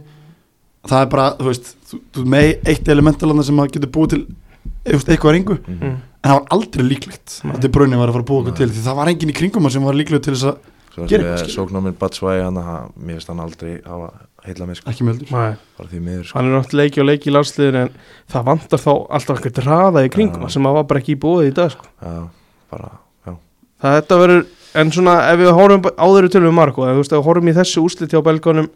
það 0.87 1.00
er 1.02 1.11
bara, 1.17 1.26
þú 1.40 1.49
veist, 1.49 1.73
þú, 1.90 2.00
þú 2.14 2.25
með 2.37 2.69
eitt 2.71 2.88
elementalanda 2.88 3.43
sem 3.49 3.57
að 3.64 3.73
getur 3.75 3.90
búið 3.97 4.09
til 4.14 4.21
veist, 4.21 4.37
eitthvað 4.85 5.33
reyngu, 5.37 5.59
Mhm. 5.67 5.79
Mm. 5.81 5.97
en 6.25 6.31
það 6.31 6.37
var 6.38 6.47
aldrei 6.50 6.85
líklegt 6.88 7.40
að 7.45 7.55
þetta 7.57 7.71
brunni 7.73 7.97
var 8.00 8.09
að 8.09 8.12
fara 8.12 8.25
að 8.25 8.31
Nei. 8.31 8.40
okkur 8.40 8.57
til 8.57 8.69
því 8.71 8.83
það 8.87 8.97
var 8.97 9.07
enginn 9.09 9.31
í 9.31 9.37
kringum 9.40 9.71
sem 9.71 9.83
var 9.85 9.95
líklegur 9.95 10.23
til 10.23 10.35
þess 10.35 10.45
að 10.52 10.57
Svo 10.90 11.07
Gera 11.07 11.23
eitthvað, 11.23 11.47
við 11.47 11.55
sóknáminn 11.55 11.95
Batsvæði, 12.00 12.43
hann, 12.43 12.57
hann, 12.57 12.88
mér 12.99 13.14
finnst 13.14 13.29
hann 13.31 13.38
aldrei 13.40 13.81
hafa 13.87 14.09
heila 14.45 14.67
mig, 14.67 14.76
sko, 14.76 14.90
ekki 14.90 15.05
mjöldur 15.07 15.31
Nei, 15.31 15.52
bara 15.79 15.88
því 15.88 16.00
miður, 16.02 16.25
sko. 16.26 16.38
hann 16.38 16.47
er 16.50 16.57
náttúrulega 16.59 16.81
leiki 16.83 17.00
og 17.00 17.07
leiki 17.07 17.31
í 17.31 17.35
landsliðin 17.37 17.76
en 17.85 17.90
það 18.33 18.45
vantar 18.49 18.79
þá 18.83 18.90
alltaf 19.11 19.38
eitthvað 19.38 19.69
raða 19.71 20.02
í 20.05 20.11
kringum 20.11 20.43
Já. 20.43 20.49
sem 20.50 20.67
að 20.67 20.75
var 20.75 20.83
bara 20.90 21.00
ekki 21.00 21.14
í 21.14 21.21
búið 21.23 21.47
í 21.47 21.55
dag 21.55 21.71
sko. 21.71 21.87
Já, 22.02 22.29
bara, 22.73 22.90
já, 23.26 23.37
það 23.81 23.97
þetta 24.00 24.19
verður, 24.25 24.45
en 24.75 24.90
svona 24.90 25.14
ef 25.31 25.38
við 25.38 25.55
horfum 25.61 25.83
áður 25.95 26.26
í 26.26 26.33
tölum 26.35 26.55
Marko, 26.59 26.83
ef, 26.90 26.97
veist, 26.99 27.11
við 27.14 27.25
horfum 27.31 27.49
í 27.49 27.55
þessu 27.55 27.85
úslit 27.87 28.11
hjá 28.11 28.21
belgónum 28.26 28.69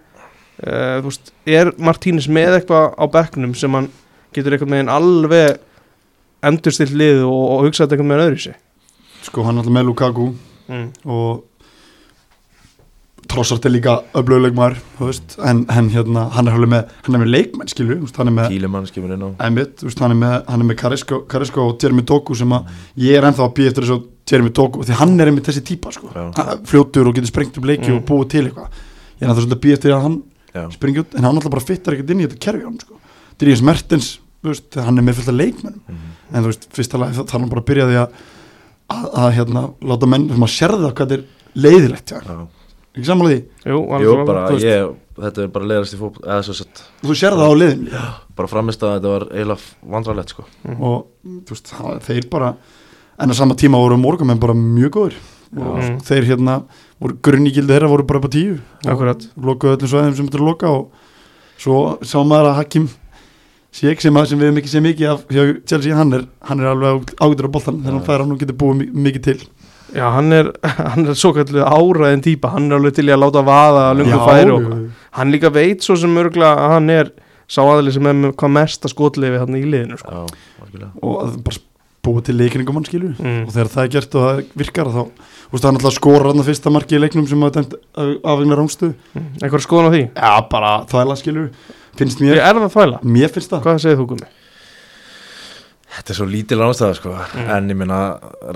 uh, 0.63 1.01
veist, 1.03 1.33
er 1.47 1.73
Martínez 1.79 2.29
með 2.31 2.61
eitthvað 2.61 2.95
á 2.95 3.05
bekknum 3.11 3.55
sem 3.59 3.73
hann 3.75 3.91
getur 4.33 4.53
eitthvað 4.55 4.71
með 4.71 4.89
alveg 4.95 5.59
endurstilt 6.51 6.95
lið 6.97 7.25
og, 7.27 7.43
og 7.57 7.67
hugsað 7.69 7.93
eitthvað 7.95 8.11
með 8.13 8.25
öðru 8.29 8.45
sér 8.49 8.61
sko 9.25 9.45
hann 9.47 9.57
er 9.57 9.65
alltaf 9.65 9.77
með 9.79 9.87
Lukaku 9.89 10.29
mm. 10.69 10.87
og 11.09 11.45
trossart 13.31 13.65
er 13.65 13.73
líka 13.73 13.95
öflöguleikmar 14.15 14.75
en, 15.49 15.63
en 15.73 15.87
hérna, 15.91 16.27
hann 16.35 16.49
er 16.51 16.57
alveg 16.59 16.71
með 16.75 16.91
hann 17.07 17.17
er 17.17 17.23
með 17.23 17.31
leikmenn 17.33 17.71
veist, 18.03 18.19
hann 18.21 18.31
er 18.31 18.35
með 18.37 18.51
Kílemann 18.53 18.89
skimur 18.91 19.15
inn 19.15 19.25
á, 19.25 19.29
Einmitt, 19.47 19.79
þú 19.81 19.89
veist, 19.89 20.03
hann 20.05 20.13
er 20.13 20.19
með, 20.21 20.35
hann 20.51 20.65
er 20.65 20.69
með 20.69 20.79
Karesko, 20.83 21.21
Karesko 21.31 21.65
og 21.71 21.79
Jeremy 21.83 22.05
Doku 22.11 22.37
sem 22.37 22.53
að 22.53 22.69
ég 23.01 23.17
er 23.17 23.27
ennþá 23.31 23.47
að 23.47 23.55
býja 23.57 23.73
eftir 23.73 23.87
þessu 23.89 23.99
Jeremy 24.31 24.53
Doku 24.57 24.85
því 24.85 24.99
hann 25.01 25.17
er 25.21 25.31
einmitt 25.31 25.49
þessi 25.49 25.63
típa 25.69 25.93
sko. 25.93 26.11
Fljótur 26.69 27.11
og 27.11 27.17
getur 27.17 27.29
sprengt 27.33 27.59
upp 27.61 27.67
leiki 27.69 27.89
Mm. 27.91 27.97
og 27.99 28.05
búið 28.09 28.29
til 28.35 28.45
eitthvað 28.49 28.69
ég 29.21 29.25
er 29.25 29.33
ennþá 29.33 29.47
að 29.49 29.61
býja 29.65 29.79
eftir 29.81 29.97
að 29.97 30.05
hann 30.05 30.21
springi 30.77 31.03
út 31.03 31.17
en 31.17 31.25
hann 31.25 31.35
alltaf 31.37 31.53
bara 31.53 31.65
fittar 31.65 31.97
ekkert 31.97 32.13
inn 32.15 32.23
í 32.23 32.29
þetta 32.29 32.41
kerfi 32.45 32.65
hann 32.65 32.79
sko. 32.81 33.01
Dríðis 33.41 33.65
Mertens, 33.67 34.09
veist, 34.53 34.77
hann 34.77 34.99
er 35.01 35.07
með 35.07 35.19
fullt 35.21 35.29
af 35.33 35.39
leikmennum 35.39 35.81
mhm, 35.89 36.11
en 36.35 36.43
þú 36.45 36.51
veist, 36.53 36.69
fyrsta 36.77 36.99
lagi 37.01 37.17
þá 37.17 37.23
þarf 37.25 37.39
hann 37.41 37.49
bara 37.53 37.63
að 37.65 37.69
byrja 37.71 37.87
því 37.91 37.97
að 38.03 38.19
að, 38.95 39.07
að 39.25 39.31
hérna, 39.39 39.63
láta 39.93 40.07
menn, 40.13 40.29
þú 40.31 40.39
maður 40.43 40.55
sérða 40.59 40.91
hvað 40.93 41.01
þetta 41.01 41.17
er 41.19 41.25
leiðilegt 41.65 42.13
já. 42.15 42.21
ekki 42.95 43.07
samanlega 43.09 43.41
því 43.65 43.73
Jú, 43.73 43.79
Jú, 44.05 44.17
bara, 44.29 44.43
veist. 44.53 44.67
ég, 44.69 44.95
þetta 45.25 45.45
er 45.47 45.53
bara 45.55 45.69
leiðast 45.71 45.95
í 45.97 46.01
fólk, 46.01 46.19
eða 46.25 46.41
svo 46.47 46.57
sett, 46.61 46.83
þú 47.03 47.17
sérða 47.19 47.45
það 47.45 47.53
á 47.55 47.61
liðin 47.63 47.85
bara 48.37 48.51
framist 48.51 48.83
að 48.85 48.97
þetta 48.99 49.13
var 49.15 49.25
eiginlega 49.33 49.93
vandralegt, 49.95 50.35
sko. 50.35 50.45
og 50.75 50.99
þú 51.25 51.55
veist, 51.57 51.71
það, 51.73 52.01
þeir 52.09 52.29
bara 52.35 52.51
en 53.25 53.31
á 53.31 53.35
sama 53.39 53.55
tíma 53.59 53.79
voru 53.79 53.97
morgumenn 54.03 54.41
bara 54.43 54.57
mjög 54.59 54.93
góður 54.99 55.23
og 55.55 55.77
Mm. 55.79 56.01
þeir 56.03 56.25
hérna 56.27 56.55
voru 56.99 57.15
grunníkildi 57.23 57.71
þeirra 57.71 57.87
voru 57.87 58.03
bara 58.03 58.19
upp 58.19 58.25
á 58.27 58.35
tíu 58.35 58.57
Akkurat. 58.91 59.23
og 59.39 59.45
lokaðu 59.47 59.77
öllum 59.77 59.91
svæðum 59.93 60.17
sem 60.17 60.27
þetta 60.27 60.35
er 60.35 60.43
að 60.43 60.49
loka 60.49 60.67
og 60.67 60.91
svo 61.63 61.77
sá 62.03 62.17
maður 62.27 62.49
að 62.51 62.57
Hakim 62.59 62.89
Sjeik 63.75 64.01
sem, 64.05 64.15
að- 64.15 64.29
sem 64.31 64.39
við 64.39 64.49
hefum 64.51 64.61
ekki 64.63 64.71
séð 64.71 64.85
mikið 64.87 65.09
af 65.11 65.23
hjá 65.35 65.43
Chelsea, 65.67 65.97
hann 65.99 66.13
er, 66.15 66.25
hann 66.47 66.61
er 66.63 66.71
alveg 66.71 67.09
ágætur 67.19 67.49
á 67.51 67.55
boltan 67.57 67.81
þegar 67.83 67.97
hann 67.99 68.07
fær 68.07 68.23
hann 68.23 68.35
og 68.37 68.39
getur 68.45 68.59
búið 68.61 68.77
mi- 68.79 69.09
mikið 69.09 69.25
til. 69.27 69.41
Já, 69.95 70.07
hann 70.15 70.31
er, 70.35 70.53
hann 70.95 71.07
er 71.11 71.19
svo 71.19 71.33
kallu 71.35 71.65
áraðin 71.67 72.23
típa, 72.23 72.53
hann 72.55 72.71
er 72.71 72.79
alveg 72.79 72.95
til 73.01 73.09
í 73.11 73.13
að 73.15 73.23
láta 73.25 73.43
vaða 73.47 73.83
að 73.91 73.99
lungu 74.01 74.23
færi 74.29 74.55
og 74.55 74.73
hann 75.19 75.35
líka 75.35 75.51
veit 75.55 75.83
svo 75.87 75.97
sem 75.99 76.15
örgla 76.23 76.53
að 76.55 76.73
hann 76.77 76.91
er 76.95 77.13
sá 77.51 77.61
aðli 77.67 77.93
sem 77.95 78.07
er 78.07 78.17
með 78.23 78.33
hvað 78.41 78.55
mesta 78.61 78.91
skotleifi 78.91 79.43
hann 79.43 79.59
í 79.59 79.67
liðinu 79.67 79.99
sko. 80.01 80.23
Já, 80.23 80.89
og 81.03 81.19
að 81.27 81.37
bara 81.45 81.63
búið 82.05 82.25
til 82.29 82.35
leikningum 82.37 82.77
hann 82.79 82.85
skilur. 82.87 83.13
Mm. 83.17 83.47
og 83.49 83.53
þegar 83.55 83.69
það 83.75 83.85
er 83.87 83.93
gert 83.95 84.15
og 84.19 84.25
það 84.25 84.41
virkar 84.61 84.91
þá 84.93 84.99
þú 85.05 85.55
veist, 85.55 85.65
hann 85.65 85.79
alltaf 85.79 85.95
skorar 85.97 86.27
hann 86.31 86.43
að 86.43 86.49
fyrsta 86.51 86.73
marki 86.75 86.99
í 86.99 87.01
leiknum 87.01 87.27
sem 87.31 87.47
að 87.47 87.55
dæmt 87.59 87.77
afvegna 87.97 88.59
rámstu 88.59 88.91
mm. 88.93 89.31
einhver 89.41 89.63
skoðan 89.65 89.89
á 89.89 89.93
því? 89.95 90.03
Já, 90.13 90.33
bara 90.51 90.73
þvæla 90.91 91.17
skilur 91.21 91.47
finnst 91.99 92.21
ég 92.23 92.29
mér, 92.33 92.41
er 92.43 92.59
það 92.59 92.67
að 92.69 92.75
þvæla, 92.77 92.99
mér 93.19 93.33
finnst 93.35 93.53
það 93.55 93.63
hvað 93.69 93.81
segir 93.85 94.01
þú 94.03 94.07
gumi? 94.15 94.29
Þetta 95.95 96.11
er 96.11 96.17
svo 96.19 96.27
lítil 96.27 96.59
ástæða, 96.67 96.95
sko, 96.99 97.11
Mm. 97.15 97.51
en 97.55 97.69
ég 97.71 97.77
minna 97.79 97.99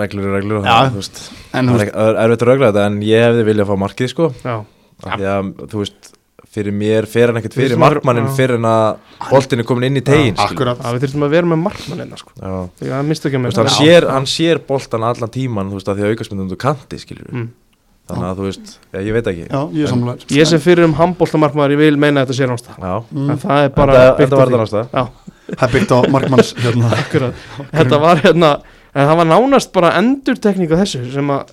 reglur 0.01 0.25
er 0.27 0.33
reglur 0.41 0.63
það, 0.65 0.89
þú 0.91 0.99
veist, 1.03 1.19
en 1.55 1.69
það 1.71 1.83
er 1.87 2.17
erfitt 2.25 2.43
að 2.43 2.49
regla 2.51 2.71
þetta, 2.73 2.87
en 2.91 2.97
ég 3.07 3.27
hefði 3.29 3.45
viljað 3.47 3.69
fá 3.71 3.77
markið, 3.85 4.09
sko, 4.15 4.31
Já, 4.43 4.55
af 5.05 5.13
því 5.21 5.29
að, 5.35 5.53
þú 5.71 5.83
veist, 5.85 6.11
fyrir 6.49 6.73
mér 6.75 7.07
fer 7.07 7.29
hann 7.31 7.39
ekkert 7.39 7.55
Við 7.55 7.61
fyrir 7.63 7.77
þurfum 7.77 7.85
markmannin 7.85 8.29
fyrir 8.35 8.57
en 8.59 8.67
að 8.67 8.99
boltin 9.31 9.61
er 9.63 9.67
komin 9.69 9.85
inn 9.87 10.01
í 10.01 10.03
tegin, 10.03 10.35
akkurat. 10.41 10.81
að 10.83 10.97
við 10.97 11.05
þurftum 11.07 11.27
að 11.29 11.31
vera 11.37 11.47
með 11.53 11.61
markmann 11.63 12.03
hérna 12.03 12.19
sko. 12.19 12.33
Já, 12.41 12.53
því 12.81 12.89
að 12.89 12.95
það 12.97 13.09
mistu 13.13 13.29
ekki 13.31 13.41
með 13.45 13.59
hann 13.61 13.71
sér, 13.77 14.09
hann 14.17 14.27
sér 14.35 14.59
boltan 14.67 15.07
allan 15.07 15.31
tíman, 15.31 15.71
þú 15.71 15.79
veist, 15.79 15.89
að 15.93 16.01
því 16.01 16.07
að 16.09 16.15
aukastmyndum 16.17 16.51
þú 16.51 16.59
kanti, 16.65 16.99
skilur 17.05 17.31
mm. 17.31 17.49
Þannig 18.09 18.29
að 18.31 18.39
þú 18.41 18.47
veist, 18.49 18.73
já, 18.93 18.99
ég 19.05 19.17
veit 19.19 19.31
ekki. 19.33 19.47
Já, 19.49 19.61
ég 19.79 19.91
samlega 19.93 20.31
ég 20.39 20.49
sem 20.51 20.63
fyrir 20.65 20.87
um 20.89 20.95
handbóltamarkmaður 20.99 21.75
ég 21.77 21.81
vil 21.83 21.99
meina 22.01 22.23
að 22.25 22.31
þetta 22.31 22.39
sé 22.39 22.49
ránsta 22.49 22.77
Já, 22.79 22.95
mm, 23.13 23.31
en 23.35 23.41
það 23.45 23.65
er 23.67 23.73
bara 23.77 23.97
þetta, 23.99 24.17
byggt 24.19 24.33
á 24.33 24.39
var 24.39 24.53
því. 24.53 24.85
það 25.49 25.67
er 25.69 25.73
byggt 25.77 25.93
á 25.93 25.99
markmanns 26.15 26.53
hérna, 26.63 26.93
akkurat. 27.03 27.43
Þetta 27.73 28.01
var 28.05 28.23
hérna 28.25 28.53
en 28.95 29.11
það 29.11 29.17
var 29.23 29.29
nánast 29.33 29.73
bara 29.77 29.93
endurtekning 30.01 30.73
á 30.73 30.77
þessu 30.83 31.03
sem 31.13 31.35
að 31.35 31.53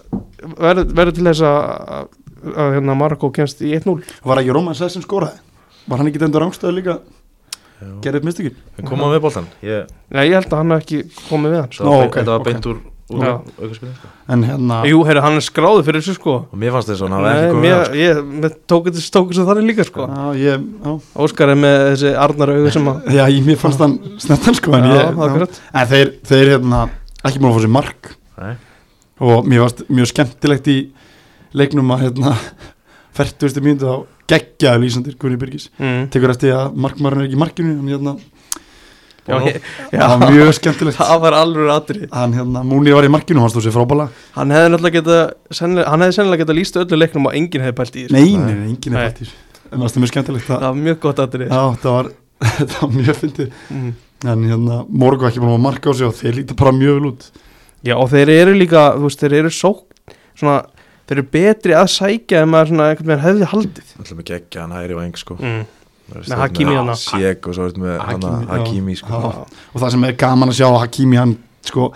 verður 0.95 1.13
til 1.17 1.27
þess 1.27 1.43
að, 1.49 2.07
að 2.55 2.73
hérna 2.77 2.95
Marko 2.97 3.29
kemst 3.35 3.61
í 3.65 3.73
1-0 3.75 3.99
var 4.25 4.41
ekki 4.41 4.55
Róman 4.55 4.77
Sæs 4.77 4.95
sem 4.95 5.03
skoraði? 5.05 5.41
Var 5.85 6.01
hann 6.01 6.09
ekki 6.09 6.21
dendur 6.23 6.41
rángstöðu 6.45 6.79
líka? 6.79 6.99
Já. 7.75 7.89
gerðið 8.05 8.23
mistökin? 8.29 8.53
Við 8.77 8.85
komum 8.87 9.11
við 9.11 9.19
boltan 9.25 9.47
ég, 9.65 9.89
Nei, 10.15 10.21
ég 10.29 10.37
held 10.37 10.47
að 10.53 10.61
hann 10.61 10.71
hef 10.71 10.83
ekki 10.85 10.99
komið 11.27 11.51
við 11.51 11.59
hann. 11.59 11.71
Þetta 11.75 11.89
Ó, 11.89 11.91
var, 11.91 12.05
ok, 12.07 12.15
þetta 12.21 12.31
var 12.31 12.39
ok. 12.39 12.45
beint 12.47 12.69
úr, 12.71 12.77
sko. 13.05 14.09
en 14.33 14.43
hérna, 14.47 14.79
Jú, 14.89 15.01
heyrðu, 15.05 15.21
hann 15.21 15.37
er 15.37 15.45
skráður 15.45 15.85
fyrir 15.85 16.01
þessu 16.01 16.15
sko 16.17 16.35
Og 16.49 16.57
mér 16.57 16.73
fannst 16.73 16.89
þess 16.89 17.03
að 17.03 17.05
hann 17.05 17.15
hafi 17.15 17.27
Nei, 17.27 17.35
ekki 17.37 17.51
komið 17.53 17.65
mér, 17.65 17.75
við 17.75 17.83
hann, 17.85 17.97
ég, 18.01 18.21
mér 18.41 18.55
tók 18.71 18.89
þessu 18.89 19.45
þannig 19.45 19.67
líka 19.69 19.85
sko 19.85 20.07
já, 20.09 20.23
ég, 20.41 20.65
já, 20.87 20.95
Óskar 21.25 21.53
er 21.53 21.59
með 21.61 21.77
þessi 21.91 22.13
Arnar 22.25 22.53
augu 22.55 22.73
sem 22.73 22.89
að 22.89 23.09
já, 23.13 23.23
ég, 23.29 23.41
mér 23.45 23.59
fannst 23.61 23.83
hann 23.85 23.95
snettan 24.25 24.57
sko, 24.57 24.73
en, 24.73 24.89
Já, 24.89 24.95
ég, 24.97 25.21
já, 25.21 25.49
en 25.81 25.91
þeir, 25.93 26.13
þeir 26.31 26.53
hérna, 26.55 26.81
ekki 27.21 27.43
múin 27.43 27.51
að 27.51 27.59
fá 27.59 27.65
sér 27.67 27.75
mark 27.77 28.09
sko. 28.09 28.19
Nei. 28.41 28.55
og 29.29 29.49
mér 29.51 29.65
fannst 29.67 29.85
mjög 29.93 30.11
skemmtilegt 30.11 30.71
í 30.73 30.79
leiknum 31.55 31.93
að 31.93 32.07
hérna, 32.07 32.35
40. 33.15 33.61
mínútu 33.63 33.87
á 33.93 33.95
geggjaðu 34.29 34.81
lýsandir 34.81 35.17
Gunni 35.21 35.37
Birgis 35.39 35.69
mm. 35.77 36.07
tekur 36.13 36.33
eftir 36.33 36.55
að 36.57 36.73
markmaðurinn 36.81 37.25
er 37.25 37.29
ekki 37.29 37.37
í 37.37 37.41
markinu 37.41 37.75
hann 37.77 37.91
hérna, 37.93 38.15
Já, 39.25 39.39
ég, 39.41 39.61
það 39.89 40.11
var 40.21 40.31
mjög 40.35 40.51
skemmtilegt. 40.53 40.97
Það 40.99 41.21
var 41.23 41.33
alveg 41.33 42.01
hann 42.13 42.33
hérna, 42.37 42.61
Múni 42.67 42.93
var 42.93 43.07
í 43.07 43.09
markinu, 43.09 43.41
hann 43.41 43.49
stóð 43.49 43.65
sér 43.65 43.73
frábæla 43.73 44.05
Hann 44.35 44.53
hefði 44.53 44.69
náttúrulega 44.69 44.99
geta 44.99 45.17
sennilega, 45.49 45.89
Hann 45.89 46.05
hefði 46.05 46.17
sennilega 46.19 46.43
geta 46.43 46.57
líst 46.59 46.77
öllu 46.77 46.99
leiknum 46.99 47.25
og 47.25 47.33
enginn 47.39 47.65
hefði 47.65 47.77
pælt 47.79 47.95
í 47.97 48.03
þessu. 48.05 48.13
Nei, 48.13 48.35
nei, 48.37 48.53
nei, 48.53 48.67
enginn 48.75 48.93
Nei. 48.93 49.01
er 49.01 49.09
fættir 49.09 49.31
en 49.65 49.81
það 49.81 49.85
var 49.87 50.03
mjög 50.03 50.11
skemmtilegt 50.11 50.45
Það? 50.45 50.59
Það, 50.59 50.67
var 50.67 50.77
mjög 50.85 50.99
gott 51.01 51.21
aðrið 51.23 51.49
já, 51.49 51.63
það 51.81 51.95
var, 51.95 52.11
það 52.69 52.77
var 52.83 52.93
mjög 52.99 53.15
fyndið. 53.23 53.49
Mm. 53.73 53.89
en 54.29 54.45
hérna, 54.51 54.77
Morgo 54.89 55.25
ekki 55.25 55.41
búin 55.41 55.55
að 55.57 55.65
marka 55.65 55.89
á 55.89 55.93
sig 55.97 56.05
og 56.05 56.15
þeir 56.19 56.37
líta 56.39 56.53
bara 56.61 56.75
mjög 56.75 56.93
vel 56.99 57.09
út. 57.09 57.25
Já 57.85 57.95
og 57.97 58.09
þeir 58.13 58.29
eru 58.33 58.53
líka 58.57 58.85
Þú 58.95 59.01
veist 59.05 59.21
þeir 59.21 59.35
eru 59.41 59.51
sók 59.53 59.83
Svona 60.37 60.61
Þeir 61.05 61.19
eru 61.19 61.25
betri 61.35 61.75
að 61.77 61.89
sækja 61.93 62.41
En 62.41 62.49
maður 62.49 62.71
svona 62.73 62.87
hann 66.11 66.21
mm. 66.21 66.29
Með 66.29 66.41
Hakimi 66.43 66.71
með 66.71 66.79
hana. 66.81 66.95
Sjek 67.01 67.47
og 67.49 67.55
svo 67.57 67.67
ertu 67.69 67.81
með 67.83 67.95
hana, 67.99 68.31
Hakimi. 68.31 68.49
Hakimi 68.51 68.95
sko. 68.99 69.21
Og 69.73 69.81
það 69.81 69.91
sem 69.95 70.03
er 70.09 70.17
gaman 70.25 70.49
að 70.53 70.59
sjá 70.59 70.67
Hakimi 70.79 71.17
hann, 71.21 71.35
sko, 71.65 71.87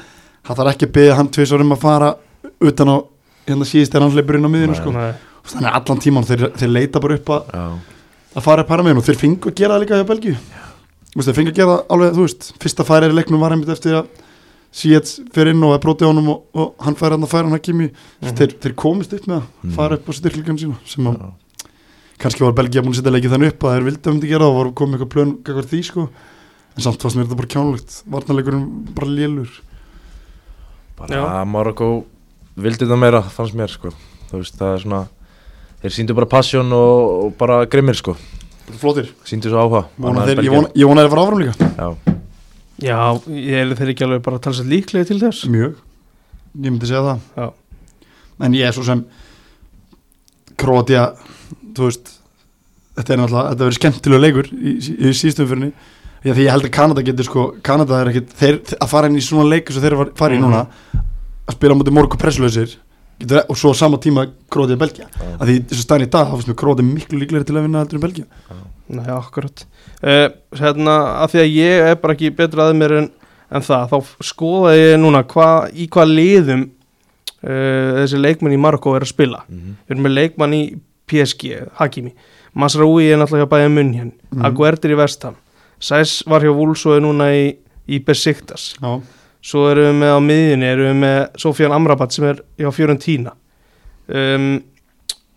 hann 0.50 0.60
þarf 0.60 0.72
ekki 0.74 0.88
að 0.90 0.94
byggja 0.98 1.18
hann 1.20 1.32
tvisar 1.36 1.62
um 1.66 1.76
að 1.76 1.82
fara 1.84 2.14
utan 2.60 2.94
á 2.94 2.98
hérna 3.50 3.66
síðist 3.70 3.96
er 3.96 4.02
hann 4.06 4.16
hleypur 4.16 4.40
inn 4.40 4.48
á 4.50 4.52
miðinu 4.54 4.78
sko. 4.80 4.94
Og 4.94 5.54
þannig 5.54 5.78
allan 5.80 6.02
tíman 6.04 6.26
þeir, 6.28 6.48
þeir 6.60 6.74
leita 6.74 7.00
bara 7.04 7.16
upp 7.20 7.30
að, 7.30 7.54
að 8.36 8.44
fara 8.46 8.64
upp 8.66 8.70
paramiðin 8.70 9.00
og 9.02 9.06
þeir 9.08 9.18
fengu 9.22 9.50
að 9.52 9.56
gera 9.62 9.76
það 9.78 9.86
líka 9.86 10.00
hjá 10.02 10.08
Belgíu 10.10 10.36
þeir 11.20 11.36
fengu 11.36 11.52
að 11.54 11.58
gera 11.60 11.76
það 11.76 11.94
alveg, 11.96 12.12
þú 12.18 12.26
veist 12.28 12.50
fyrsta 12.62 12.86
færi 12.86 13.10
í 13.10 13.16
leiknum 13.18 13.42
var 13.42 13.56
einmitt 13.56 13.72
eftir 13.74 13.98
að 14.02 14.10
Síets 14.70 15.16
fer 15.34 15.50
inn 15.50 15.64
og 15.66 15.74
er 15.74 15.82
brotið 15.82 16.06
á 16.06 16.10
honum 16.12 16.28
og, 16.30 16.42
og 16.54 16.84
hann 16.86 16.94
fær 16.98 17.16
hann 17.16 17.26
að 17.26 17.32
færa 17.32 17.48
hann 17.48 17.56
Hakimi 17.58 17.88
Mhm. 17.90 18.36
þeir, 18.38 18.52
þeir 18.62 18.76
komist 18.78 19.14
upp 19.18 19.26
með 19.26 19.40
að 19.40 19.46
Mhm. 19.64 19.72
fara 19.74 19.96
upp 19.98 20.06
á 20.06 20.12
styrklingan 20.14 20.60
sína 20.62 20.76
sem 20.86 21.08
að. 21.10 21.32
Kannski 22.20 22.44
var 22.44 22.56
Belgía 22.58 22.84
búin 22.84 22.94
að 22.94 23.00
setja 23.02 23.14
leikið 23.16 23.34
þannig 23.36 23.54
upp 23.54 23.64
að 23.66 23.76
þeir 23.76 23.86
vildi 23.90 24.04
að 24.04 24.14
myndi 24.16 24.30
gera 24.32 24.46
það 24.46 24.52
og 24.54 24.58
voru 24.60 24.74
komið 24.80 24.98
eitthvað 24.98 25.14
plön 25.16 25.32
kakvar 25.48 25.68
því 25.72 25.80
sko. 25.88 26.08
En 26.76 26.86
samt 26.86 27.04
fannst 27.04 27.18
mér 27.20 27.28
þetta 27.28 27.40
bara 27.40 27.52
kjánulegt 27.54 28.00
varnarleikurinn 28.16 28.66
bara 28.98 29.14
lélur. 29.14 29.54
Bara 31.00 31.16
Já. 31.16 31.24
að 31.40 31.48
Marokko 31.54 31.88
vildi 32.60 32.88
það 32.90 33.02
meira 33.04 33.22
fannst 33.32 33.56
mér 33.56 33.72
sko. 33.72 33.94
Þú 34.30 34.42
veist 34.44 34.60
það 34.60 34.76
er 34.76 34.84
svona 34.86 35.06
Þeir 35.80 35.94
síndu 35.96 36.12
bara 36.12 36.28
passion 36.28 36.74
og, 36.76 37.10
og 37.24 37.36
bara 37.40 37.62
grimmir 37.72 37.96
sko. 37.96 38.18
flottir. 38.82 39.14
Síndu 39.24 39.48
svo 39.48 39.62
áhuga. 39.64 39.86
Vona 39.96 40.26
þeir, 40.28 40.42
ég 40.44 40.52
vona, 40.52 40.68
vona 40.76 41.06
þeir 41.06 41.14
fara 41.14 41.22
áfram 41.24 41.40
líka. 41.40 41.70
Já, 41.80 42.16
Já, 42.84 42.98
ég 43.32 43.56
er 43.62 43.72
þeir 43.80 43.92
ekki 43.94 44.04
alveg 44.04 44.22
bara 44.26 44.38
að 44.40 44.44
tala 44.44 44.58
sér 44.60 44.68
líklega 44.72 45.08
til 45.08 45.20
þess. 45.24 45.46
Mjög, 45.52 45.80
ég 46.60 46.68
myndi 46.68 46.90
segja 46.90 47.02
það. 47.08 47.24
Já. 47.40 47.48
en 48.44 48.54
ég 48.60 48.68
er 48.68 48.76
svo 48.76 48.84
sem 48.88 49.06
Kroatia 50.60 51.06
þú 51.80 51.88
veist 51.90 52.12
þetta 53.00 53.14
er 53.16 53.22
náttúrulega, 53.22 53.50
þetta 53.54 53.64
verður 53.66 53.78
skemmtilega 53.80 54.24
leikur 54.26 54.50
í, 54.52 54.74
í 55.10 55.14
síðustu 55.16 55.46
umfyrinni 55.46 55.72
því 56.20 56.32
að 56.34 56.40
ég 56.44 56.52
held 56.52 56.66
að 56.68 56.74
Kanada 56.76 57.04
getur 57.08 57.28
sko, 57.30 57.44
Kanada 57.64 58.00
er 58.04 58.10
ekkit 58.12 58.34
þeir, 58.42 58.58
að 58.76 58.90
fara 58.92 59.08
inn 59.08 59.16
í 59.20 59.24
svona 59.24 59.48
leikur 59.54 59.76
sem 59.78 59.84
þeir 59.86 59.98
fara 60.20 60.36
í 60.36 60.40
Mhm. 60.40 60.46
núna 60.46 60.66
að 61.48 61.56
spila 61.56 61.74
á 61.74 61.80
móti 61.80 61.94
morgu 61.96 62.18
presslausir 62.20 62.74
getur, 63.20 63.44
og 63.50 63.56
svo 63.58 63.72
á 63.72 63.76
sama 63.80 63.98
tíma 63.98 64.28
Kroatia 64.52 64.78
Belgia 64.80 65.08
Já. 65.08 65.38
að 65.40 65.46
því 65.48 65.56
þessu 65.72 65.86
staðin 65.86 66.08
í 66.08 66.10
dag, 66.12 66.28
þá 66.28 66.36
finnst 66.36 66.50
mér 66.52 66.60
Kroatia 66.60 66.86
miklu 66.90 67.20
líklegri 67.22 67.46
til 67.48 67.56
að 67.56 67.64
vinna 67.68 67.80
heldur 67.84 68.00
en 68.00 68.04
Belgia 68.04 68.26
Nei, 68.90 69.06
akkurat 69.14 69.64
uh, 70.04 70.28
Hérna, 70.60 70.94
að 71.24 71.32
því 71.36 71.40
að 71.44 71.50
ég 71.56 71.88
er 71.92 71.96
bara 72.02 72.14
ekki 72.18 72.32
betur 72.36 72.64
að 72.66 72.76
mér 72.80 72.96
en, 73.04 73.10
en 73.54 73.62
það, 73.66 73.88
þá 73.92 74.26
skoða 74.32 74.72
ég 74.76 74.96
núna 75.00 75.24
hva, 75.30 75.50
í 75.72 75.88
hvað 75.94 76.14
liðum 76.20 76.64
uh, 77.44 78.04
þessi 78.04 78.20
leikmenn 78.22 78.56
í 78.58 78.62
Marokko 78.62 78.96
er 78.98 79.06
að 79.08 79.14
spila 79.14 79.44
Mhm. 79.48 79.76
Við 79.88 79.96
erum 79.96 80.06
með 80.08 80.16
leikmann 80.20 80.54
í 80.58 80.64
PSG, 81.10 81.56
Hakimi. 81.80 82.14
Masraoui 82.56 83.10
er 83.12 83.18
náttúrulega 83.22 83.50
bæja 83.52 83.70
munn 83.70 83.94
hér 83.94 84.12
Mhm. 84.32 84.46
Aguerd 84.46 84.86
er 84.86 84.92
í 84.96 84.98
Vestham 84.98 85.36
Sæs 85.80 86.24
var 86.28 86.42
hjá 86.42 86.52
Wolves 86.54 86.86
og 86.86 86.96
er 86.98 87.02
núna 87.02 87.30
í, 87.34 87.56
í 87.88 88.00
Besiktas. 88.04 88.76
Já, 88.82 89.02
Svo 89.42 89.70
erum 89.72 89.94
við 89.96 90.00
með 90.02 90.12
á 90.12 90.20
miðjunni 90.20 90.66
erum 90.68 90.88
við 90.90 90.98
með 91.00 91.38
Sofian 91.40 91.72
Amrabat 91.72 92.12
sem 92.12 92.26
er 92.28 92.42
hjá 92.60 92.72
Fiorentina. 92.76 93.32
Um, 94.10 94.62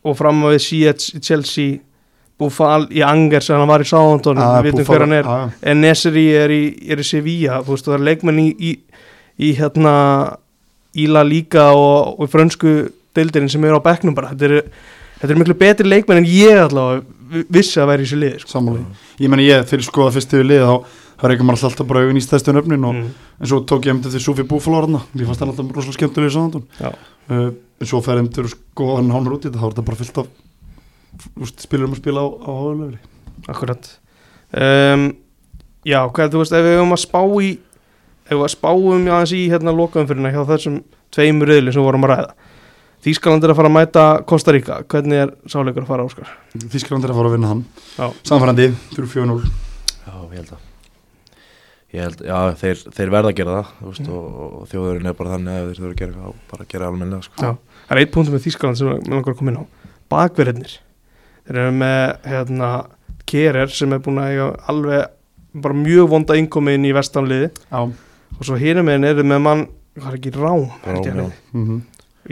og 0.04 0.16
fram 0.18 0.40
á 0.42 0.48
við 0.50 0.62
Sietz 0.64 1.12
í 1.14 1.20
Chelsea 1.22 1.78
Búfal 2.40 2.88
í 2.90 3.02
Angers 3.06 3.46
sem 3.46 3.56
hann 3.60 3.68
var 3.70 3.84
í 3.84 3.86
Sáðantón 3.86 4.40
Ah, 4.42 4.60
við 4.64 4.72
Buffalo, 4.80 4.98
hver 4.98 5.04
hann 5.04 5.12
er. 5.12 5.22
já. 5.24 5.50
en 5.62 5.80
Nesri 5.84 6.24
er 6.34 6.48
í, 6.50 6.90
er 6.90 6.96
í 6.98 7.04
Sevilla 7.06 7.60
þú 7.62 7.76
veist 7.76 7.84
það 7.86 7.94
er 7.94 8.06
leikmenn 8.08 8.40
í, 8.40 8.48
í, 8.58 8.72
í 9.38 9.52
hérna 9.60 9.94
í 10.96 11.06
La 11.06 11.22
Liga 11.22 11.68
og, 11.76 12.18
og 12.18 12.28
frönsku 12.32 12.90
deildirinn 13.14 13.48
sem 13.52 13.62
eru 13.64 13.78
á 13.78 13.86
bekknum 13.86 14.14
bara. 14.16 14.32
Þetta 14.32 14.48
eru, 14.50 14.62
þetta 15.22 15.30
eru 15.30 15.42
miklu 15.42 15.56
betri 15.62 15.88
leikmenn 15.88 16.22
en 16.22 16.28
ég 16.28 16.58
allavega 16.66 17.04
vi- 17.32 17.46
vissi 17.58 17.80
að 17.80 17.88
vera 17.92 18.02
í 18.02 18.06
þessu 18.06 18.18
liði 18.20 18.42
sko. 18.42 18.52
sammáli 18.52 18.84
ég 19.22 19.32
meni 19.32 19.46
ég, 19.46 19.64
ég 19.64 19.86
skoða 19.86 20.12
fyrst 20.18 20.34
yfir 20.34 20.48
lið 20.50 20.66
þá 20.66 20.74
er 21.22 21.34
ekki 21.36 21.46
maður 21.46 21.68
alltaf 21.70 21.86
bara 21.86 22.02
augun 22.02 22.18
í 22.18 22.24
stæðstu 22.24 22.54
nöfnin 22.56 22.86
og 22.88 22.96
mm. 22.98 23.10
en 23.38 23.46
svo 23.46 23.60
tók 23.62 23.86
ég 23.86 23.94
um 23.94 24.02
til 24.02 24.10
því 24.10 24.22
Sufi 24.24 24.42
Búfalo 24.42 24.80
orðna 24.82 25.02
ég 25.14 25.28
fannst 25.28 25.44
hann 25.44 25.52
alltaf 25.52 25.70
rosalega 25.76 26.26
í 26.26 26.34
sáðantón 26.34 26.64
Já. 26.80 26.90
uh, 26.90 27.50
en 27.54 27.86
svo 27.86 28.02
fer 28.02 28.18
þeim 28.18 28.30
til 28.34 28.48
sko 28.50 28.96
hann 28.96 29.12
hánur 29.14 29.36
út 29.38 29.46
í 29.46 29.50
þetta 29.50 29.62
þá 29.62 29.66
er 29.68 29.74
þetta 29.76 29.86
bara 29.86 30.00
fyllt 30.02 30.18
af 30.18 30.26
spilurum 31.62 31.94
að 31.94 32.02
spila 32.02 32.24
á, 32.26 32.28
á 32.42 32.50
háðulegri 32.50 32.98
Akkurat 33.52 33.90
um, 34.50 35.12
Já, 35.86 35.98
hvað 36.10 36.34
þú 36.34 36.42
veist 36.42 36.56
ef 36.56 36.66
við 36.66 36.76
höfum 36.78 36.96
að 36.96 37.04
spá 37.04 37.20
í 37.22 37.52
ef 38.26 38.34
við 38.36 38.44
að 38.46 38.52
spáum 38.54 39.06
aðeins 39.10 39.34
í 39.36 39.42
hérna 39.50 39.74
lokaumfyrirna 39.76 40.32
hjá 40.34 40.42
þessum 40.48 40.80
tveimur 41.12 41.50
reyðli 41.50 41.74
sem 41.74 41.84
vorum 41.84 42.06
að 42.06 42.14
ræða 42.14 42.51
Þýskaland 43.02 43.44
er 43.44 43.52
að 43.52 43.58
fara 43.58 43.70
að 43.70 43.76
mæta 43.76 44.02
Kosta 44.30 44.52
Ríka 44.54 44.82
hvernig 44.90 45.22
er 45.24 45.32
sáleikur 45.50 45.84
að 45.84 45.88
fara 45.90 46.04
Óskar? 46.06 46.28
Þískland 46.54 47.06
er 47.06 47.14
að 47.14 47.18
fara 47.18 47.30
að 47.30 47.34
vinna 47.36 47.50
hann 47.50 47.64
Já. 47.96 48.06
samfærandi, 48.28 48.68
fyrir 48.92 49.10
4-0 49.14 49.40
Já, 49.42 50.14
ég 50.14 50.36
held 50.38 50.52
að 50.52 50.68
Ég 51.92 52.06
held, 52.06 52.22
já, 52.24 52.36
þeir, 52.56 52.78
þeir 52.96 53.10
verða 53.12 53.30
að 53.32 53.34
gera 53.36 53.56
það 53.56 53.72
þú 53.78 53.90
veist, 53.90 54.06
og, 54.08 54.36
og 54.42 54.68
þjóðurinn 54.70 55.10
er 55.10 55.16
bara 55.18 55.32
þannig 55.34 55.58
að 55.58 55.66
þeir 55.66 55.80
þurfa 55.80 55.90
að 55.90 55.98
gera 55.98 56.12
eitthvað, 56.14 56.38
bara 56.52 56.64
að 56.64 56.70
gera 56.70 56.86
almennilega 56.88 57.26
sko. 57.26 57.34
Já. 57.42 57.82
Það 57.82 57.92
er 57.92 58.00
eitt 58.00 58.14
punktum 58.14 58.36
með 58.36 58.46
Þýskaland 58.46 58.78
sem 58.80 58.88
við 58.88 59.10
langar 59.12 59.34
að 59.34 59.42
koma 59.42 59.52
inn 59.52 59.58
á 59.60 59.64
Bakverðinir 60.14 60.78
Þeir 61.42 61.58
eru 61.58 61.74
með 61.82 62.30
hérna 62.32 62.70
Kerer 63.28 63.76
sem 63.76 63.92
er 63.92 64.00
búin 64.06 64.22
að 64.22 64.32
eiga 64.32 64.48
alveg 64.72 65.60
bara 65.66 65.76
mjög 65.82 66.08
vonda 66.14 66.38
innkomi 66.40 66.78
inn 66.78 66.88
í 66.88 66.94
vestanliði 66.96 67.50
Já 67.52 67.82
og 68.38 68.46
svo 68.46 68.58
hinum 68.58 68.88
með 68.88 69.08
eru 69.10 69.24
með 69.26 69.42
mann 69.44 69.66
hvað 69.98 70.08
er 70.08 70.16
ekki 70.18 70.32
rám, 70.34 70.64
Rám, 70.86 71.32
mm 71.52 71.64
-hmm. 71.66 71.80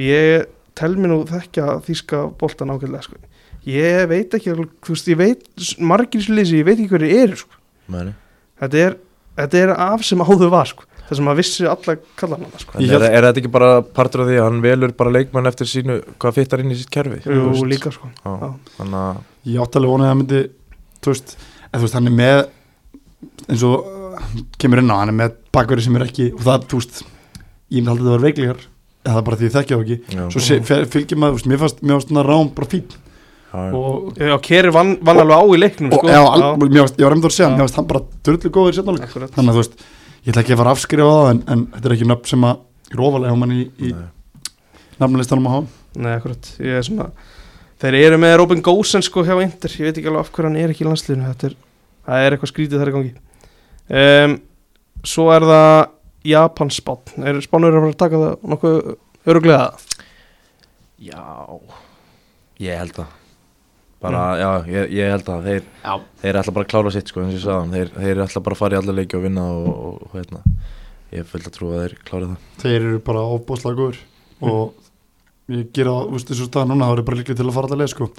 ég 0.00 0.46
tel 0.80 0.94
mér 0.96 1.12
nú 1.12 1.20
þekkja 1.28 1.66
þýska 1.86 2.22
boltan 2.40 2.72
ákveðlega 2.74 3.04
sko. 3.06 3.20
ég 3.68 4.06
veit 4.10 4.34
ekki 4.38 4.54
þú 4.56 4.66
veist, 4.94 5.08
ég 5.12 5.18
veit 5.20 5.42
margir 5.84 6.24
sem 6.24 6.36
lýsi, 6.38 6.60
ég 6.62 6.68
veit 6.68 6.78
ekki 6.78 6.94
hverju 6.94 7.18
eru 7.24 7.36
sko. 7.40 7.58
Þetta, 7.90 8.76
er, 8.86 8.96
þetta 9.40 9.60
er 9.64 9.72
af 9.76 10.04
sem 10.06 10.22
áður 10.24 10.52
var 10.54 10.68
sko. 10.70 10.86
það 11.10 11.18
sem 11.18 11.28
að 11.32 11.38
vissi 11.40 11.66
alla 11.66 11.96
kallan 12.20 12.44
hana 12.46 12.60
sko. 12.62 12.76
En 12.78 12.86
er, 12.86 13.04
er 13.10 13.24
þetta 13.26 13.40
ekki 13.42 13.50
bara 13.50 13.70
partur 13.82 14.22
af 14.24 14.28
því 14.30 14.36
að 14.38 14.44
hann 14.46 14.60
velur 14.62 14.92
bara 14.94 15.10
leikmann 15.16 15.50
eftir 15.50 15.66
sínu, 15.66 15.96
hvað 16.22 16.36
fittar 16.38 16.62
inn 16.62 16.70
í 16.70 16.78
sitt 16.78 16.90
kerfi 16.94 17.18
Jú, 17.26 17.48
veist? 17.50 17.66
líka 17.72 17.90
sko. 17.94 18.10
Já, 18.22 18.30
Já. 18.30 18.50
Þannig 18.78 18.98
að 19.00 19.22
ég 19.50 19.64
átti 19.64 19.80
alveg 19.80 19.94
vonið 19.96 20.06
að 20.06 20.12
það 20.12 20.20
myndi 20.20 20.42
þú 21.02 21.14
veist, 21.14 21.34
eða, 21.66 21.80
þú 21.80 21.82
veist 21.86 21.98
hann 21.98 22.10
er 22.12 22.16
með 22.20 22.42
eins 23.50 23.64
og 23.66 23.96
kemur 24.62 24.82
inn 24.84 24.92
á 24.94 24.96
hann 25.00 25.10
er 25.12 25.18
með 25.18 25.34
bakverði 25.54 25.88
sem 25.88 25.98
er 25.98 26.06
ekki 26.06 26.28
og 26.36 26.44
það, 26.46 26.68
þú 26.70 26.80
veist, 26.80 27.02
ég 27.74 27.80
myndi 27.80 27.90
haldið 27.90 28.06
að 28.06 28.10
það 28.10 28.16
var 28.16 28.24
veiklegar 28.28 28.62
það 29.10 29.20
er 29.20 29.26
bara 29.28 29.38
því 29.40 29.46
ég 29.48 29.54
þekkja 29.56 29.76
það 29.78 29.84
ekki. 29.84 29.98
Já, 30.16 30.22
svo 30.34 30.42
sé, 30.46 30.58
fer- 30.70 30.88
fylgir 30.94 31.20
maður, 31.22 31.46
mér 31.50 31.60
fannst 31.62 31.80
mér 31.82 31.96
fannst 31.98 32.10
svona 32.12 32.24
rám 32.26 32.50
bara 32.56 32.68
fín 32.70 32.84
já, 32.90 33.58
já. 33.60 33.72
og, 33.80 34.12
já, 34.20 34.34
Keri 34.46 34.70
vann, 34.74 34.92
vann 35.02 35.22
alveg 35.24 35.40
á 35.40 35.44
í 35.50 35.58
leiknum 35.60 35.90
og 35.94 35.98
sko. 36.02 36.08
já, 36.12 36.20
al, 36.22 36.44
mér 36.62 36.82
fannst, 36.84 37.00
ég 37.00 37.06
var 37.08 37.14
reyndar 37.16 37.32
að 37.32 37.36
segja 37.38 37.50
mér 37.54 37.64
fannst 37.64 37.80
hann 37.80 37.88
bara 37.90 38.04
dörðlu 38.28 38.52
góður 38.54 38.74
í 38.74 38.78
setnáleik 38.80 39.06
Akkurat. 39.08 39.34
þannig 39.34 39.50
að 39.50 39.58
þú 39.58 39.64
veist, 39.64 39.84
ég 40.20 40.30
ætla 40.34 40.42
ekki 40.44 40.54
að 40.54 40.60
fara 40.62 40.70
að 40.70 40.78
afskrifa 40.78 41.16
það 41.18 41.30
en, 41.34 41.42
en 41.54 41.66
þetta 41.74 41.90
er 41.90 41.96
ekki 41.96 42.08
nöfn 42.10 42.30
sem 42.30 42.46
að 42.50 43.00
ofalega 43.00 43.34
á 43.34 43.40
manni 43.42 43.58
í, 43.60 43.66
í 43.80 43.92
Nei. 43.96 44.08
nafnalistanum 45.02 45.50
að 45.50 45.56
hafa 45.58 46.00
Nei, 46.00 46.12
akkurat, 46.14 46.50
ég 46.62 46.78
er 46.78 46.86
svona 46.86 47.08
þeir 47.80 47.96
eru 48.04 48.18
með 48.20 48.36
Robin 48.38 48.60
Gósen 48.62 49.02
sko 49.02 49.22
hjá 49.24 49.32
Inter. 49.42 49.72
Ég 49.72 49.88
veit 49.88 49.96
ekki 49.98 50.10
alveg 50.10 50.20
af 50.26 50.30
hverju 50.36 50.46
hann 50.50 50.58
er 50.60 50.72
ekki 50.74 50.84
í 50.84 50.86
landsliðinu. 50.86 51.30
Þetta 51.32 51.46
er, 51.48 51.54
það 52.04 52.24
er 52.26 52.34
eitthvað 52.36 52.50
skrítið 52.52 52.82
þar 52.82 52.90
í 52.90 52.94
gangi. 52.96 53.12
Um, 54.00 54.34
svo 55.08 55.24
er 55.32 55.46
það 55.48 55.70
Japans 56.28 56.76
spán 56.80 57.24
er 57.24 57.38
spánur 57.44 57.72
að 57.76 57.80
fara 57.84 57.92
að 57.94 58.00
taka 58.02 58.20
það 58.20 58.50
nokkuð 58.52 58.80
öruglega 59.30 59.70
já. 61.00 61.22
Ég 62.60 62.76
held 62.76 62.98
að 63.00 63.16
bara, 64.00 64.20
já, 64.40 64.48
ég, 64.68 64.90
ég 64.96 65.10
held 65.14 65.28
að 65.32 65.46
þeir, 65.48 65.64
þeir 66.20 66.38
ætla 66.40 66.52
bara 66.56 66.66
að 66.66 66.70
klára 66.72 66.92
sitt 66.92 67.08
sko, 67.12 67.22
eins 67.24 67.32
og 67.32 67.38
ég 67.38 67.44
sagði. 67.44 67.72
Þeir, 67.76 67.90
þeir 68.04 68.20
ætla 68.24 68.42
bara 68.44 68.56
að 68.56 68.60
fara 68.62 68.76
í 68.76 68.80
alla 68.80 68.94
leiki 68.96 69.16
og 69.18 69.24
vinna 69.26 69.46
og, 69.52 69.66
og, 69.70 69.96
og 70.06 70.14
hérna, 70.18 70.42
ég 71.16 71.26
fylg 71.28 71.48
að 71.50 71.56
trúa 71.56 71.72
að 71.74 71.82
þeir 71.84 71.96
klára 72.08 72.28
það. 72.30 72.46
Þeir 72.62 72.76
eru 72.80 73.00
bara 73.08 73.24
ofbúslega 73.36 73.80
góður 73.80 73.98
og 74.40 74.86
ég 75.56 75.66
gera 75.76 75.96
það, 75.96 76.06
þú 76.06 76.16
veist, 76.16 76.30
þessu 76.32 76.48
stað 76.48 76.70
núna 76.70 76.88
þá 76.88 76.94
er 76.94 77.02
ég 77.02 77.08
bara 77.10 77.20
líklega 77.20 77.40
til 77.40 77.48
að 77.48 77.56
fara 77.58 77.68
alltaf 77.70 77.80
leið 77.82 77.92
sko. 77.94 78.10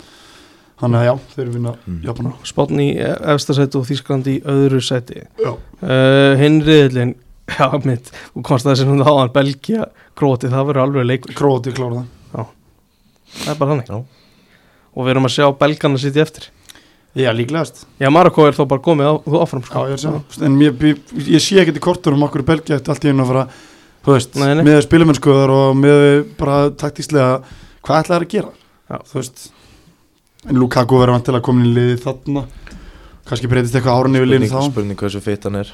Þannig 0.81 0.97
að 1.01 1.05
já, 1.05 1.13
þeir 1.35 1.43
eru 1.45 1.55
vinna 1.57 1.73
Mm. 1.85 1.97
Japana 2.05 2.31
spán 2.49 2.79
í 2.81 2.87
efstasæti 3.33 3.77
og 3.77 3.85
Þískland 3.89 4.29
í 4.31 4.37
öðru 4.49 4.79
sæti. 4.81 5.21
Já. 5.37 5.51
uh, 5.53 6.33
hinn 6.41 6.61
riðlinn 6.65 7.15
já 7.57 7.67
mitt, 7.85 8.09
þú 8.35 8.43
komst 8.47 8.67
það 8.67 8.79
sem 8.81 8.89
hún 8.91 9.03
áðan 9.05 9.31
Belgia, 9.35 9.85
Króti, 10.17 10.49
það 10.51 10.67
verður 10.71 10.83
alveg 10.85 11.07
leikur 11.09 11.35
Króti 11.37 11.73
klára 11.75 12.03
það 12.31 12.49
það 13.31 13.51
er 13.53 13.59
bara 13.61 13.71
þannig 13.75 13.91
Já. 13.91 13.99
og 14.91 15.05
við 15.05 15.13
erum 15.13 15.27
að 15.29 15.35
sjá 15.37 15.45
Belgana 15.61 16.01
sitja 16.01 16.25
eftir 16.25 16.49
Já, 17.11 17.27
líklegast 17.35 17.81
já, 17.99 18.07
Marokko 18.11 18.45
er 18.47 18.55
þó 18.55 18.63
bara 18.71 18.83
komið 18.83 19.07
á, 19.11 19.13
þú 19.25 19.39
áfram 19.43 19.63
Já, 19.63 19.67
sko. 19.71 19.83
ég 19.87 19.97
er 19.97 20.01
sem 20.03 20.45
En 20.47 20.53
mér, 20.55 20.75
ég, 20.87 20.99
ég 21.35 21.43
sé 21.43 21.59
ekkert 21.59 21.79
í 21.79 21.83
kortur 21.83 22.15
um 22.15 22.23
okkur 22.27 22.43
Belgia 22.47 22.77
eftir 22.79 22.93
allt 22.93 23.03
í 23.07 23.11
einu 23.11 23.25
að 23.25 23.31
fara 23.33 23.45
Þú 24.01 24.13
veist, 24.15 24.37
Nei, 24.39 24.53
nei. 24.57 24.63
með 24.65 24.79
spilamennskuðar 24.87 25.51
og 25.53 25.75
með 25.77 26.03
bara 26.39 26.55
taktíslega 26.79 27.41
Hvað 27.83 27.99
ætlaði 28.05 28.25
að 28.25 28.31
gera? 28.31 28.53
Já. 28.89 28.97
Þú 29.11 29.17
veist 29.19 29.43
En 30.49 30.57
Lukaku 30.57 30.97
verður 31.01 31.17
vantilega 31.19 31.45
komin 31.45 31.67
í 31.67 31.73
liði 31.75 31.99
þarna 32.01 32.45
Kannski 33.29 33.51
breytist 33.51 33.75
eitthvað 33.77 33.99
árun 33.99 34.17
yfir 34.17 34.31
liðin 34.31 34.49
þá 34.55 34.59
spurning 34.71 34.99
hversu 35.03 35.21
fit 35.23 35.45
hann 35.47 35.59
er 35.61 35.69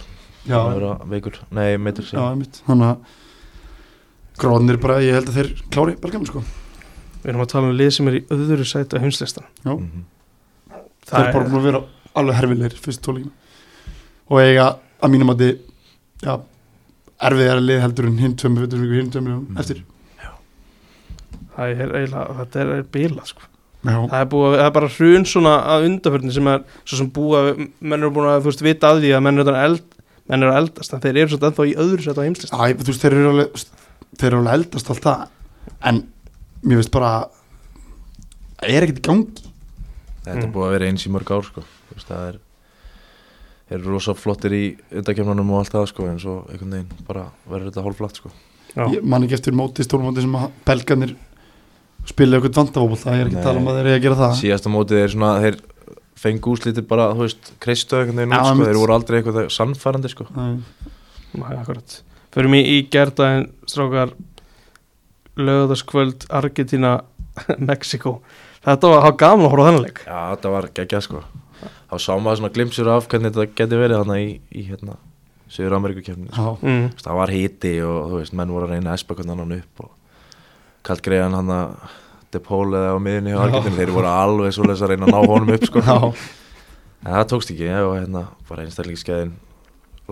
Já, 0.47 0.57
að 0.61 0.73
vera 0.77 0.91
veikur, 1.11 1.37
nei, 1.51 1.77
meitur 1.77 2.05
sig. 2.07 2.17
Já, 2.19 2.23
einmitt. 2.31 2.61
Þannig 2.67 2.91
að 2.93 2.97
Gróðnir 4.37 4.77
bara, 4.81 4.99
ég 5.01 5.15
held 5.17 5.29
að 5.31 5.37
þeir 5.39 5.47
klári 5.73 5.95
Belgium 6.01 6.25
sko. 6.29 6.43
Við 7.23 7.31
erum 7.31 7.41
að 7.41 7.49
tala 7.55 7.67
um 7.71 7.77
lið 7.77 7.89
sem 7.95 8.07
er 8.11 8.17
í 8.19 8.25
öðru 8.35 8.65
sæti 8.69 8.99
á 8.99 9.01
heimslistan 9.01 9.47
Mhm. 9.65 10.03
Þeir 11.07 11.23
eru 11.23 11.33
bara 11.33 11.49
búin 11.49 11.59
að 11.61 11.67
vera 11.71 11.81
alveg 12.15 12.35
herfilegir 12.35 12.77
fyrst 12.83 13.01
tóleikina 13.01 13.31
Og 14.29 14.39
eiga 14.43 14.77
að 15.01 15.11
mínum 15.13 15.31
að 15.33 15.41
þið 15.41 15.57
Já, 16.27 16.33
erfiðara 17.21 17.61
lið 17.65 17.81
heldur 17.81 18.05
en 18.11 18.17
hinn 18.17 18.35
tveim 18.35 18.57
Hinn 18.57 19.11
tveim 19.11 19.27
Mm. 19.27 19.57
eftir. 19.57 19.83
Það 21.57 21.71
er 21.81 21.93
eiginlega, 21.97 22.35
þetta 22.37 22.59
er, 22.61 22.71
er 22.77 22.83
bila 22.93 23.25
sko. 23.25 23.41
Já, 23.87 23.95
það 24.09 24.19
er, 24.21 24.25
búið, 24.29 24.55
það 24.57 24.65
er 24.67 24.73
bara 24.75 24.87
hrun 24.93 25.25
svona 25.25 25.53
að 25.73 25.85
undarförni 25.87 26.33
sem 26.35 26.47
er 26.51 26.63
svo 26.83 26.97
sem 26.99 27.09
búa, 27.13 27.41
menn 27.81 27.99
eru 28.03 28.11
búin 28.13 28.27
að 28.29 28.41
þú 28.43 28.49
veist 28.51 28.61
vita 28.65 28.91
að 28.91 29.01
því 29.01 29.11
að 29.17 29.23
menn 29.25 29.39
eru, 29.41 29.55
eld, 29.63 29.96
menn 30.29 30.43
eru 30.43 30.51
að 30.53 30.59
eldast 30.61 30.93
en 30.93 31.01
þeir 31.03 31.17
eru 31.21 31.29
svolítið 31.33 31.49
ennþá 31.51 31.67
í 31.71 31.75
öðru 31.83 32.03
sæti 32.07 32.19
á 32.19 32.25
heimslistan 32.27 32.59
Æ, 32.59 32.65
þú 32.77 32.87
veist, 32.91 33.01
þeir 33.05 33.15
eru 33.17 33.29
alveg 33.33 33.61
þeir 34.17 34.27
eru 34.31 34.39
alveg 34.41 34.57
eldast 34.57 34.89
allt 34.93 35.05
það 35.07 35.27
en 35.91 36.01
mér 36.67 36.81
veist 36.81 36.91
bara 36.95 37.11
það 38.57 38.73
er 38.75 38.87
ekkert 38.87 38.99
í 39.03 39.07
gangi 39.07 39.45
Þetta 40.27 40.41
Mm. 40.41 40.43
er 40.43 40.51
búið 40.51 40.65
að 40.67 40.73
vera 40.75 40.87
eins 40.91 41.03
í 41.07 41.09
mörg 41.13 41.29
ár 41.31 41.43
sko. 41.47 41.61
Þú 41.87 41.93
veist, 41.95 42.07
það 42.09 42.23
er 42.27 42.37
þeir 43.69 43.77
eru 43.79 43.91
rosa 43.93 44.13
flottir 44.19 44.51
í 44.57 44.63
undakefnunum 44.99 45.51
og 45.55 45.61
allt 45.61 45.71
það 45.71 45.85
sko, 45.87 46.07
en 46.11 46.19
svo 46.19 46.33
einhvern 46.51 46.73
veginn 46.75 47.05
bara 47.07 47.21
verður 47.47 47.69
þetta 47.69 47.83
hálflatt 47.85 48.19
sko. 48.19 48.31
Já. 48.75 48.83
ég 48.91 49.03
man 49.07 49.23
ekki 49.23 49.37
eftir 49.37 49.55
móti, 49.55 49.85
stórmóti 49.87 50.21
sem 50.25 50.35
að 50.35 50.49
belgarnir 50.67 51.13
spila 52.07 52.37
eitthvað 52.41 52.59
vandafóbul 52.59 52.99
það 52.99 53.15
er 53.21 53.25
ekki 53.29 53.37
Nei. 53.37 53.39
að 53.39 53.47
tala 53.47 53.61
um 53.63 53.69
að 53.71 53.77
þeir 53.79 53.87
eru 53.87 53.95
að 53.95 54.03
gera 54.03 54.19
það 54.19 54.35
síðasta 54.41 54.73
mótið 54.75 54.99
er 55.05 55.13
svona 55.15 55.31
þeir 55.45 55.57
fengu 56.17 56.53
úslítið 56.55 56.87
bara, 56.89 57.11
þú 57.13 57.25
veist, 57.25 57.51
kreistu 57.63 57.99
einhvern 57.99 58.23
veginn 58.23 58.37
út 58.37 58.47
sko. 58.49 58.65
þeir 58.65 58.79
voru 58.81 58.95
aldrei 58.95 59.19
eitthvað 59.19 59.49
sannfærandi 59.53 60.11
sko. 60.13 60.27
Nei. 60.35 60.57
Næ, 61.37 61.47
akkurat 61.61 62.01
Förum 62.35 62.55
í, 62.57 62.61
í 62.61 62.77
gerðaðin 62.91 63.47
strákar 63.69 64.13
lögðaskvöld 65.37 66.27
Argentina, 66.33 66.99
Mexiko 67.67 68.19
Þetta 68.65 68.89
var, 68.89 69.01
það 69.01 69.09
var 69.09 69.19
gaman 69.21 69.45
að 69.45 69.51
horfa 69.53 69.65
á 69.65 69.67
þennan 69.67 69.85
leik 69.85 70.01
Já, 70.05 70.19
þetta 70.33 70.53
var 70.55 70.69
geggjað 70.79 71.05
sko 71.07 71.25
Þá 71.87 71.95
sá 72.03 72.11
maður 72.19 72.39
svona 72.41 72.55
glimsur 72.55 72.89
af 72.91 73.07
hvernig 73.11 73.35
þetta 73.35 73.59
geti 73.59 73.79
verið 73.79 74.01
þannig 74.01 74.23
í, 74.23 74.33
í 74.59 74.65
hérna 74.67 74.97
Suður 75.51 75.77
Ameríku 75.77 76.03
kemni 76.03 76.31
Já, 76.31 76.47
mm. 76.57 76.89
Það 77.03 77.21
var 77.21 77.33
hiti 77.33 77.73
og 77.85 77.99
þú 78.11 78.19
veist, 78.21 78.35
menn 78.35 78.51
voru 78.51 78.67
að 78.67 78.75
reyna 78.75 78.91
að 78.91 78.99
espa 78.99 79.17
hvernig 79.17 79.39
hann 79.39 79.55
upp 79.61 79.85
og 79.85 79.93
kallt 80.87 81.03
greiðan 81.05 81.37
hann 81.37 81.53
að 81.53 81.95
depóliði 82.35 82.89
á 82.91 82.97
miðinni 82.99 83.33
hjá 83.33 83.41
Argentin 83.45 83.77
þeir 83.77 83.91
voru 83.95 84.09
alveg 84.11 84.55
svoleiðis 84.55 84.83
að 84.85 84.91
reyna 84.93 85.07
að 85.07 85.13
ná 85.15 85.19
honum 85.31 85.53
upp 85.55 85.67
sko. 85.69 85.83
En 87.07 87.13
það 87.13 87.27
tókst 87.31 87.51
ekki 87.53 87.67
og 87.77 87.93
hérna 87.93 88.23
bara 88.49 88.63
einstaklingsskeiðin 88.65 89.35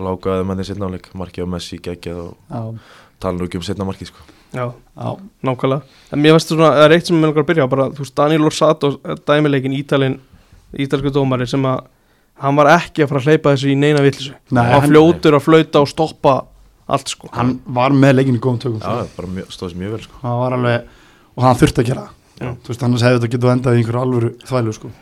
lágaði 0.00 0.44
með 0.46 0.60
því 0.60 0.66
setna 0.68 0.86
áleik 0.88 1.08
markið 1.18 1.44
á 1.44 1.52
Messi 1.56 1.78
geggjað 1.82 2.20
og 2.22 2.78
tala 3.20 3.36
nú 3.40 3.48
ekki 3.48 3.58
um 3.58 3.64
setna 3.66 3.86
markið 3.88 4.10
sko. 4.12 4.22
Já, 4.54 4.64
já, 4.70 5.08
nákvæmlega. 5.44 5.82
En 6.14 6.22
mér 6.22 6.36
finnst 6.36 6.52
svona, 6.52 6.70
það 6.78 6.84
er 6.86 6.94
eitt 6.96 7.10
sem 7.10 7.16
mér 7.18 7.28
langar 7.32 7.42
að 7.42 7.48
byrja 7.50 7.66
á 7.66 7.72
bara, 7.74 7.86
þú 7.92 8.04
veist, 8.04 8.14
Daniel 8.16 8.46
Orsato, 8.48 8.90
dæmileikin 9.28 9.74
Ítalin, 9.76 10.16
ítalsku 10.86 11.12
dómari 11.16 11.48
sem 11.50 11.66
að 11.68 11.82
hann 12.44 12.56
var 12.60 12.70
ekki 12.76 13.02
að 13.04 13.10
fara 13.12 13.22
að 13.24 13.28
hleypa 13.32 13.54
þessu 13.56 13.72
í 13.72 13.76
neina 13.82 14.04
villisu 14.06 14.36
hann- 14.54 14.86
fljótur 14.86 15.36
að 15.40 15.44
flauta 15.48 15.82
og 15.82 15.90
stoppa 15.90 16.36
allt 16.86 17.12
sko. 17.12 17.28
Hann 17.34 17.56
var 17.66 17.90
með 17.96 18.20
leikinu 18.20 18.38
í 18.38 18.44
góðum 18.46 18.62
tökum. 18.62 18.80
Já, 18.80 19.10
bara 19.18 19.32
mjög, 19.40 19.50
stóð 19.52 19.72
sér 19.74 19.82
mjög 19.82 19.96
vel 19.96 20.04
sko. 20.06 20.20
Hann 20.22 20.38
var 20.44 20.56
alveg, 20.60 20.86
og 21.36 21.44
hann 21.46 21.58
þurfti 21.60 21.82
að 21.82 21.90
gera 21.90 22.06
Já. 22.06 22.46
það. 22.46 22.54
þú 22.64 22.72
veist, 22.72 22.86
annars 22.86 23.04
hefði 23.06 23.20
þetta 23.20 23.32
getið 23.34 23.52
endað 23.54 23.76
í 23.76 23.82
einhverju 23.82 24.02
alvöru 24.02 24.30
þvælu 24.46 24.76
sko. 24.76 24.92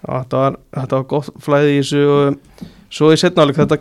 Já, 0.00 0.08
þetta 0.14 0.42
var, 0.44 0.58
þetta 0.78 1.00
var 1.00 1.08
gott 1.12 1.30
flæði 1.44 1.74
í 1.74 1.80
þessu 1.80 2.04
og 2.14 2.68
svo 2.90 3.10
í 3.12 3.18
setnáleik 3.20 3.58
þetta 3.60 3.80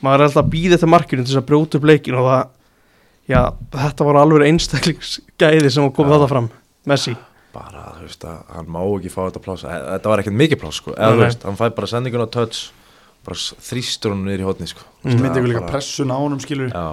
maður 0.00 0.22
er 0.22 0.26
alltaf 0.28 0.44
að 0.44 0.52
býða 0.54 0.76
þetta 0.76 0.90
markinu 0.94 1.24
til 1.24 1.32
þess 1.32 1.42
að 1.42 1.48
brjóta 1.50 1.78
upp 1.78 1.88
leikin 1.90 2.18
og 2.18 2.28
það 2.30 2.42
já, 3.30 3.40
þetta 3.76 4.06
var 4.08 4.20
alveg 4.22 4.46
einstaklingsgæði 4.48 5.72
sem 5.74 5.90
kom 5.94 6.10
þetta 6.10 6.30
fram 6.30 6.48
Messi 6.88 7.14
bara, 7.54 7.84
þú 7.98 8.06
veist, 8.06 8.24
að 8.24 8.54
hann 8.56 8.68
má 8.70 8.80
ekki 8.86 9.12
fá 9.12 9.20
þetta 9.26 9.42
pláss 9.44 9.66
þetta 9.66 10.12
var 10.12 10.22
ekkert 10.22 10.38
mikið 10.40 10.60
pláss 10.62 10.80
sko 10.80 10.94
eða 10.96 11.18
veist, 11.24 11.46
hann 11.46 11.58
fæ 11.58 11.66
bara 11.76 11.90
sendingun 11.90 12.24
á 12.24 12.28
touch 12.30 12.70
bara 13.26 13.36
þrýstur 13.68 14.14
hann 14.14 14.24
niður 14.26 14.44
í 14.44 14.48
hotni 14.48 14.70
sko 14.70 14.86
mm. 14.86 15.16
myndi 15.16 15.28
Það 15.28 15.40
ykkur 15.40 15.50
líka 15.52 15.64
bara- 15.64 15.74
pressun 15.74 16.14
á 16.14 16.16
honum 16.16 16.42
skilur 16.42 16.70
Já, 16.72 16.86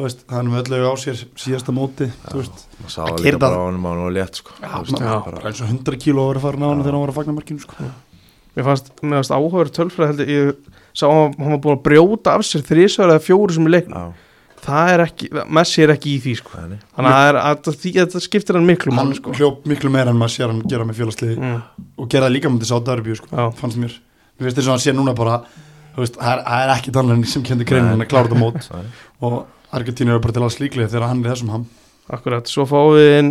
veist, 0.00 0.22
hann 0.32 0.46
er 0.46 0.52
með 0.52 0.62
öllu 0.72 0.88
á 0.88 0.94
sér 0.96 1.18
síðasta 1.36 1.72
móti 1.76 2.06
þú 2.24 2.38
veist, 2.40 2.62
maður 2.80 2.92
sá 2.94 3.00
Að 3.02 3.18
það 3.28 3.44
á 3.44 3.60
hann 3.60 3.76
og 3.76 3.84
hann 3.90 4.00
var 4.06 4.14
létt 4.16 4.38
sko. 4.40 4.54
Já, 4.56 4.70
Þú 4.72 4.82
veist, 4.86 5.02
já, 5.04 5.14
bara- 5.26 5.42
eins 5.50 5.60
og 5.60 5.68
100 5.68 5.98
kíló 6.00 6.22
að 6.24 6.30
vera 6.32 6.40
farin 6.46 6.64
á 6.64 6.68
hann 6.72 6.78
Já. 6.80 6.84
þegar 6.86 6.92
hann 6.96 7.04
var 7.04 7.12
að 7.12 7.18
fagna 7.20 7.34
markinu 7.36 7.60
sko. 7.60 7.74
mér 8.56 8.64
fannst, 8.64 8.86
mér 9.02 9.16
fannst 9.20 9.34
áhugaður 9.36 9.72
tölfræð 9.76 10.08
heldur, 10.12 10.28
ég 10.32 10.54
sá 10.96 11.06
hann, 11.12 11.34
hann 11.38 11.52
var 11.52 11.60
búin 11.64 11.76
að 11.76 11.82
brjóta 11.84 12.34
af 12.36 12.44
sér 12.48 12.64
þrísvar 12.64 13.12
eða 13.12 13.24
fjóru 13.26 13.52
sem 13.52 13.66
í 13.68 13.72
leiknum. 13.72 13.96
Já, 13.96 14.12
það 14.62 14.92
er 14.94 15.00
ekki, 15.04 15.28
Messi 15.48 15.82
er 15.82 15.92
ekki 15.92 16.08
í 16.16 16.20
því 16.24 16.34
sko. 16.40 16.50
Þannig 16.56 17.12
að 17.12 17.28
er, 17.28 17.38
að, 17.42 17.70
því, 17.82 17.92
þetta 18.00 18.20
skiptir 18.24 18.54
hann 18.56 18.66
miklu 18.68 18.92
hann 18.92 19.08
máli 19.08 19.16
sko. 19.20 19.32
hljóp 19.36 19.64
miklu 19.66 19.90
meira 19.92 20.08
en 20.12 20.16
maður 20.20 20.36
sér 20.36 20.48
hann 20.52 20.62
gera 20.68 20.84
með 20.88 21.00
félagsliði 21.02 21.36
mm, 21.36 21.60
og 21.98 22.08
gera 22.08 22.28
það 22.28 22.34
líka 22.36 22.48
mútið 22.52 22.70
sá 22.72 22.76
Darbjörn 22.80 23.20
sko, 23.20 23.48
fannst 23.60 23.76
mér. 23.80 23.96
Mér 24.38 24.48
finnst 24.48 24.56
þess 24.60 24.68
að 24.68 24.72
hann 24.72 24.84
sé 24.84 24.92
núna 24.96 25.14
bara 25.16 25.40
þú 25.96 26.04
veist, 26.04 26.16
það 26.16 26.32
er, 26.32 26.44
er 26.62 26.74
ekki 26.76 26.92
þannig 26.94 27.26
sem 27.28 27.42
kendi 27.42 27.64
greinu 27.68 27.88
hann 27.92 28.00
er 28.00 28.08
klárt 28.08 28.32
á 28.32 28.36
mót. 28.38 28.68
Og 29.20 29.42
Argentínu 29.72 30.14
er 30.16 30.20
bara 30.24 30.34
til 30.36 30.42
alls 30.46 30.58
líklega 30.60 30.90
þegar 30.92 31.08
hann 31.08 31.22
er 31.24 31.30
í 31.30 31.32
þessum 31.32 31.52
ham. 31.54 31.66
Akkurat, 32.12 32.48
svo 32.50 32.66
fáum 32.68 32.92
við 32.98 33.12
inn 33.20 33.30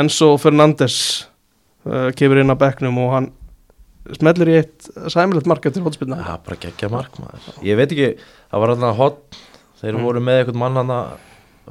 Enzo 0.00 0.32
Fernandes 0.40 0.96
uh, 1.86 2.10
kemur 2.18 2.40
inn 2.42 2.50
á 2.50 2.56
bekknum 2.58 2.98
og 3.04 3.12
hann 3.14 3.30
smellir 4.16 4.48
í 4.50 4.58
eitt 4.62 4.88
sæmilegt 5.12 5.46
marka 5.50 5.70
til 5.70 5.82
hótspilna 5.84 6.18
Já, 6.24 6.36
bara 6.42 6.56
geggja 6.62 6.88
mark 6.90 7.18
maður. 7.20 7.58
Ég 7.66 7.76
veit 7.78 7.90
ekki, 7.94 8.12
það 8.50 8.62
var 8.64 8.72
alltaf 8.74 8.96
hot 9.00 9.40
Þeir 9.80 9.94
Mm. 9.96 10.02
voru 10.04 10.20
með 10.20 10.38
einhvern 10.42 10.58
mann 10.60 10.76
hann 10.76 10.90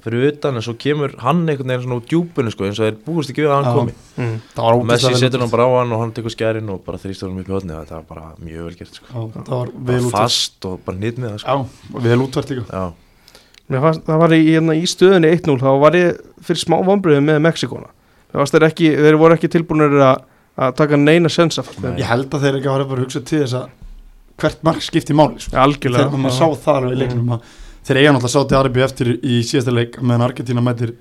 fyrir 0.01 0.29
utan 0.31 0.55
en 0.57 0.63
svo 0.65 0.73
kemur 0.79 1.11
hann 1.21 1.43
einhvern 1.45 1.67
veginn 1.69 1.83
svona 1.83 1.97
úr 1.99 2.05
djúpunu 2.09 2.49
sko 2.53 2.65
eins 2.65 2.79
og 2.79 2.87
þeir 2.87 2.95
búist 3.05 3.29
ekki 3.33 3.43
við 3.43 3.51
að 3.51 3.57
hann 3.59 3.75
komi. 3.75 3.93
Mm. 4.17 4.37
það 4.55 4.69
var 4.69 4.87
Messi 4.89 5.11
setur 5.19 5.43
hann 5.43 5.51
bara 5.51 5.67
á 5.67 5.71
hann 5.81 5.91
og 5.93 6.01
hann 6.01 6.13
tekur 6.17 6.33
skærin 6.33 6.71
og 6.73 6.79
bara 6.87 6.97
þrýstur 7.03 7.29
hann 7.29 7.41
upp 7.43 7.51
í 7.51 7.53
hodni 7.53 7.75
þetta 7.75 7.99
var 7.99 8.07
bara 8.09 8.31
mjög 8.41 8.65
vel 8.69 8.77
gert 8.79 8.97
sko. 8.97 9.05
Já, 9.13 9.43
það 9.45 9.75
var 9.91 10.09
fast 10.15 10.65
og 10.71 10.79
bara 10.87 10.97
nýtt 11.03 11.19
með 11.21 11.35
það 11.35 11.43
sko. 11.43 11.57
Já, 11.59 12.01
vel 12.07 12.19
útvært 12.25 12.53
líka. 12.55 12.65
Já, 12.71 12.85
fannst, 13.69 14.01
það 14.07 14.21
var 14.23 14.33
í, 14.33 14.39
hérna, 14.47 14.75
í 14.75 14.85
stöðunni 14.89 15.29
1-0 15.35 15.59
þá 15.61 15.69
var 15.83 15.97
ég 15.99 16.21
fyrir 16.41 16.61
smá 16.63 16.77
vombriðu 16.87 17.21
með 17.21 17.41
fannst 18.33 18.53
þeir 18.55 18.65
ekki, 18.69 18.89
þeir 18.97 19.17
voru 19.21 19.35
ekki 19.37 19.49
tilbúinir 19.53 19.95
að, 20.01 20.23
að 20.57 20.73
taka 20.79 20.97
neina 20.97 21.29
sensa 21.29 21.63
Nei. 21.83 21.99
ég 22.01 22.09
held 22.09 22.33
að 22.33 22.45
þeir 22.45 22.57
ekki 22.59 22.69
að 22.69 22.75
vera 22.77 22.89
bara 22.89 22.99
að 22.99 23.05
hugsa 23.05 23.21
til 23.25 23.43
þess 23.43 23.53
að 23.59 23.69
hvert 24.39 24.63
mark 24.63 24.81
skipti 24.85 25.13
máli 25.17 25.41
sko. 25.43 25.55
algjörlega 25.59 26.07
þegar 26.09 26.23
maður 26.23 26.37
sá 26.37 26.47
það 26.63 26.75
alveg 26.79 26.93
í 26.95 26.99
leiknum 27.03 27.31
að 27.35 27.41
þeir 27.89 27.97
eiga 27.99 28.11
náttúrulega 28.15 28.33
sátti 28.35 28.57
Arabi 28.59 28.83
eftir 28.85 29.09
í 29.19 29.39
síðasta 29.43 29.73
leik 29.75 29.97
meðan 30.01 30.25
Argentína 30.29 30.63
mætir 30.63 30.93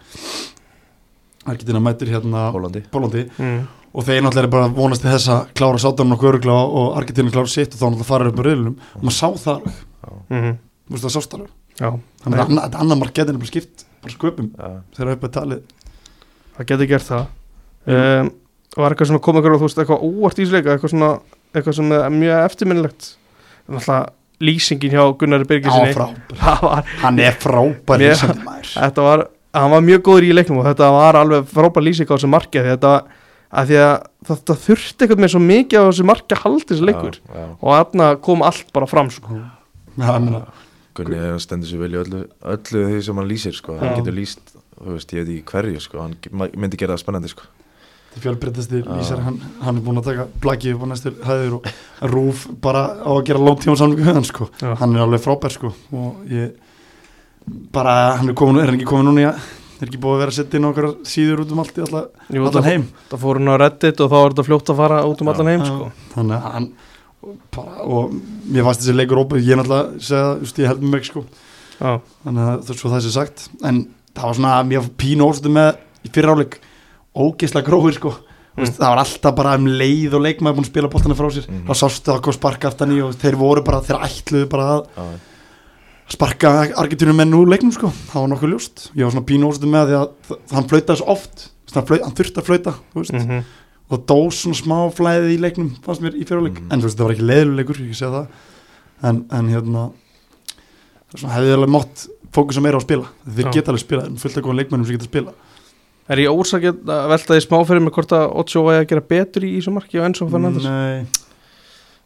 Argentína 1.48 1.80
mætir 1.84 2.10
hérna 2.12 2.48
Hólandi 2.52 2.82
Pólandi 2.92 3.24
mm. 3.38 3.60
og 3.94 4.06
þeir 4.08 4.24
náttúrulega 4.24 4.48
er 4.48 4.52
bara 4.56 4.72
vonast 4.76 5.04
til 5.04 5.12
þess 5.12 5.30
að 5.32 5.52
klára 5.58 5.80
sátanum 5.82 6.16
og 6.16 6.26
örugla 6.32 6.56
og 6.66 6.96
Argentína 6.98 7.32
klára 7.34 7.52
sitt 7.52 7.76
og 7.76 7.80
þá 7.80 7.86
náttúrulega 7.86 8.08
fara 8.10 8.32
upp 8.32 8.42
á 8.42 8.44
riðlunum 8.48 8.76
og 8.98 9.06
maður 9.06 9.18
sá 9.20 9.28
það 9.44 9.54
alveg, 9.58 9.84
Mm. 10.28 10.52
þú 10.88 10.94
veist 10.94 11.04
það 11.04 11.14
sást 11.18 11.34
alveg 11.36 11.50
þannig 11.78 12.38
að 12.38 12.44
anna- 12.44 12.66
þetta 12.66 12.82
annar 12.84 13.00
mark 13.02 13.14
getur 13.14 13.38
bara 13.38 13.50
skipt 13.52 13.84
bara 14.02 14.14
sköpum 14.14 14.50
Já, 14.58 14.68
þegar 14.96 15.12
upp 15.16 15.24
að 15.28 15.34
talið. 15.38 15.62
Það 16.58 16.68
getur 16.72 16.90
gert 16.92 17.08
það. 17.08 17.26
Um, 17.88 18.30
Var 18.78 18.92
eitthvað 18.94 19.08
sem 19.08 19.18
kom 19.24 19.38
ykkur 19.40 19.54
og 19.56 19.60
þú 19.62 19.66
veist 19.68 19.78
eitthvað 19.80 20.02
óvart 20.06 20.38
ísleika 20.42 20.74
eitthvað 20.74 20.92
svona, 20.92 21.08
eitthvað 21.56 21.76
sem 21.78 21.92
er 21.96 22.10
mjög 22.14 22.42
eftirminnilegt? 22.44 23.06
Náttúrulega 23.68 24.12
lýsingin 24.44 24.92
hjá 24.94 25.02
Gunnari 25.18 25.46
Já, 25.46 25.48
Birgisinni 25.50 25.94
Það 26.38 26.90
Hann 27.02 27.18
er 27.24 27.38
frábær 27.42 28.02
lýsandi 28.02 28.44
maður. 28.44 28.68
Þetta 28.76 29.06
var, 29.08 29.24
hann 29.56 29.72
var 29.72 29.82
mjög 29.88 30.04
góður 30.06 30.28
í 30.28 30.34
leiknum 30.36 30.60
og 30.62 30.68
þetta 30.68 30.90
var 30.94 31.18
alveg 31.18 31.48
frábær 31.50 31.86
lýsing 31.88 32.06
á 32.06 32.14
þessu 32.14 32.30
marki 32.30 32.62
þetta 32.68 32.92
að 33.48 33.70
því 33.72 33.78
að 33.80 33.94
þetta 34.28 34.56
þurfti 34.66 35.04
eitthvað 35.06 35.22
með 35.24 35.32
svo 35.32 35.42
mikið 35.48 35.80
á 35.80 35.84
þessu 35.88 36.06
marki 36.12 36.36
að 36.36 36.42
halda 36.44 36.68
þessu 36.68 36.88
leikur. 36.88 37.18
já, 37.24 37.34
já. 37.40 37.46
og 37.56 37.74
þarna 37.78 38.08
kom 38.28 38.44
allt 38.44 38.72
bara 38.76 38.90
fram 38.90 39.10
sko. 39.10 39.40
Já, 39.40 40.10
ég 40.12 40.20
meina, 40.28 40.42
Gunni 40.98 41.40
stendur 41.44 41.70
sér 41.70 41.82
vel 41.84 41.92
í 41.94 42.00
öllu, 42.02 42.22
öllu 42.54 42.82
því 42.88 43.02
sem 43.06 43.20
hann 43.20 43.28
lýsir 43.30 43.56
sko. 43.56 43.76
Hann 43.80 43.96
getur 44.00 44.16
lýst, 44.16 44.54
þú 44.78 44.96
veist, 44.96 45.14
ég 45.14 45.24
veit 45.24 45.32
ekki 45.36 45.52
hverju 45.52 45.82
sko. 45.84 46.02
hann 46.04 46.16
myndi 46.56 46.80
gera 46.80 46.96
það 46.96 47.02
spennandi 47.04 47.32
sko. 47.32 47.48
þetta 48.08 48.22
fjölbreytasti 48.24 48.82
Já. 48.82 48.88
lýsar 48.96 49.20
hann, 49.26 49.36
hann 49.60 49.76
er 49.76 49.84
búin 49.84 50.00
að 50.00 50.08
taka 50.10 50.26
plaki 50.40 50.72
upp 50.74 50.82
á 50.82 50.86
næstur 50.88 51.18
hæður 51.28 51.58
og 51.58 51.68
rúf 52.14 52.46
bara 52.64 52.86
á 53.04 53.10
að 53.12 53.24
gera 53.28 53.42
langtíma 53.44 53.76
samlingu 53.76 54.06
við 54.06 54.16
hann 54.16 54.24
sko. 54.24 54.48
Já. 54.62 54.74
hann 54.80 54.96
er 54.96 55.04
alveg 55.04 55.20
frábær 55.22 55.52
sko. 55.52 55.74
og 55.92 56.24
ég 56.32 56.52
bara, 57.72 58.16
hann 58.18 58.30
er, 58.30 58.34
komin, 58.34 58.62
er 58.62 58.70
hann 58.72 58.78
ekki 58.78 58.88
komin 58.88 59.10
núna 59.10 59.24
í 59.24 59.28
að 59.28 59.40
er 59.78 59.86
ekki 59.92 60.00
búið 60.02 60.16
að 60.16 60.22
vera 60.22 60.32
að 60.32 60.38
setja 60.38 60.58
inn 60.58 60.68
okkar 60.68 60.88
síður 61.06 61.42
út 61.44 61.52
um 61.54 61.60
allt 61.62 61.76
í 61.78 61.82
alla, 61.84 62.02
Jú, 62.34 62.42
allan 62.42 62.56
það, 62.56 62.68
heim 62.72 62.86
það 63.12 63.20
fór 63.24 63.38
hann 63.38 63.52
á 63.52 63.56
reddit 63.62 64.00
og 64.02 64.10
þá 64.10 64.16
var 64.18 64.32
þetta 64.34 64.46
fljótt 64.48 64.72
að 64.72 64.80
fara 64.80 64.98
út 65.06 65.22
um 65.22 65.28
Já. 65.28 65.32
allan 65.34 65.50
heim 65.52 65.62
Já. 65.62 65.68
sko. 65.68 65.90
þannig 66.16 66.36
að 66.38 66.48
hann 66.56 66.68
bara, 67.54 67.82
og 67.84 68.14
mér 68.48 68.66
fannst 68.66 68.84
þessi 68.84 68.94
leikur 68.96 69.22
óbúið, 69.22 69.46
ég 69.48 69.58
náttúrulega 69.58 70.02
segja, 70.04 70.30
just, 70.42 70.60
ég 70.62 70.70
held 70.70 70.82
með 70.84 70.94
mig 70.94 71.06
sko. 71.08 71.24
Já, 71.78 71.90
þannig 72.24 72.44
að 72.44 72.62
það 72.62 72.72
er 72.74 72.80
svo 72.80 72.92
það 72.92 73.04
sé 73.04 73.12
sagt. 73.14 73.44
En 73.66 73.82
það 74.14 74.24
var 74.24 74.38
svona, 74.38 74.54
mér 74.68 74.88
pínu 75.02 75.28
óstöðu 75.28 75.54
með 75.56 75.70
í 76.06 76.12
fyriráleik, 76.14 76.58
ógeðslega 77.18 77.66
grófir 77.66 77.98
sko, 77.98 78.14
mm. 78.58 78.70
það 78.78 78.84
var 78.86 79.02
alltaf 79.02 79.38
bara 79.38 79.56
um 79.58 79.70
leið 79.80 80.18
og 80.18 80.24
leikmaður 80.26 80.58
búin 80.58 80.68
að 80.68 80.72
spila 80.72 80.92
boltana 80.92 81.18
frá 81.18 81.30
sér. 81.34 81.48
Mhm. 81.50 81.66
þá 81.68 81.82
sástu 81.82 82.10
það 82.10 82.18
að 82.18 82.24
kom 82.26 82.38
sparka 82.38 82.70
aftan 82.70 82.94
í 82.94 83.00
og 83.02 83.18
þeir 83.18 83.38
voru 83.40 83.64
bara, 83.66 83.82
þeir 83.82 84.02
ætluðu 84.08 84.50
bara 84.54 84.70
að 84.76 84.88
Já, 84.96 85.06
sparka 86.14 86.52
Argentínum 86.80 87.18
menn 87.20 87.36
úr 87.36 87.50
leiknum 87.50 87.74
sko, 87.74 87.90
það 88.08 88.22
var 88.22 88.30
nokkuð 88.32 88.52
ljóst. 88.54 88.90
Ég 88.94 89.04
var 89.04 89.12
svona 89.12 89.28
pínu 89.28 89.50
óstöðu 89.50 89.72
með 89.74 89.90
því 89.90 89.98
að 89.98 90.36
hann 90.54 90.68
flautaði 90.70 91.00
svo 91.02 91.08
oft, 91.12 91.48
hann, 91.74 91.88
flaut, 91.90 92.04
hann 92.06 92.16
þurfti 92.16 92.40
að 92.40 92.48
flauta 92.48 92.78
mm 92.94 93.42
og 93.90 94.04
dó 94.06 94.18
svona 94.30 94.54
smá 94.58 94.78
flæðið 94.92 95.30
í 95.34 95.40
leiknum 95.40 95.70
fannst 95.84 96.02
mér 96.04 96.14
í 96.18 96.24
fyriráleik, 96.28 96.60
Mhm. 96.60 96.72
en 96.72 96.80
þú 96.80 96.84
veist, 96.88 96.98
það 96.98 97.06
var 97.08 97.14
ekki 97.14 97.28
leiðuleikur 97.30 97.80
ég 97.88 97.96
sé 97.96 98.06
það. 98.12 98.26
En, 99.02 99.24
en 99.30 99.48
hérna 99.48 99.90
það 99.92 101.14
er 101.14 101.20
svona 101.22 101.34
hefði 101.34 101.52
alveg 101.56 101.70
mátt 101.76 102.08
fókusa 102.32 102.60
meira 102.60 102.76
á 102.76 102.80
að 102.80 102.86
spila. 102.88 103.06
Þeir 103.28 103.44
Já. 103.46 103.52
geta 103.52 103.72
alveg 103.72 103.80
spila, 103.86 104.04
en 104.06 104.16
fullt 104.16 104.36
af 104.36 104.42
góðum 104.44 104.58
leikmennum 104.60 104.86
sem 104.86 104.96
geta 104.98 105.04
spila 105.08 105.32
Er 106.10 106.16
ég 106.16 106.28
ósakið 106.32 106.84
að 106.88 107.08
velta 107.12 107.34
því 107.34 107.40
smá 107.44 107.58
fyrir 107.68 107.82
mig 107.84 107.92
hvort 107.92 108.12
að 108.16 108.30
Ocho 108.40 108.62
væri 108.64 108.80
að 108.84 108.88
gera 108.88 109.00
betur 109.04 109.42
í 109.44 109.50
þessu 109.60 109.72
marki 109.74 109.98
og 110.00 110.06
Enzo 110.08 110.24
Fernandes? 110.30 110.64
Nei, 110.64 111.04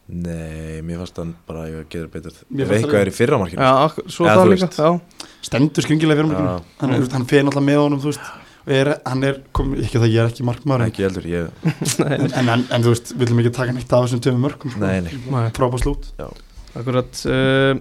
Nei, 0.09 0.81
mér 0.83 0.97
fannst 0.99 1.15
hann 1.21 1.29
bara 1.47 1.61
að 1.69 1.85
gera 1.89 2.09
betur. 2.11 2.33
Ef 2.51 2.67
eitthvað 2.75 2.99
er 2.99 3.07
í 3.07 3.13
fyrra 3.15 3.37
markinu. 3.39 3.61
Já, 3.63 3.85
ak- 3.87 4.01
svo 4.11 4.25
Eða 4.27 4.33
það 4.35 4.43
þú 4.43 4.51
líka 4.51 4.67
veist. 4.67 4.79
Já, 4.83 5.27
stendur 5.47 5.85
skringilega 5.85 6.19
fyrir 6.19 6.27
markinu. 6.33 6.49
Já. 6.51 6.63
hann, 6.81 6.93
er, 6.97 7.07
hann 7.15 7.25
fer 7.31 7.43
náttúrulega 7.47 7.67
með 7.69 7.79
honum 7.79 8.01
þú 8.03 8.09
veist, 8.11 8.19
er, 8.65 8.89
hann 9.03 9.27
er, 9.27 9.41
kom, 9.55 9.73
ekki 9.75 9.99
það 9.99 10.09
ég 10.13 10.23
er 10.23 10.31
ekki 10.31 10.47
markmaður 10.47 10.87
Ekki 10.87 11.05
heldur, 11.07 11.27
ég 11.27 11.69
nei, 12.03 12.15
en, 12.15 12.25
en, 12.29 12.49
en, 12.55 12.65
en 12.71 12.85
þú 12.85 12.93
veist, 12.93 13.13
við 13.13 13.27
viljum 13.27 13.43
ekki 13.43 13.53
taka 13.57 13.75
neitt 13.75 13.93
af 13.93 14.07
þessum 14.07 14.23
töfum 14.23 14.43
mörgum 14.45 14.73
sko. 14.73 15.43
Frábæð 15.57 15.85
slút. 15.85 16.09
Akkurat 16.73 17.23
uh, 17.29 17.77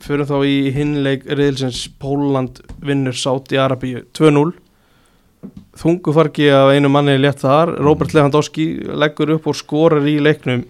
Förum 0.00 0.28
þá 0.30 0.36
í 0.48 0.56
hinleik 0.72 1.26
reyðilsins 1.28 1.82
Póland 2.00 2.62
vinnur 2.80 3.16
Sáti 3.16 3.58
Arabíu 3.60 4.06
2-0 4.16 4.54
Þungufarki 5.80 6.50
af 6.52 6.74
einu 6.74 6.90
manni 6.92 7.14
létt 7.16 7.40
þar. 7.44 7.72
Robert 7.80 8.12
Lewandowski 8.12 8.66
leggur 9.00 9.36
upp 9.36 9.46
og 9.48 9.56
skorar 9.56 10.04
í 10.04 10.18
leiknum. 10.20 10.66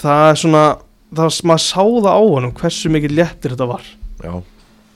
Það 0.00 0.28
er 0.30 0.40
svona 0.40 0.62
það, 1.14 1.38
maður 1.50 1.64
sá 1.66 1.82
það 1.82 2.08
á 2.08 2.22
honum 2.22 2.54
hversu 2.56 2.92
mikið 2.94 3.16
léttir 3.18 3.54
þetta 3.54 3.68
var. 3.68 3.88
Já, 4.22 4.32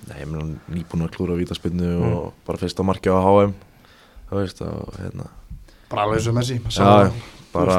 nei, 0.09 0.21
ég 0.23 0.29
meina 0.31 0.44
nýbúin 0.73 1.05
að 1.07 1.12
klúra 1.16 1.37
vítaspinnu 1.38 1.88
Mm. 1.99 2.12
og 2.16 2.33
bara 2.47 2.59
fyrsta 2.59 2.85
marki 2.87 3.11
á 3.12 3.18
HM 3.21 3.53
þú 4.31 4.37
veist, 4.42 4.62
og 4.62 4.94
hérna. 5.01 5.27
Bara 5.90 6.03
alveg 6.05 6.27
og 6.29 6.35
Messi 6.37 6.59
Já, 6.68 6.85
það. 6.85 7.12
bara 7.53 7.79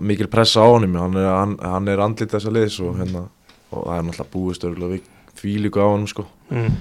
mikil 0.00 0.28
pressa 0.30 0.60
á 0.62 0.66
honum 0.70 0.94
hann 1.00 1.16
er, 1.16 1.26
hann, 1.26 1.56
hann 1.62 1.88
er 1.88 1.98
andlit 2.04 2.30
þessa 2.30 2.52
liðs 2.54 2.78
og 2.80 2.96
hérna, 3.00 3.24
og 3.72 3.86
það 3.88 3.98
er 3.98 4.02
náttúrulega 4.06 4.32
búist 4.32 4.64
örgulega 4.64 4.94
við 4.94 5.02
því 5.38 5.56
líka 5.64 5.82
á 5.82 5.88
honum 5.90 6.06
sko. 6.10 6.24
Mm. 6.50 6.76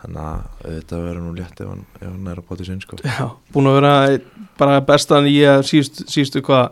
þannig 0.00 0.20
að 0.24 0.42
þetta 0.64 0.98
verður 1.04 1.24
nú 1.26 1.32
létt 1.36 1.60
ef 1.60 1.68
hann, 1.68 1.84
ef 2.00 2.06
hann 2.08 2.28
er 2.32 2.38
að 2.40 2.46
báti 2.48 2.64
sinn 2.66 2.80
sko. 2.80 2.96
Já, 3.04 3.30
búin 3.52 3.66
að 3.68 3.74
vera 3.80 3.94
bara 4.60 4.80
bestan 4.80 5.26
í 5.28 5.34
að 5.44 5.64
síðustu, 5.68 6.06
síðustu 6.08 6.40
hvað 6.46 6.70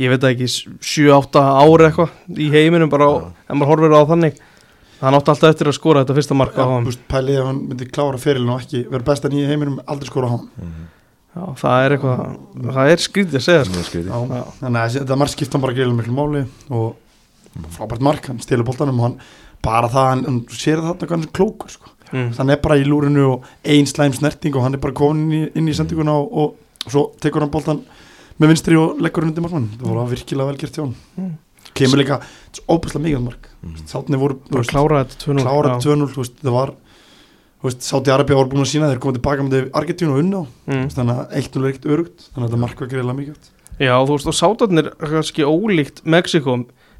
ég 0.00 0.08
veit 0.14 0.20
það 0.22 0.30
ekki, 0.32 0.46
7-8 0.80 1.42
ári 1.60 1.88
eitthvað 1.90 2.38
í 2.40 2.46
heiminum 2.54 2.88
bara, 2.92 3.04
á, 3.04 3.12
en 3.50 3.58
maður 3.60 3.72
horfir 3.74 3.96
á 3.96 4.02
þannig 4.08 4.38
hann 5.00 5.16
átti 5.16 5.32
alltaf 5.32 5.50
eftir 5.54 5.70
að 5.70 5.76
skora 5.78 6.04
þetta 6.04 6.16
fyrsta 6.18 6.36
marka 6.38 6.66
veist, 6.86 7.04
pælið 7.10 7.40
ef 7.40 7.50
hann 7.50 7.60
myndi 7.70 7.90
klára 7.90 8.20
ferilin 8.20 8.54
og 8.54 8.64
ekki 8.64 8.86
vera 8.90 9.06
besta 9.06 9.30
nýja 9.32 9.50
heiminum 9.52 9.80
aldrei 9.86 10.10
skora 10.12 10.28
á 10.28 10.32
hann 10.36 10.48
mm 10.60 10.88
Já, 11.30 11.44
það 11.60 11.84
er 11.84 11.92
eitthvað, 11.94 12.22
það 12.74 12.88
er 12.90 13.02
skrítið 13.04 13.36
að 13.38 13.42
segja 13.44 13.66
sko. 13.86 14.00
þannig 14.58 14.80
að 14.80 14.94
þetta 14.96 15.18
mark 15.20 15.30
skipta 15.30 15.54
hann 15.56 15.62
bara 15.62 15.74
greiðlega 15.76 15.98
miklu 16.00 16.14
máli 16.16 16.40
og 16.74 17.68
frábært 17.76 18.02
mark, 18.02 18.26
hann 18.26 18.40
stilur 18.42 18.66
boltanum 18.66 18.98
og 18.98 19.06
hann 19.06 19.14
bara 19.62 19.90
það, 19.92 20.08
hann, 20.08 20.24
hann 20.26 20.40
sér 20.50 20.82
þarna 20.82 21.06
hvað 21.06 21.14
hann 21.14 21.26
er 21.28 21.32
klókur 21.38 21.70
sko. 21.76 21.92
mm. 22.10 22.32
hann 22.40 22.50
er 22.50 22.58
bara 22.64 22.80
í 22.80 22.86
lúrinu 22.88 23.28
og 23.28 23.46
ein 23.62 23.86
slæm 23.86 24.16
snerting 24.16 24.58
og 24.58 24.66
hann 24.66 24.74
er 24.74 24.82
bara 24.82 24.96
komin 24.98 25.22
inn 25.28 25.36
í, 25.38 25.42
inn 25.60 25.70
í 25.70 25.76
sendinguna 25.78 26.16
og, 26.18 26.34
og, 26.34 26.90
svo 26.90 27.06
tekur 27.22 27.46
hann 27.46 27.54
boltan 27.54 27.84
með 28.40 28.50
vinstri 28.56 28.80
og 28.80 28.98
leggur 28.98 29.22
hann 29.22 29.30
undir 29.30 29.46
markmann 29.46 29.70
það 29.76 29.86
voru 29.86 30.08
virkilega 30.10 30.50
vel 30.50 30.60
gert 30.64 30.80
hjá 30.80 30.82
hann 30.88 30.98
Mm. 31.14 31.36
Kemur 31.78 32.00
líka, 32.00 32.20
þetta 32.48 32.62
er 32.62 32.74
óbærslega 32.74 33.04
mikið 33.06 33.24
mark. 33.26 33.50
Mm. 33.60 33.76
sátni 33.90 34.20
voru, 34.20 34.38
þú 34.40 34.54
bara 34.54 34.62
veist, 34.62 34.74
klára 34.74 35.02
þetta 35.04 35.20
2-0 35.26 35.44
klára 35.44 35.74
Já. 35.74 35.80
2-0 35.84 36.10
þú 36.14 36.22
veist, 36.24 36.36
það 36.40 36.56
var 36.56 36.74
þú 37.60 37.68
veist, 37.68 37.86
Sáti 37.86 38.12
Arabia 38.14 38.38
voru 38.38 38.52
búin 38.54 38.64
að 38.64 38.70
sína 38.72 38.90
þeir 38.90 39.00
komið 39.04 39.18
tilbaka 39.18 39.46
með 39.46 39.70
Argentínu 39.76 40.14
og 40.14 40.20
unna 40.22 40.42
mm. 40.70 40.86
þannig 40.96 41.18
að 41.20 41.34
1-0 41.42 41.60
er 41.60 41.70
ekkert 41.70 41.88
örugt 41.92 42.26
þannig 42.30 42.46
að 42.46 42.48
þetta 42.48 42.60
mark 42.64 42.80
var 42.80 42.92
greiðlega 42.94 43.18
mikið 43.20 43.50
Já, 43.80 43.94
þú 43.96 44.14
veist, 44.16 44.30
og 44.30 44.36
sátarnir 44.36 44.90
kannski 45.00 45.44
ólíkt 45.44 46.00
Mexiko, 46.08 46.56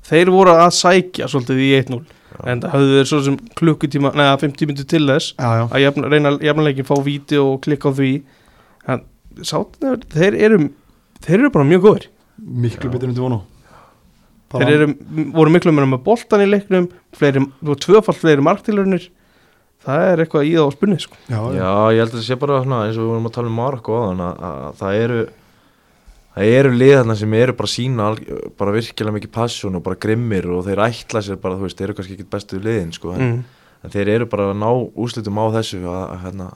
þeir 0.08 0.32
voru 0.32 0.56
að 0.56 0.74
sækja 0.76 1.28
svolítið 1.32 1.64
í 1.64 1.70
1-0 1.80 2.02
en 2.48 2.62
það 2.62 2.74
höfðu 2.74 2.96
þeir 2.96 3.08
svo 3.10 3.20
sem 3.26 3.38
klukkutíma, 3.58 4.12
neða 4.16 4.36
50 4.44 4.70
minnir 4.70 4.88
til 4.88 5.02
þess 5.08 5.32
já, 5.34 5.48
já. 5.60 5.64
að 5.66 5.84
jafn, 5.84 6.06
reyna 6.12 6.32
jafnleikin 6.44 6.88
fá 6.88 6.94
víti 7.04 7.40
og 7.40 7.58
klikka 7.64 7.92
á 7.92 7.98
því. 7.98 8.12
En 8.90 9.04
sátarnir, 9.42 10.04
þeir 10.14 10.38
eru 10.38 10.60
þeir 11.24 11.38
eru 11.40 11.52
bara 11.56 11.68
mjög 11.68 11.86
góðir. 11.86 12.06
Miklu 12.40 12.92
betur 12.92 13.10
en 13.10 13.18
þú 13.18 13.26
vonu 13.26 13.40
þeir 14.50 14.74
eru, 14.74 14.90
voru 15.36 15.54
miklu 15.54 15.72
meira 15.74 15.88
með 15.90 16.04
boltan 16.06 16.44
í 16.44 16.48
leiknum 16.50 16.88
fleiri, 17.16 17.44
þú 17.60 17.72
veist, 17.72 17.84
tvöfalt 17.86 18.20
fleiri 18.20 18.46
marktilurinnir 18.46 19.08
það 19.84 20.06
er 20.10 20.22
eitthvað 20.24 20.48
í 20.48 20.54
það 20.56 20.66
á 20.66 20.70
spunni 20.76 20.98
sko. 21.00 21.18
já, 21.30 21.38
já. 21.40 21.60
Já, 21.60 21.70
ég 21.94 22.02
held 22.02 22.10
að 22.10 22.16
það 22.18 22.26
sé 22.26 22.38
bara 22.40 22.62
svona, 22.64 22.80
eins 22.86 22.98
og 22.98 23.04
við 23.04 23.12
vorum 23.14 23.28
að 23.30 23.36
tala 23.36 23.50
um 23.52 23.60
Marokko 23.60 23.96
á 23.96 24.02
þann 24.08 24.24
að, 24.26 24.42
að 24.50 24.80
það 24.80 24.98
eru 25.04 25.20
það 26.34 26.56
eru 26.56 26.72
liðarna 26.76 27.16
sem 27.18 27.36
eru 27.40 27.54
bara 27.58 27.70
sína 27.70 28.08
alg- 28.10 28.28
bara 28.60 28.74
virkilega 28.74 29.16
mikið 29.16 29.32
passion 29.34 29.78
og 29.78 29.84
bara 29.86 29.98
grimmir 30.04 30.46
og 30.52 30.64
þeir 30.68 30.82
ætla 30.86 31.22
sér 31.26 31.40
bara, 31.42 31.58
þú 31.58 31.66
veist, 31.66 31.78
þeir 31.78 31.88
eru 31.88 31.98
kannski 31.98 32.16
ekki 32.16 32.28
bestu 32.30 32.60
liðin 32.62 32.92
sko, 32.94 33.14
en, 33.16 33.26
mm. 33.26 33.62
en 33.84 33.94
þeir 33.94 34.12
eru 34.16 34.28
bara 34.30 34.50
að 34.50 34.60
ná 34.62 34.70
úslitum 34.70 35.40
á 35.42 35.44
þessu 35.58 35.80
að, 35.82 36.02
að, 36.04 36.18
hérna, 36.26 36.48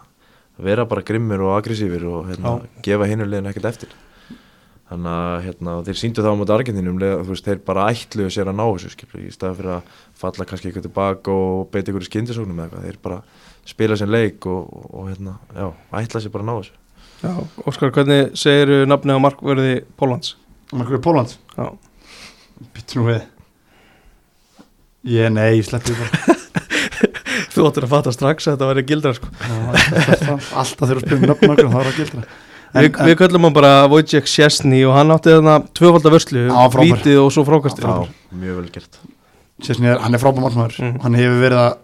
að 0.55 0.69
vera 0.71 0.87
bara 0.91 1.07
grimmir 1.07 1.43
og 1.43 1.57
aggressífir 1.59 2.07
og 2.11 2.29
hérna, 2.31 2.59
gefa 2.87 3.09
hinu 3.11 3.27
liðin 3.27 3.51
ekkert 3.51 3.71
eftir 3.73 3.97
þannig 4.95 5.15
að 5.15 5.35
hérna, 5.45 5.75
þeir 5.87 5.99
síndu 5.99 6.23
það 6.25 6.37
á 6.37 6.39
móti 6.41 6.55
Argentinum 6.55 7.01
þú 7.03 7.33
veist, 7.33 7.49
þeir 7.49 7.61
bara 7.67 7.89
ætluðu 7.91 8.31
sér 8.33 8.51
að 8.51 8.57
ná 8.59 8.65
þessu 8.69 8.93
skilur, 8.93 9.25
í 9.25 9.33
staði 9.35 9.59
fyrir 9.59 9.73
að 9.75 9.99
falla 10.21 10.47
kannski 10.49 10.71
eitthvað 10.71 10.87
tilbaka 10.87 11.35
og 11.35 11.67
beita 11.75 11.93
ykkur 11.93 12.07
í 12.07 12.09
skyndisóknum 12.09 12.63
eða 12.63 12.69
eitthvað. 12.69 12.87
Þeir 12.87 13.01
bara 13.05 13.19
spila 13.69 13.99
sem 13.99 14.13
leik 14.13 14.49
og, 14.51 14.71
og, 14.71 14.87
og 14.95 15.11
hérna, 15.11 15.37
já, 15.51 15.67
ætla 16.01 16.23
sér 16.23 16.35
bara 16.35 16.47
að 16.47 16.51
ná 16.51 16.55
þessu. 16.61 16.79
Já, 17.25 17.33
Óskar, 17.65 17.93
hvernig 17.97 18.39
segir 18.39 18.89
nafni 18.89 19.17
á 19.17 19.19
markverði 19.23 19.77
Pólans? 20.01 20.35
Markur 20.75 21.01
Pólans 21.01 21.39
Já, 21.55 21.69
Býttu 22.75 23.01
nú 23.01 23.09
við. 23.09 23.23
Ég, 25.15 25.29
nei, 25.33 25.59
ég 25.59 25.67
sleppi 25.69 25.93
því 25.93 26.01
bara. 26.01 26.39
Þú 27.55 27.69
áttir 27.69 27.87
að 27.87 27.93
fatta 27.93 28.13
strax 28.15 28.49
að 28.49 28.57
þetta 28.57 28.69
væri 28.71 28.85
gildra 28.89 29.13
sko. 29.17 29.29
Já, 29.41 30.35
alltaf, 30.35 30.85
þegar 30.85 31.01
þú 31.01 31.05
spyrir 31.05 31.29
nöfn 31.29 31.55
okkur 31.55 31.71
þá 31.71 31.79
er 31.81 31.89
það 31.89 31.99
gildra 32.01 32.25
Vi, 32.75 32.89
Við 32.91 33.17
köllum 33.21 33.47
hann 33.47 33.55
bara 33.55 33.73
Wojciech 33.91 34.27
Szczesny 34.27 34.81
og 34.89 34.97
hann 34.97 35.13
átti 35.15 35.31
þarna 35.31 35.57
tvöfalda 35.79 36.11
vörslu, 36.15 36.45
vítið 36.81 37.21
og 37.23 37.31
svo 37.35 37.45
frákastið 37.47 37.87
já, 37.87 38.09
mjög 38.35 38.57
vel 38.59 38.71
gert. 38.75 38.99
Er, 39.63 39.99
hann 40.03 40.17
er 40.17 40.23
frábæð 40.23 40.43
markmaður. 40.49 40.79
Mm. 40.83 40.97
hann 41.05 41.19
hefur 41.21 41.39
verið 41.45 41.61
að 41.63 41.77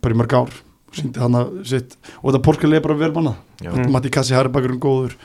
bara 0.00 0.14
í 0.14 0.20
mörg 0.20 0.36
ár 0.38 0.54
síndi 0.94 1.20
hann 1.22 1.38
að 1.40 1.50
sitt 1.66 1.96
og 2.22 2.30
þetta 2.30 2.42
Portugal 2.46 2.78
er 2.78 2.84
bara 2.86 2.98
vel 3.02 3.12
mannað 3.16 3.36
já, 3.60 3.70
Mm. 3.74 3.90
Matti 3.92 4.10
Kassi 4.14 4.34
Harbakurinn 4.38 4.80
góður 4.82 5.18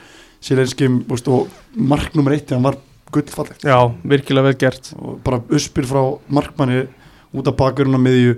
Sýlenskim 0.45 0.99
og 1.09 1.47
mark 1.73 2.13
nummer 2.17 2.33
eitt 2.35 2.49
hann 2.53 2.65
var 2.65 2.75
gullfallegt. 3.13 3.63
Já, 3.63 3.79
virkilega 4.03 4.49
vel 4.49 4.57
gert. 4.59 4.91
Og 4.99 5.19
bara 5.23 5.39
uspil 5.53 5.85
frá 5.87 6.01
markmanni 6.29 6.87
út 7.35 7.47
af 7.47 7.55
bakurinn 7.57 7.95
á 7.97 8.01
miðju 8.01 8.35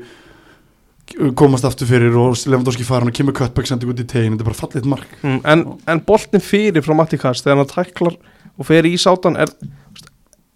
komast 1.39 1.63
aftur 1.67 1.87
fyrir 1.89 2.15
og 2.19 2.35
Lewandowski 2.49 2.83
fara 2.87 2.99
hann 3.05 3.11
og 3.11 3.15
kemur 3.15 3.35
cutback 3.37 3.69
sendið 3.69 3.93
út 3.93 4.01
í 4.03 4.07
tegin 4.11 4.33
þetta 4.35 4.43
er 4.43 4.49
bara 4.49 4.59
fallegt 4.59 4.89
mark 4.91 5.13
mm, 5.23 5.37
en, 5.47 5.61
en 5.87 6.01
boltin 6.07 6.43
fyrir 6.43 6.83
frá 6.85 6.95
Matti 6.99 7.17
Kast 7.21 7.45
þegar 7.47 7.61
hann 7.63 7.71
tæklar 7.71 8.17
og 8.57 8.67
fer 8.67 8.83
í 8.89 8.95
sátan 8.99 9.37
er, 9.39 9.51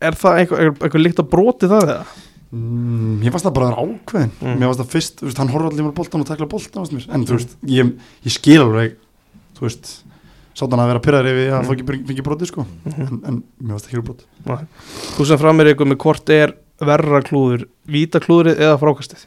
er 0.01 0.17
það 0.17 0.41
eitthvað, 0.41 0.59
eitthvað, 0.65 0.83
eitthvað 0.89 1.05
líkt 1.05 1.21
að 1.23 1.29
broti 1.31 1.69
það 1.71 1.87
eða? 1.95 2.05
mm, 2.51 3.15
ég 3.23 3.31
fannst 3.35 3.47
það 3.47 3.57
bara 3.61 3.71
ákveðin 3.79 4.31
Mm. 4.41 4.55
mér 4.59 4.67
fannst 4.71 4.81
það 4.83 4.91
fyrst, 4.97 5.21
veist, 5.23 5.37
hann 5.39 5.51
horfði 5.53 5.71
allir 5.71 5.87
með 5.87 5.95
boltan 6.01 6.23
og 6.25 6.27
takla 6.27 6.49
boltan 6.51 6.87
en 7.15 7.25
þú 7.29 7.37
veist, 7.37 7.55
ég, 7.71 7.91
ég 8.27 8.35
skil 8.35 8.59
alveg 8.65 8.97
þú 9.57 9.67
veist, 9.69 9.91
sátt 10.57 10.73
hann 10.75 10.81
að 10.83 10.91
vera 10.91 11.03
pyrraður 11.05 11.31
yfir 11.31 11.53
að 11.53 11.61
Mm. 11.61 11.69
það 11.69 12.07
fengi 12.11 12.25
broti 12.27 12.49
sko 12.51 12.65
Mhm. 12.67 13.01
en, 13.07 13.21
en 13.23 13.43
mér 13.63 13.77
fannst 13.77 13.87
það 13.87 13.93
ekki 13.93 14.05
broti. 14.09 14.25
Þú 15.15 15.25
sem 15.31 15.37
framir 15.39 15.71
eitthvað 15.71 15.91
með 15.93 16.01
hvort 16.03 16.29
er 16.35 16.55
verra 16.81 17.21
klúður, 17.21 17.67
víta 17.87 18.19
klúðrið 18.19 18.57
eða 18.59 18.79
frákastið 18.81 19.25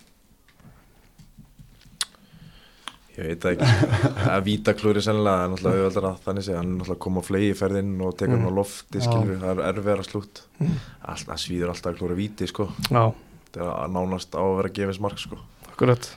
ég 3.15 3.29
veit 3.31 3.47
ekki. 3.51 3.69
Að 4.35 4.43
vítaklúri 4.49 5.03
sennilega 5.05 5.45
er 5.45 5.53
náttúrulega 5.53 5.85
auðveldar 5.85 6.09
að 6.09 6.17
þannig 6.25 6.47
segja, 6.47 6.59
hann 6.61 6.71
er 6.71 6.79
náttúrulega 6.79 6.97
að 6.99 7.05
koma 7.05 7.23
á 7.23 7.29
flegi 7.29 7.53
ferðinn 7.59 7.93
og 8.03 8.17
tekur 8.19 8.35
hann 8.39 8.51
á 8.51 8.59
lofti, 8.59 8.99
Já. 8.99 9.05
skilur 9.07 9.41
það 9.43 9.53
er 9.55 9.63
erfiðara 9.71 10.07
slútt. 10.09 10.43
Mm. 10.59 10.75
allt, 11.13 11.29
það 11.29 11.43
svíður 11.45 11.75
alltaf 11.75 11.93
að 11.93 12.01
klúra 12.01 12.19
víti, 12.19 12.49
sko. 12.51 12.69
Já, 12.89 13.05
það 13.55 13.61
er 13.63 13.71
að 13.75 13.95
nánast 13.99 14.35
á 14.35 14.43
að 14.43 14.57
vera 14.61 14.73
gefins 14.81 15.03
mark, 15.05 15.23
sko. 15.23 15.39
Akkurat. 15.71 16.11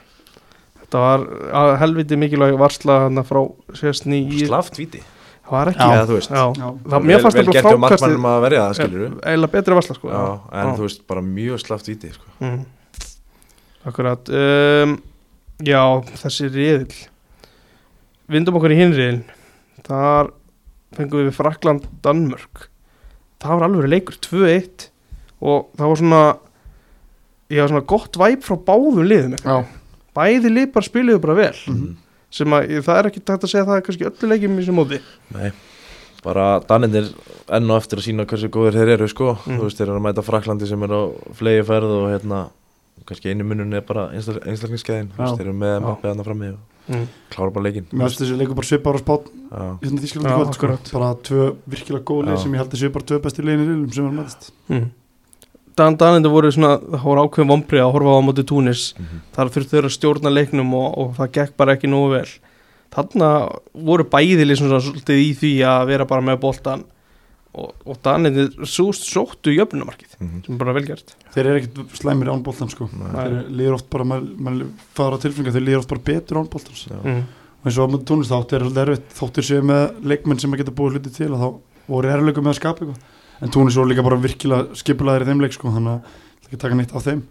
Þetta 0.82 1.04
var 1.04 1.28
að 1.62 1.76
helviti 1.84 2.18
mikilvæg 2.20 2.58
varsla 2.62 2.98
hann 3.06 3.24
frá 3.28 3.44
Szczesny 3.76 4.24
í 4.32 4.46
slaft 4.48 4.80
víti, 4.80 5.04
Það 5.48 5.54
var 5.56 5.70
ekki? 5.72 5.80
Já. 5.80 5.96
eða 5.96 6.08
þú 6.08 6.16
veist. 6.18 6.32
Já. 6.32 6.46
Það, 6.92 7.06
mér 7.08 7.22
fannst 7.24 7.38
hjá 7.38 7.62
bara 7.64 8.64
að 8.66 8.74
skilur 8.76 9.04
eiginlega 9.22 9.52
betri 9.54 9.78
varsla 9.78 9.96
sko. 9.96 10.10
Já, 10.12 10.24
en 10.52 10.72
Já. 10.72 10.72
þú 10.76 10.84
veist, 10.88 11.04
bara 11.08 11.24
mjög 11.24 11.62
slaft 11.64 11.88
víti, 11.88 12.10
sko. 12.12 12.34
Mm. 12.44 12.66
Akkurat. 13.88 14.32
Um, 14.32 14.98
Já, 15.66 15.82
þessi 16.22 16.50
riðil 16.54 16.94
Vindum 18.30 18.58
okkur 18.60 18.74
í 18.76 18.80
hinn 18.82 18.94
riðil 18.94 19.22
Þar 19.88 20.32
fengum 20.98 21.26
við 21.28 21.36
Frakland 21.36 21.86
Danmörk. 22.04 22.68
Það 23.44 23.54
var 23.60 23.66
alveg 23.68 23.90
leikur 23.92 24.16
2-1 24.24 24.88
og 25.46 25.68
það 25.78 25.92
var 25.92 26.00
svona 26.02 26.22
ég 27.54 27.62
var 27.62 27.70
svona 27.72 27.86
gott 27.88 28.18
væp 28.20 28.44
frá 28.48 28.56
báðum 28.68 29.06
liðum 29.08 29.36
Já. 29.44 29.58
bæði 30.18 30.50
lið 30.52 30.72
bara 30.74 30.88
spiluðu 30.88 31.22
bara 31.24 31.36
vel. 31.38 31.54
Mhm. 31.70 31.96
sem 32.32 32.52
að 32.52 32.82
það 32.84 32.98
er 33.00 33.08
ekki 33.12 33.22
tægt 33.24 33.46
að 33.46 33.52
segja 33.54 33.66
það 33.70 33.78
er 33.78 33.84
kannski 33.86 34.08
öllu 34.10 34.28
leikjum 34.32 34.56
í 34.58 34.64
þessu 34.64 34.74
móti. 34.76 34.98
Nei, 35.32 35.52
bara 36.26 36.48
Danindir 36.68 37.06
enn 37.56 37.70
og 37.72 37.78
eftir 37.80 38.02
að 38.02 38.08
sína 38.10 38.26
hversu 38.28 38.50
góðir 38.52 38.76
þeir 38.76 38.90
eru 38.98 39.08
sko, 39.08 39.30
Mm. 39.46 39.60
þú 39.60 39.64
veist, 39.64 39.78
þeir 39.78 39.88
eru 39.88 40.00
að 40.02 40.06
mæta 40.08 40.24
Fraklandi 40.28 40.68
sem 40.68 40.84
er 40.84 40.90
á 40.92 41.02
flegi 41.38 41.64
ferð 41.64 41.94
og 42.02 42.10
hérna 42.12 42.50
kannski 43.08 43.32
einu 43.34 43.46
munun 43.48 43.74
er 43.78 43.84
bara 43.88 44.10
einstak, 44.14 44.42
einstaklingsskeiðin, 44.46 45.10
þú 45.14 45.18
Já. 45.18 45.24
veist, 45.24 45.40
þeir 45.40 45.48
eru 45.48 45.56
með 45.62 45.78
mappið 45.86 46.12
hann 46.12 46.26
frammi 46.28 46.50
og 46.54 46.94
mm. 46.94 47.08
klára 47.34 47.54
bara 47.56 47.66
leikinn 47.68 47.88
mér 47.92 48.06
fannst 48.08 48.22
þessi 48.24 48.38
leikur 48.42 48.60
bara 48.60 48.70
svipar 48.70 49.00
og 49.00 49.04
spát 49.04 49.28
Já, 49.28 49.66
í 49.82 49.88
Já, 49.88 49.98
þýskalandi 50.04 50.38
kvöld 50.38 50.88
sko. 50.88 51.00
bara 51.00 51.10
tvö 51.30 51.48
virkilega 51.74 52.08
góð 52.12 52.32
Já. 52.32 52.38
sem 52.44 52.54
ég 52.56 52.64
held 52.64 52.78
að 52.78 52.94
bara 52.98 53.10
tvö 53.12 53.20
besti 53.28 53.46
liðin 53.48 53.64
í 53.64 53.68
liðum 53.72 53.94
sem 53.98 54.08
er 54.12 54.18
mætist 54.22 54.52
Mm. 54.68 54.88
Dan 55.78 55.94
Danindi 55.94 56.30
voru 56.34 56.50
svona 56.50 56.80
það 56.82 57.04
voru 57.06 57.22
ákveðin 57.28 57.50
vombrið 57.52 57.82
að 57.84 57.92
horfa 57.94 58.14
á 58.18 58.26
móti 58.26 58.44
Túnis 58.50 58.94
Mhm. 58.98 59.20
þar 59.36 59.52
þurftu 59.54 59.74
þeir 59.78 59.86
að 59.86 59.94
stjórna 59.94 60.32
leiknum 60.34 60.74
og, 60.74 60.98
og 60.98 61.16
það 61.20 61.32
gekk 61.38 61.58
bara 61.58 61.76
ekki 61.78 61.88
nógu 61.88 62.10
vel 62.16 62.30
þarna 62.92 63.30
voru 63.76 64.04
bæðili 64.04 64.56
svona 64.58 64.80
svolítið 64.82 65.22
í 65.22 65.30
því 65.38 65.52
að 65.70 65.86
vera 65.92 66.06
bara 66.10 66.22
með 66.22 66.40
boltan 66.42 66.84
og, 67.58 67.74
og 67.90 67.98
Danindi 68.06 68.46
súst 68.70 69.08
sóttu 69.10 69.54
jöfnumarkið. 69.56 70.14
Mm. 70.22 70.38
sem 70.46 70.54
er 70.56 70.62
bara 70.62 70.76
velgjart 70.78 71.14
þeir 71.34 71.50
eru 71.50 71.62
ekkert 71.62 71.98
slæmir 72.00 72.32
án 72.32 72.44
boltan 72.46 72.72
sko 72.72 72.88
Nei. 72.92 73.10
þeir 73.16 73.36
líður 73.60 73.78
oft 73.80 73.90
bara, 73.94 74.08
maður 74.08 74.70
fara 74.98 75.20
tilfengar 75.24 75.56
þeir 75.56 75.66
líður 75.66 75.84
oft 75.84 75.92
bara 75.94 76.06
betur 76.12 76.42
án 76.42 76.50
boltans 76.54 76.86
Já. 76.88 76.98
mm. 77.02 77.26
og 77.58 77.70
eins 77.70 77.82
og 77.82 77.98
á 77.98 78.08
tónlist 78.12 78.34
þátt 78.34 78.56
er 78.58 78.66
svolítið 78.66 78.84
erfitt 78.86 79.18
þóttir 79.20 79.50
séu 79.50 79.66
með 79.66 79.84
leikmenn 80.14 80.42
sem 80.44 80.56
að 80.56 80.64
geta 80.64 80.78
búið 80.78 80.98
hluti 80.98 81.14
til 81.18 81.34
og 81.34 81.44
þá 81.44 81.50
voru 81.88 82.14
erfleikum 82.14 82.48
með 82.48 82.56
að 82.56 82.62
skapa 82.62 82.86
eitthvað 82.86 83.44
en 83.46 83.54
tónlist 83.54 83.82
voru 83.82 83.92
líka 83.92 84.08
bara 84.08 84.22
virkilega 84.22 84.80
skipulaðir 84.80 85.28
í 85.28 85.30
þeim 85.32 85.44
leik 85.46 85.58
sko 85.58 85.74
þannig 85.76 85.94
að 85.98 86.16
það 86.42 86.48
ekki 86.48 86.62
taka 86.64 86.80
neitt 86.80 86.96
á 86.96 87.00
þeim 87.06 87.22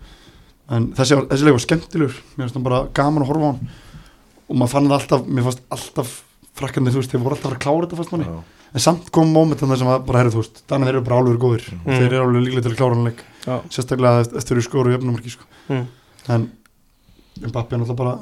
en 0.76 0.86
þessi, 0.98 1.18
þessi 1.30 1.46
leik 1.46 1.56
var 1.56 1.64
skemmtilegur 1.64 2.20
mér 2.36 2.44
finnst 2.46 2.58
hann 2.58 2.66
bara 2.66 2.84
gaman 2.94 3.24
að 3.26 3.30
horfa 3.32 3.46
á 3.46 3.50
hann 3.50 3.74
og 4.46 4.58
maður 4.60 4.72
fann 4.72 4.88
það 4.90 4.96
alltaf, 5.00 5.26
mér 5.26 5.46
fannst 5.46 5.62
alltaf 5.74 6.12
frakkandir, 6.56 6.94
þú 6.94 7.02
veist, 7.02 7.12
þeir 7.12 7.22
voru 7.24 7.36
alltaf 7.36 7.54
að 7.56 7.62
klára 7.64 7.84
þetta 7.84 7.98
fannst 7.98 8.14
manni, 8.14 8.28
Já. 8.30 8.55
En 8.74 8.80
samt 8.80 9.10
kom 9.14 9.28
momentan 9.32 9.68
þar 9.70 9.78
sem 9.78 9.88
að 9.92 10.04
bara, 10.06 10.18
herri, 10.22 10.30
þú 10.34 10.40
veist, 10.42 10.62
þannig 10.68 10.86
þeir 10.90 10.94
eru 10.96 11.04
bara 11.06 11.18
alveg 11.22 11.38
góðir 11.40 11.66
og 11.72 11.86
Mm. 11.86 11.98
þeir 11.98 12.06
eru 12.12 12.22
alveg 12.26 12.44
líklega 12.46 12.62
til 12.66 12.72
að 12.72 12.76
klára 12.80 12.94
hann 12.94 13.04
leik 13.04 13.20
Já. 13.46 13.56
sérstaklega 13.70 14.20
eftir- 14.24 14.38
eftir 14.38 14.56
þau 14.56 14.62
skoru 14.66 14.92
jöfnumarki 14.96 15.30
sko. 15.30 15.44
Mm. 15.70 15.86
en 16.28 16.50
Mbappi 17.46 17.74
er 17.74 17.78
náttúrulega 17.78 17.96
bara 17.96 18.18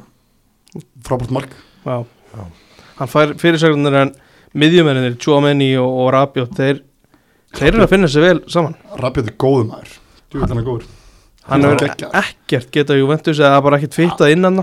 frábært 1.04 1.30
mark 1.30 1.50
Já. 1.86 2.04
Já. 2.34 2.44
Hann 2.98 3.08
fær 3.08 3.34
fyrirsögnir 3.38 3.94
en 4.02 4.14
miðjumennir, 4.54 5.16
Chouameni 5.18 5.72
og, 5.76 5.88
og 5.88 6.12
Rabiot 6.14 6.50
þeir, 6.54 6.80
þeir 7.54 7.72
eru 7.74 7.82
að 7.86 7.88
finna 7.94 8.06
sér 8.10 8.20
vel 8.28 8.40
saman 8.48 8.74
Rabiot 8.98 9.26
er 9.28 9.36
góðum 9.38 9.72
maður, 9.72 9.96
hann 10.48 10.58
er 10.58 10.64
góður 10.68 10.84
Hann 11.44 11.60
Geggjaður. 11.60 12.14
ekkert 12.22 12.70
getað 12.72 12.98
Juventus 13.02 13.38
eða 13.38 13.62
bara 13.62 13.76
ekkert 13.76 13.94
fittað 13.98 14.32
innan 14.32 14.62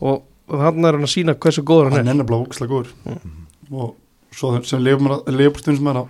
og, 0.00 0.22
og 0.48 0.58
hann 0.60 0.84
er 0.84 0.96
að 0.98 1.06
sína 1.12 1.34
hversu 1.38 1.62
góður 1.62 1.90
hann 1.92 1.98
hann 2.00 2.08
er 2.08 2.10
er 2.10 2.18
nefnilega 2.24 2.46
ógislega 2.48 2.72
góður 2.72 2.88
og 3.70 3.94
svo 4.38 4.54
sem 4.64 4.82
leifbúrstunum 4.86 5.78
sem 5.80 5.90
er 5.92 6.00
að 6.02 6.08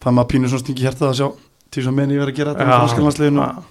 það 0.00 0.16
maður 0.16 0.30
pínur 0.32 0.52
svona 0.52 0.64
stingi 0.64 0.86
hjartað 0.86 1.10
að 1.10 1.18
sjá 1.20 1.28
til 1.70 1.82
þess 1.82 1.90
að 1.90 1.96
menni 2.00 2.18
verið 2.18 2.32
að 2.34 2.38
gera 2.40 2.54
þetta 2.54 2.66
með 2.70 2.80
franskallandsliðinu 2.80 3.44
Já. 3.44 3.62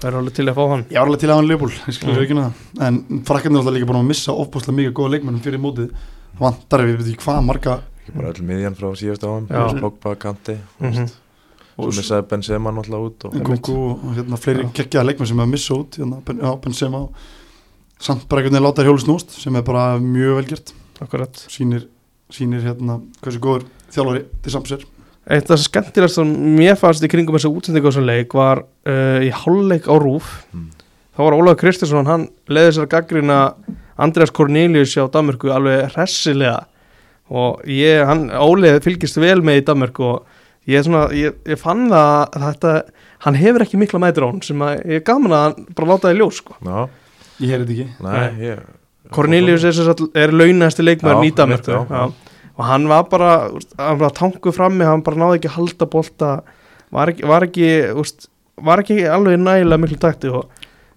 Það 0.00 0.04
er 0.08 0.16
alveg 0.20 0.34
til 0.36 0.44
að 0.46 0.54
fá 0.56 0.62
hann 0.70 0.82
var 0.86 1.00
alveg 1.02 1.20
til 1.20 1.28
að 1.30 1.36
hann 1.40 1.48
leifbúl, 1.50 1.70
ég 1.74 1.94
skilur 1.96 2.16
Mm. 2.16 2.22
ekki 2.22 2.36
það 2.38 2.86
en 2.86 2.98
frakkarnir 3.26 3.56
er 3.56 3.60
alltaf 3.62 3.74
líka 3.76 3.88
búin 3.90 3.98
að 4.00 4.06
missa 4.10 4.32
ofbúslega 4.32 4.76
mikið 4.78 4.92
góða 4.98 5.10
leikmennum 5.16 5.42
fyrir 5.42 5.60
mótið 5.64 5.88
það 5.90 6.42
vantar 6.44 6.84
við 6.86 6.96
veit 7.00 7.08
ekki 7.12 7.24
hvað 7.26 7.40
marga 7.48 7.74
Ekki 8.06 8.14
bara 8.16 8.30
öll 8.30 8.44
miðjan 8.46 8.76
frá 8.78 8.88
síðustu 9.00 9.26
áðan 9.26 9.48
Já. 9.50 9.80
Pogba, 9.80 10.14
Kanti 10.22 10.56
Mhm. 10.80 11.08
Svo 11.76 11.90
missaði 11.92 12.24
Benzema 12.30 12.70
náttúrulega 12.72 13.06
út 13.10 13.24
og 13.26 13.34
Nkunku 13.36 13.74
og 13.76 14.14
hérna 14.16 14.38
fleiri 14.40 14.62
Já. 14.64 14.70
geggjaða 14.78 15.06
leikmenn 15.10 15.28
sem 15.28 15.40
er 15.40 15.44
að 15.44 15.50
missa 15.52 15.74
út 15.74 15.98
hérna, 15.98 16.20
ben, 16.24 16.38
já, 16.38 16.54
Benzema 16.62 17.02
samt 17.98 18.28
bara 18.28 18.40
einhvern 18.42 18.54
veginn 18.54 18.64
láta 18.68 18.82
þér 18.82 18.88
hjólu 18.92 19.02
snúst 19.04 19.30
sem 19.42 19.56
er 19.56 19.62
bara 19.66 19.98
mjög 19.98 20.38
velgjört 20.40 20.72
Akkurat 21.02 21.34
sýnir, 21.52 21.84
sýnir 22.34 22.64
hérna 22.66 23.00
hversu 23.22 23.40
góður 23.42 23.66
þjálfari 23.94 24.24
til 24.42 24.54
samsir 24.54 24.84
Eitt 25.26 25.48
af 25.50 25.56
það 25.56 25.62
skemmtilegast 25.64 26.18
sem 26.20 26.28
mér 26.54 26.76
fannst 26.78 27.02
í 27.02 27.08
kringum 27.10 27.34
þessu 27.34 27.50
útsendingu 27.50 27.88
á 27.88 27.90
þessum 27.90 28.06
leik 28.06 28.34
var 28.38 28.60
uh, 28.62 29.18
í 29.26 29.30
hálfleik 29.34 29.88
á 29.90 29.94
rúf 29.98 30.28
Mm. 30.54 30.68
þá 31.16 31.20
var 31.24 31.34
Ólafur 31.34 31.58
Kristinsson, 31.64 32.06
hann 32.06 32.28
leiði 32.52 32.76
sér 32.76 32.84
að 32.86 32.92
gaggrina 32.92 33.38
Andreas 33.98 34.30
Cornelius 34.36 34.92
á 35.00 35.08
Danmörku 35.10 35.48
alveg 35.50 35.88
hressilega. 35.96 36.66
Og 37.32 37.64
ég, 37.66 38.04
hann, 38.06 38.28
Ólið 38.30 38.78
fylgist 38.84 39.16
vel 39.18 39.40
með 39.42 39.62
í 39.62 39.64
Danmörku 39.66 40.04
og 40.04 40.26
ég, 40.68 40.84
svona, 40.86 41.06
ég, 41.16 41.34
ég 41.48 41.58
fann 41.58 41.88
það 41.90 42.20
að 42.36 42.44
þetta, 42.46 42.74
hann 43.26 43.40
hefur 43.40 43.64
ekki 43.64 43.80
mikla 43.80 44.02
mætur 44.04 44.28
á 44.28 44.30
hann 44.30 44.42
sem 44.46 44.62
að 44.62 44.74
ég 44.84 45.00
er 45.00 45.06
gaman 45.08 45.34
að 45.34 45.44
hann 45.48 45.66
bara 45.74 45.88
láta 45.90 46.06
það 46.10 46.14
í 46.14 46.20
ljós 46.20 46.42
sko. 46.42 46.58
Já, 46.60 46.78
ég 47.40 47.54
heyrði 47.56 47.78
ekki. 47.80 47.88
Nei, 48.04 48.28
ég 48.44 48.60
Cornelius 49.12 49.64
er, 49.64 49.72
sem 49.72 49.84
sagt- 49.84 50.16
er 50.16 50.32
launæsti 50.32 50.82
já, 50.84 51.86
já. 51.90 52.12
og 52.58 52.64
hann 52.64 52.88
var 52.88 53.04
bara, 53.10 53.50
hann 53.78 53.98
var 53.98 54.10
tankuð 54.10 54.54
frammi 54.56 54.84
hann 54.84 55.02
bara 55.02 55.16
náði 55.16 55.38
ekki 55.40 55.48
að 55.50 55.56
halda 55.58 55.86
bolta 55.86 56.30
var 56.92 57.08
ekki, 57.12 57.26
var 57.26 57.42
ekki, 57.46 57.68
úst, 57.94 58.28
var 58.62 58.78
ekki 58.82 59.02
alveg 59.06 59.38
nægilega 59.38 59.78
miklu 59.82 59.98
takti 59.98 60.28
og, 60.28 60.46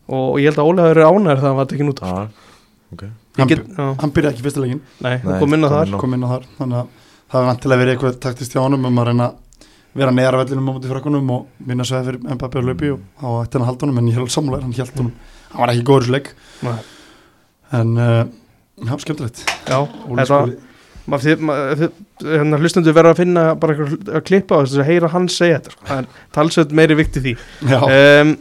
og 0.07 0.39
ég 0.39 0.49
held 0.53 0.61
að 0.61 0.69
hafi 0.79 0.93
verið 0.93 1.09
ánæður 1.09 1.41
þegar 1.41 1.49
hann 1.49 1.59
var 1.59 1.65
tekinn 1.65 1.89
út 1.91 2.03
af. 2.03 2.09
Já, 2.09 2.29
ok 2.93 3.03
Ég 3.39 3.61
hann, 3.77 3.95
hann 4.01 4.11
byrjaði 4.11 4.33
ekki 4.35 4.43
fyrsta 4.43 4.61
leikin 4.63 4.81
nei, 5.05 5.19
Nei, 5.23 5.39
kom 5.39 5.53
inn 5.55 5.63
á 5.63 5.69
þar 5.71 5.93
á. 5.93 5.97
kom 6.01 6.13
inn 6.15 6.25
á 6.25 6.29
þar 6.33 6.47
þannig 6.57 6.79
að 6.79 6.87
það 7.29 7.37
var 7.39 7.47
vantilega 7.49 7.81
verið 7.83 7.93
eitthvað 7.93 8.17
taktist 8.25 8.55
hjá 8.55 8.61
honum 8.65 8.87
um 8.89 8.99
að 8.99 9.07
reyna 9.11 9.27
að 9.29 9.35
vera 9.99 10.11
neðar 10.13 10.35
á 10.35 10.41
vellinum 10.41 10.69
á 10.69 10.71
móti 10.75 10.89
frakkunum 10.91 11.29
og 11.35 11.45
vinna 11.69 11.85
sveið 11.87 12.09
fyrir 12.09 12.19
Mbappi 12.35 12.59
og 12.59 12.65
Laupi 12.67 12.89
og 12.93 12.99
þá 13.21 13.27
ætti 13.43 13.57
hann 13.57 13.63
að 13.65 13.69
halda 13.69 13.85
honum 13.85 13.99
en 14.01 14.09
ég 14.09 14.17
held 14.19 14.33
samlega 14.33 14.65
hann 14.65 14.75
held 14.75 14.97
honum 14.99 15.13
hann 15.53 15.61
var 15.63 15.73
ekki 15.73 15.85
góður 15.87 16.01
í 16.01 16.05
þessu 16.09 16.15
leik 16.17 16.31
Nei. 16.65 16.75
En 17.75 17.93
uh, 17.97 18.23
já, 18.85 18.93
skemmtilegt. 19.03 19.43
Já, 19.69 19.79
þetta 21.09 21.89
hérna 22.35 22.59
hlustundu 22.61 22.93
verða 22.93 23.15
að 23.15 23.21
finna 23.23 23.45
bara 23.59 23.73
eitthvað 23.75 24.11
að 24.19 24.25
klippa 24.27 24.59
á 24.59 24.61
þess 24.61 24.81
að 24.81 24.89
heyra 24.91 25.09
hann 25.13 25.29
segja 25.33 25.57
þetta 25.59 25.73
sko. 25.73 25.87
það 25.89 26.01
er 26.03 26.09
talsveit 26.37 26.75
meiri 26.77 26.97
vikti 26.99 27.23
því. 27.23 27.33
Já, 27.69 27.79
um, 27.79 28.35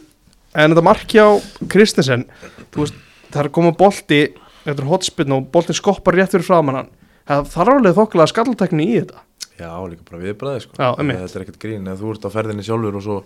en 0.59 0.75
þetta 0.75 0.85
marki 0.85 1.23
á 1.23 1.29
Kristensen 1.73 2.27
þú 2.75 2.85
veist, 2.85 3.01
það 3.33 3.45
er 3.45 3.73
bolti 3.79 4.21
þetta 4.69 4.83
er 4.83 4.91
hotspinn 4.91 5.37
og 5.37 5.49
boltin 5.55 5.79
skoppar 5.79 6.19
rétt 6.19 6.35
fyrir 6.35 6.47
framann 6.47 6.83
hann. 6.83 6.91
Það 7.29 7.51
þarf 7.55 7.75
alveg 7.75 7.97
þokkulega 7.97 8.33
skalltekni 8.33 8.87
í 8.89 8.99
þetta. 9.01 9.23
Já, 9.59 9.73
líka 9.91 10.05
bara 10.07 10.21
viðbræði 10.23 10.63
sko. 10.65 10.77
Já, 10.79 10.89
einmitt. 10.95 11.19
Þetta 11.25 11.39
er 11.39 11.45
ekkert 11.45 11.63
grín, 11.65 11.89
ef 11.91 11.99
þú 12.03 12.13
ert 12.15 12.27
á 12.29 12.31
ferðinni 12.35 12.65
sjálfur 12.67 12.99
og 12.99 13.05
svo 13.05 13.17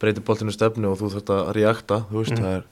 breytir 0.00 0.24
boltinu 0.26 0.52
stefnu 0.54 0.90
og 0.90 0.98
þú 1.00 1.10
þurft 1.14 1.32
að 1.34 1.50
reakta, 1.56 2.02
þú 2.10 2.20
veist, 2.20 2.34
Mm. 2.36 2.42
það 2.44 2.56
er 2.58 2.64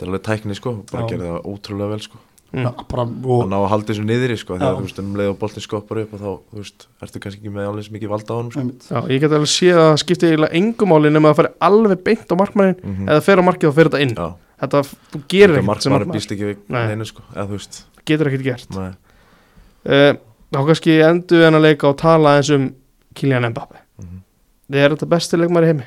þetta 0.00 0.06
er 0.06 0.10
alveg 0.10 0.22
tækni 0.26 0.56
sko, 0.56 0.72
bara 0.90 1.06
gera 1.12 1.28
það 1.30 1.48
ótrúlega 1.52 1.92
vel 1.94 2.00
sko 2.08 2.18
Mm. 2.50 2.64
já, 2.66 2.70
bara, 2.90 3.02
og 3.06 3.44
ná 3.46 3.54
að 3.62 3.68
halda 3.70 3.86
þessu 3.92 4.02
niðri 4.02 4.34
sko, 4.36 4.56
þegar 4.58 4.74
þú 4.74 4.82
veist, 4.82 4.96
um 4.98 5.10
leið 5.14 5.28
og 5.30 5.36
boltin 5.38 5.62
skoppar 5.62 5.98
upp 6.02 6.14
og 6.16 6.18
þá, 6.18 6.30
þú 6.50 6.56
veist, 6.58 6.86
ertu 7.06 7.20
kannski 7.22 7.38
ekki 7.44 7.52
með 7.54 7.68
alveg 7.70 7.84
svo 7.86 7.92
mikið 7.94 8.10
valda 8.10 8.26
á 8.26 8.38
honum 8.40 8.50
sko. 8.50 8.64
Já, 8.90 8.98
ég 9.06 9.20
get 9.22 9.30
alveg 9.36 9.50
séð 9.52 9.76
að 9.78 9.86
það 9.86 10.00
skipti 10.02 10.26
eiginlega 10.26 10.58
engumáli 10.58 11.12
nema 11.14 11.30
að 11.30 11.30
það 11.30 11.38
fari 11.38 11.52
alveg 11.68 12.02
beint 12.08 12.26
á 12.26 12.34
markmannin 12.40 12.74
Mhm. 12.82 13.06
eða 13.06 13.22
fer 13.22 13.38
á 13.38 13.42
markið 13.46 13.68
og 13.70 13.74
fer 13.78 13.86
þetta 13.86 14.00
inn 14.02 14.14
Já, 14.18 14.26
þetta, 14.64 14.80
þú 15.12 15.22
gerir 15.30 15.54
ekkert 15.54 15.62
sem 15.62 15.70
markmaður 15.70 15.94
markmann 15.94 16.16
býst 16.18 16.32
ekki 16.34 16.48
við 16.50 16.56
Nei. 16.74 16.86
neinu 16.90 17.06
sko, 17.06 17.22
eða 17.36 17.46
þú 17.46 17.54
veist 17.54 17.84
getur 18.04 18.26
ekkert 18.26 18.42
gert 18.50 18.70
nei. 18.74 18.90
uh, 19.86 20.12
þá 20.50 20.60
kannski 20.66 20.92
endur 21.06 21.38
við 21.38 21.44
hann 21.46 21.54
að 21.54 21.66
leika 21.70 21.86
og 21.86 21.96
tala 22.02 22.34
eins 22.40 22.50
um 22.50 22.74
Kylian 23.14 23.46
Mbappe 23.54 23.78
Mhm. 24.02 24.18
er 24.74 24.90
þetta 24.90 25.06
besti 25.06 25.38
leikmæri 25.38 25.70
heimi? 25.70 25.86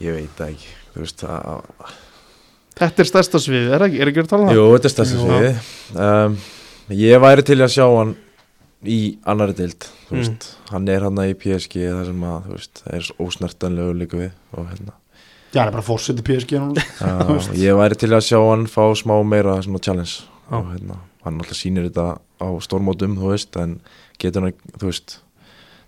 Ég 0.00 0.14
veit 0.14 0.34
það 0.38 0.52
ekki, 0.54 0.68
veist, 1.04 1.24
að 1.24 1.96
Þetta 2.78 3.02
er 3.02 3.08
stærsta 3.10 3.38
sviðið, 3.42 3.72
er 3.74 3.82
ekki, 3.88 3.98
er 4.04 4.10
ekki 4.12 4.22
að 4.22 4.28
tala 4.30 4.44
um 4.44 4.48
það? 4.52 4.56
Jú, 4.58 4.66
þetta 4.76 4.86
er 4.88 4.92
stærsta 4.94 5.16
Jú. 5.18 5.22
sviði 5.26 6.04
um, 6.06 6.36
Ég 6.94 7.22
væri 7.24 7.42
til 7.48 7.56
að 7.64 7.72
sjá 7.74 7.86
hann 7.90 8.12
í 8.86 8.98
annari 9.26 9.56
dild 9.58 9.88
þú 10.08 10.14
Mm. 10.14 10.20
veist, 10.22 10.44
hann 10.70 10.86
er 10.88 11.02
hann 11.04 11.18
í 11.20 11.34
PSG 11.36 11.82
þar 11.90 12.06
sem 12.08 12.20
að, 12.24 12.44
þú 12.46 12.52
veist, 12.54 12.82
er 12.86 13.08
ósnertanlegu 13.20 13.96
líka 13.98 14.16
við 14.16 14.30
og 14.54 14.68
hérna 14.70 14.94
já, 15.52 15.58
hann 15.58 15.68
er 15.68 15.74
bara 15.74 16.22
PSG 16.22 16.52
núna. 16.62 16.84
Þú 17.26 17.34
veist. 17.34 17.50
uh, 17.50 17.58
Ég 17.58 17.76
væri 17.76 17.98
til 17.98 18.08
að 18.14 18.22
sjá 18.24 18.38
hann 18.40 18.64
fá 18.70 18.84
smá 18.96 19.16
meira 19.26 19.58
svona 19.66 19.82
challenge 19.84 20.22
Já. 20.48 20.54
og 20.56 20.70
hérna, 20.72 20.96
hann 21.26 21.40
alltaf 21.42 21.58
sýnir 21.58 21.90
þetta 21.90 22.06
á 22.40 22.48
stórmótum, 22.64 23.18
þú 23.18 23.34
veist, 23.34 23.56
en 23.60 23.80
getur 24.22 24.46
hann, 24.46 24.54
þú 24.78 24.86
veist 24.92 25.18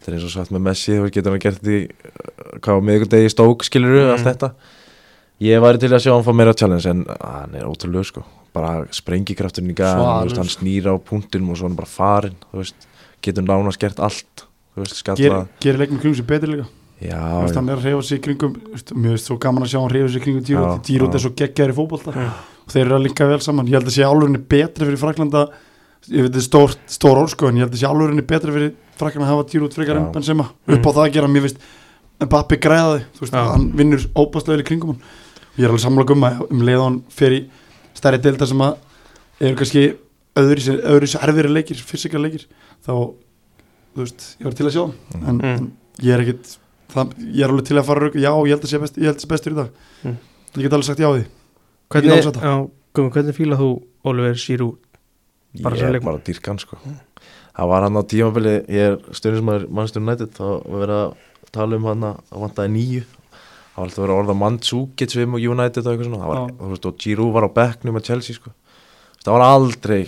þetta 0.00 0.10
er 0.10 0.18
eins 0.18 0.26
og 0.28 0.34
sagt 0.34 0.50
með 0.52 0.66
Messi, 0.66 0.92
þú 0.98 1.06
veist, 1.06 1.14
getur 1.16 1.30
hann 1.36 1.44
gert 1.46 1.62
því 1.64 1.78
hvað 2.60 2.76
á 2.76 2.86
miðvikudegi 2.90 3.32
stók 3.32 3.64
skilur 3.64 3.96
Mm. 4.02 4.12
allt 4.18 4.26
þetta 4.28 4.52
Ég 5.40 5.60
væri 5.64 5.78
til 5.80 5.88
að 5.96 6.02
sjá 6.04 6.12
hann 6.12 6.24
fá 6.26 6.34
meira 6.36 6.52
challenge 6.52 6.86
en 6.90 7.04
að, 7.08 7.20
hann 7.24 7.54
er 7.56 7.64
ótrúlega 7.68 8.04
sko 8.10 8.24
bara 8.52 8.84
sprengikrafturinn 8.92 9.70
í 9.70 9.76
gang, 9.78 9.96
þú 9.96 10.04
veist, 10.04 10.34
Svalur. 10.34 10.40
hann 10.42 10.50
snýr 10.52 10.88
á 10.90 10.94
punktinum 10.98 11.52
og 11.52 11.56
svo 11.56 11.64
er 11.64 11.70
hann 11.70 11.78
bara 11.78 11.88
farinn, 11.88 12.36
þú 12.50 12.58
veist 12.60 12.86
getur 13.22 13.44
nánast 13.46 13.78
gert 13.80 14.00
allt, 14.02 14.42
þú 14.74 14.82
veist, 14.82 14.96
skalla 14.98 15.16
Ger- 15.22 15.48
gerir 15.62 15.78
leikmenn 15.84 16.00
kringum 16.02 16.18
sér 16.18 16.26
betur 16.28 16.50
líka 16.52 16.66
Já, 17.00 17.20
veist, 17.40 17.54
hann 17.56 17.70
er 17.70 17.78
að 17.78 17.86
reyfa 17.88 18.02
sig 18.10 18.18
í 18.20 18.24
kringum 18.26 18.52
þú 18.58 18.72
veist, 18.74 18.92
mér 18.92 19.14
veist 19.16 19.30
svo 19.30 19.38
gaman 19.40 19.64
að 19.64 19.70
sjá 19.72 19.78
hann 19.80 19.94
reyfa 19.94 20.08
sig 20.12 20.20
í 20.20 20.24
kringum 20.26 20.44
Giroud 20.44 20.84
já. 20.84 21.14
er 21.14 21.22
svo 21.24 21.30
geggjaður 21.38 21.72
í 21.72 21.78
fótbolta 21.78 22.12
Mm. 22.12 22.32
og 22.66 22.74
þeir 22.74 22.84
eru 22.84 22.96
að 22.98 23.02
linka 23.06 23.26
vel 23.30 23.40
saman 23.40 23.66
ég 23.66 23.78
held 23.78 23.86
að 23.88 23.94
sé 23.96 24.04
álurinn 24.04 24.44
betri 24.50 24.84
fyrir 24.90 25.00
Fraklanda 25.00 25.46
ég 26.10 26.22
veit 26.26 26.34
þetta 26.34 26.60
er 26.60 26.74
stór, 26.90 27.16
orð 27.22 27.30
sko 27.32 27.48
en 27.48 27.56
ég 27.56 27.64
held 27.64 27.72
að 27.72 27.80
sé 27.80 27.86
álurinn 27.88 28.26
betri 28.26 28.52
fyrir 28.52 28.74
Fraklanda 28.98 29.26
að 29.30 29.32
hafa 29.32 29.48
Giroud 29.54 29.72
frekar 29.78 29.96
en 29.96 30.12
Benzema 30.12 30.50
Mm. 30.66 30.74
upp 30.76 30.84
á 30.86 30.90
það 30.92 31.06
að 31.06 31.12
gera 31.16 31.28
mér 31.28 31.46
veist 31.48 31.56
Mbappi 32.20 32.58
græðaði, 32.60 33.00
þú 33.16 33.20
veist, 33.24 33.32
Já. 33.32 33.44
hann 33.54 33.72
vinnur 33.72 34.02
óbæðslega 34.12 34.60
í 34.60 34.66
kringum 34.68 34.90
hann 34.92 35.00
ég 35.58 35.64
er 35.64 35.70
alveg 35.72 35.82
samlega 35.84 36.14
um 36.14 36.24
að 36.28 36.40
um 36.50 36.62
leið 36.66 36.78
og 36.80 36.84
hann 36.88 37.00
fer 37.10 37.34
í 37.36 37.40
stærri 37.98 38.20
delta 38.22 38.46
sem 38.46 38.58
að 38.64 38.76
eru 39.40 39.56
kannski 39.58 39.84
öðru 40.40 41.06
sér 41.10 41.24
erfiðri 41.26 41.52
leikir 41.52 41.76
fysikal 41.84 42.22
leikir 42.22 42.46
þá, 42.86 42.92
þú 43.94 44.04
veist, 44.04 44.26
ég 44.40 44.46
var 44.46 44.54
til 44.60 44.66
að 44.68 44.74
sjá 44.76 44.84
hann 44.86 45.28
en, 45.28 45.38
Mm. 45.40 45.44
en 45.56 45.72
ég 46.02 46.14
er 46.14 46.20
ekkit 46.24 46.56
það, 46.94 47.14
ég 47.34 47.44
er 47.44 47.50
alveg 47.50 47.66
til 47.66 47.76
að 47.78 47.84
fara 47.86 48.00
rauk, 48.06 48.14
já, 48.14 48.30
ég 48.30 48.52
held 48.54 48.64
að 48.64 48.70
sé, 48.70 48.78
best, 48.80 48.96
ég 48.98 49.04
held 49.10 49.16
að 49.16 49.24
sé 49.24 49.28
bestur 49.28 49.52
í 49.52 49.56
dag 49.56 49.70
Mm. 50.04 50.16
ég 50.56 50.62
get 50.62 50.72
alveg 50.72 50.84
sagt 50.86 50.98
já 51.00 51.10
við 51.10 51.22
því 51.24 51.28
Hvernig, 51.90 52.10
Ég 52.14 52.36
já, 52.38 52.70
Gumi, 52.94 53.10
hvernig 53.10 53.34
fílað 53.34 53.58
þú 53.58 53.82
Oliver 54.04 54.34
Giroud? 54.34 54.78
bara 55.62 55.74
ég 55.74 55.78
sem 55.80 55.88
er 55.88 55.92
leikmaður. 55.92 56.04
bara 56.04 56.24
dýrkan 56.24 56.58
sko 56.60 56.76
Það 57.56 57.66
var 57.68 57.82
hann 57.82 57.96
á 57.98 58.02
tímabili, 58.06 58.52
ég 58.70 58.92
er 58.92 58.96
stundismæður 59.12 59.68
Manchester 59.68 60.00
United, 60.00 60.30
þá 60.38 60.62
var 60.64 60.86
verið 60.86 61.00
að 61.00 61.14
tala 61.52 61.76
um 61.76 61.84
hann 61.84 62.02
að 62.06 62.16
vantaði 62.30 62.70
nýju 62.76 63.02
var 63.80 63.88
alltaf 63.88 64.04
verið 64.04 64.14
að 64.14 64.20
orða 64.22 64.36
Mandsúkits 64.40 65.16
við 65.18 65.34
og 65.34 65.46
United 65.54 65.86
og 65.86 65.92
eitthvað 65.94 66.08
svona, 66.10 66.28
var, 66.30 66.54
veist, 66.70 66.86
og 66.90 66.98
Giroud 67.04 67.32
var 67.34 67.46
á 67.48 67.50
bekknum 67.58 67.96
með 67.98 68.06
Chelsea 68.10 68.36
sko, 68.38 68.52
það 69.24 69.34
var 69.36 69.44
aldrei 69.48 70.00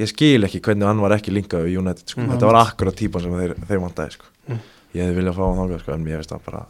ég 0.00 0.10
skil 0.10 0.44
ekki 0.46 0.60
hvernig 0.64 0.86
hann 0.86 1.00
var 1.02 1.14
ekki 1.16 1.32
linkað 1.34 1.64
við 1.68 1.78
United 1.82 2.06
sko, 2.12 2.20
Mm. 2.24 2.34
þetta 2.34 2.50
var 2.50 2.60
akkurat 2.64 2.94
típan 2.98 3.22
sem 3.24 3.32
þeir, 3.38 3.54
þeir 3.68 3.80
vantaði 3.86 4.12
sko, 4.18 4.26
Mm. 4.48 4.60
ég 4.94 5.02
hefði 5.06 5.16
viljað 5.20 5.34
fá 5.38 5.42
hann 5.46 5.58
þangað 5.62 5.80
sko, 5.84 5.92
en 5.94 6.04
mér 6.04 6.16
veist 6.20 6.30
það 6.34 6.44
bara 6.46 6.60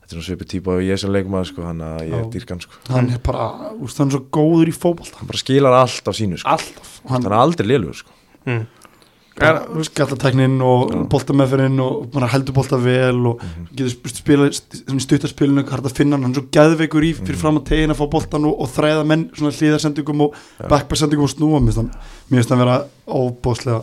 þetta 0.00 0.10
er 0.10 0.16
svona 0.16 0.28
svipið 0.30 0.48
típa 0.50 0.72
og 0.74 0.80
ég 0.82 0.92
er 0.92 0.96
sem 0.98 1.12
leikmaður 1.14 1.46
sko, 1.52 1.62
hann 1.62 1.80
að 1.86 2.00
ég 2.10 2.14
er 2.18 2.24
dýrkan 2.34 2.60
sko, 2.64 2.72
hann 2.90 3.10
er 3.14 3.18
bara, 3.22 3.44
úst, 3.78 3.98
hann 3.98 4.08
er 4.10 4.16
svo 4.18 4.24
góður 4.34 4.66
í 4.72 4.74
fótbolta. 4.74 5.16
Hann 5.20 5.28
bara 5.30 5.38
skilar 5.38 5.72
allt 5.78 6.02
á 6.02 6.12
sínu 6.12 6.38
sko, 6.42 6.48
alltaf 6.50 7.00
og 7.04 7.10
hann, 7.10 7.22
hann 7.22 7.30
er 7.32 7.38
aldrei 7.38 7.66
lélugur 7.70 7.94
sko. 7.94 8.10
Mm. 8.46 8.66
Skallateknin 9.38 10.56
og 10.64 10.90
Já. 10.90 10.96
boltameðferðin 11.12 11.78
og 11.80 12.08
bara 12.12 12.28
heldur 12.32 12.52
bolta 12.56 12.76
vel 12.82 13.20
og 13.30 13.40
getur 13.70 13.92
sp- 13.94 14.10
spila 14.12 14.48
í 14.50 15.00
stuttarspilinu 15.00 15.62
hægt 15.64 15.86
að 15.86 15.94
finna 15.96 16.16
hann, 16.18 16.26
hann 16.26 16.34
er 16.34 16.40
svo 16.42 16.48
geðveikur 16.52 17.06
í 17.06 17.12
fyrir 17.14 17.36
Mhm. 17.36 17.40
fram 17.40 17.58
að 17.58 17.64
tegina, 17.70 17.94
fá 17.94 18.04
boltan 18.10 18.44
og, 18.44 18.60
og 18.60 18.68
þræða 18.68 19.06
menn 19.06 19.30
svona 19.32 19.52
hlýðarsendingum 19.54 20.20
og 20.26 20.34
Já. 20.60 20.68
backbacksendingum 20.68 21.24
og 21.24 21.30
snúa 21.30 21.60
mér 21.60 21.72
finnst 21.72 21.96
finnst 22.28 22.50
hann 22.50 22.58
vera 22.58 22.84
óbóðslega 23.08 23.82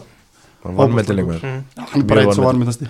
Vannmeldilegum 0.67 1.39
mm. 1.41 1.63
hann 1.77 2.01
er 2.01 2.05
bara 2.07 2.21
eitt 2.25 2.35
svo 2.35 2.43
vanmyndasti 2.43 2.87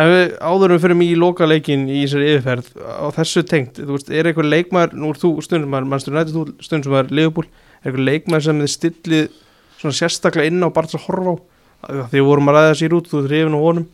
áðurum 0.00 0.76
við 0.78 0.80
fyrir 0.84 0.96
mig 0.96 1.10
í 1.10 1.16
loka 1.18 1.44
leikin 1.48 1.88
í 1.90 2.04
þessari 2.06 2.28
yfirferð 2.36 2.68
á 2.80 3.06
þessu 3.12 3.42
tengt, 3.44 3.74
þú 3.76 3.96
veist, 3.96 4.10
er 4.10 4.24
eitthvað 4.30 4.48
leikmaður 4.48 4.94
nú 4.96 5.10
er 5.10 5.18
þú 5.20 5.42
stundum, 5.42 5.74
mannstur 5.90 6.14
nættu 6.14 6.44
stundum 6.62 6.84
sem 6.86 6.94
er 6.94 7.10
leifbúl, 7.10 7.44
er 7.84 7.90
eitthvað 7.90 8.06
leikmaður 8.06 8.46
sem 8.46 8.60
þið 8.62 8.70
stillið 8.76 9.28
svona 9.80 9.98
sérstaklega 9.98 10.46
inn 10.46 10.62
á 10.64 10.68
bara 10.72 10.86
að 10.86 11.04
horfa 11.04 11.34
á, 11.34 11.36
Því 11.86 12.18
við 12.18 12.24
vorum 12.28 12.50
að 12.52 12.56
ræða 12.58 12.74
sér 12.80 12.94
út 12.98 13.08
þú 13.08 13.22
hrifin 13.26 13.56
á 13.56 13.60
honum, 13.60 13.86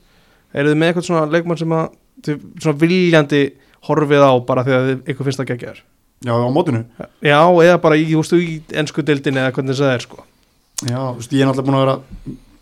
eru 0.54 0.72
þið 0.72 0.78
með 0.80 0.88
eitthvað 0.90 1.06
svona 1.06 1.26
leikmaður 1.32 1.58
sem 1.62 1.74
að 1.76 1.84
þið 2.26 2.40
svona 2.64 2.78
viljandi 2.82 3.42
horfið 3.86 4.24
á 4.26 4.32
bara 4.48 4.64
að 4.64 4.88
þið- 4.88 5.04
ykkur 5.12 5.28
finnst 5.28 5.40
það 5.42 5.50
geggjaður? 5.52 5.82
Já 6.26 6.32
á 6.32 6.48
mótinu. 6.50 6.80
Já, 7.22 7.38
eða 7.62 7.80
bara 7.84 7.96
í, 8.00 8.06
veist, 8.16 8.32
í 8.32 8.62
ennsku 8.72 9.04
deildinni 9.06 9.38
eða 9.42 9.52
hvernig 9.54 9.76
það 9.78 9.92
er 9.94 10.02
sko. 10.06 10.24
Já, 10.82 10.98
þú 10.98 11.16
veist, 11.20 11.32
ég 11.36 11.44
er 11.44 11.50
náttúrulega 11.50 11.66
búin 11.68 11.76
að 11.78 11.84
vera 11.86 11.96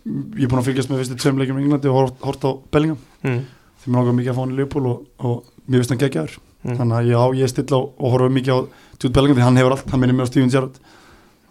ég 0.05 0.45
er 0.45 0.51
búin 0.53 0.61
að 0.61 0.67
fylgjast 0.69 0.91
með 0.91 0.99
fyrstu 1.01 1.17
tveim 1.23 1.39
leikjum 1.41 1.61
í 1.61 1.63
Englandi 1.65 1.89
og 1.89 1.97
hort, 1.97 2.19
hort 2.27 2.45
á 2.45 2.51
Bellingham. 2.75 2.99
Mm. 3.25 3.39
því 3.81 3.89
mér 3.93 3.97
langar 4.01 4.17
mikið 4.19 4.33
að 4.33 4.37
fá 4.37 4.43
hann 4.45 4.53
í 4.53 4.59
Liverpool 4.59 4.87
og, 4.91 5.07
og 5.25 5.45
mér 5.71 5.81
finnst 5.81 5.95
hann 5.95 6.03
geggjaður. 6.03 6.35
Mm. 6.65 6.77
þannig 6.81 6.97
að 6.99 7.09
já, 7.09 7.21
ég 7.41 7.53
stilla 7.55 7.79
og, 7.81 7.89
og 7.97 8.13
horfa 8.13 8.29
mikið 8.37 8.53
á 8.53 8.59
Jude 9.01 9.15
Bellingham 9.17 9.39
því 9.41 9.47
hann 9.47 9.61
hefur 9.63 9.77
allt, 9.79 9.89
hann 9.95 10.01
minnir 10.05 10.21
á 10.21 10.29
Steven 10.29 10.53
Gerrard. 10.53 10.77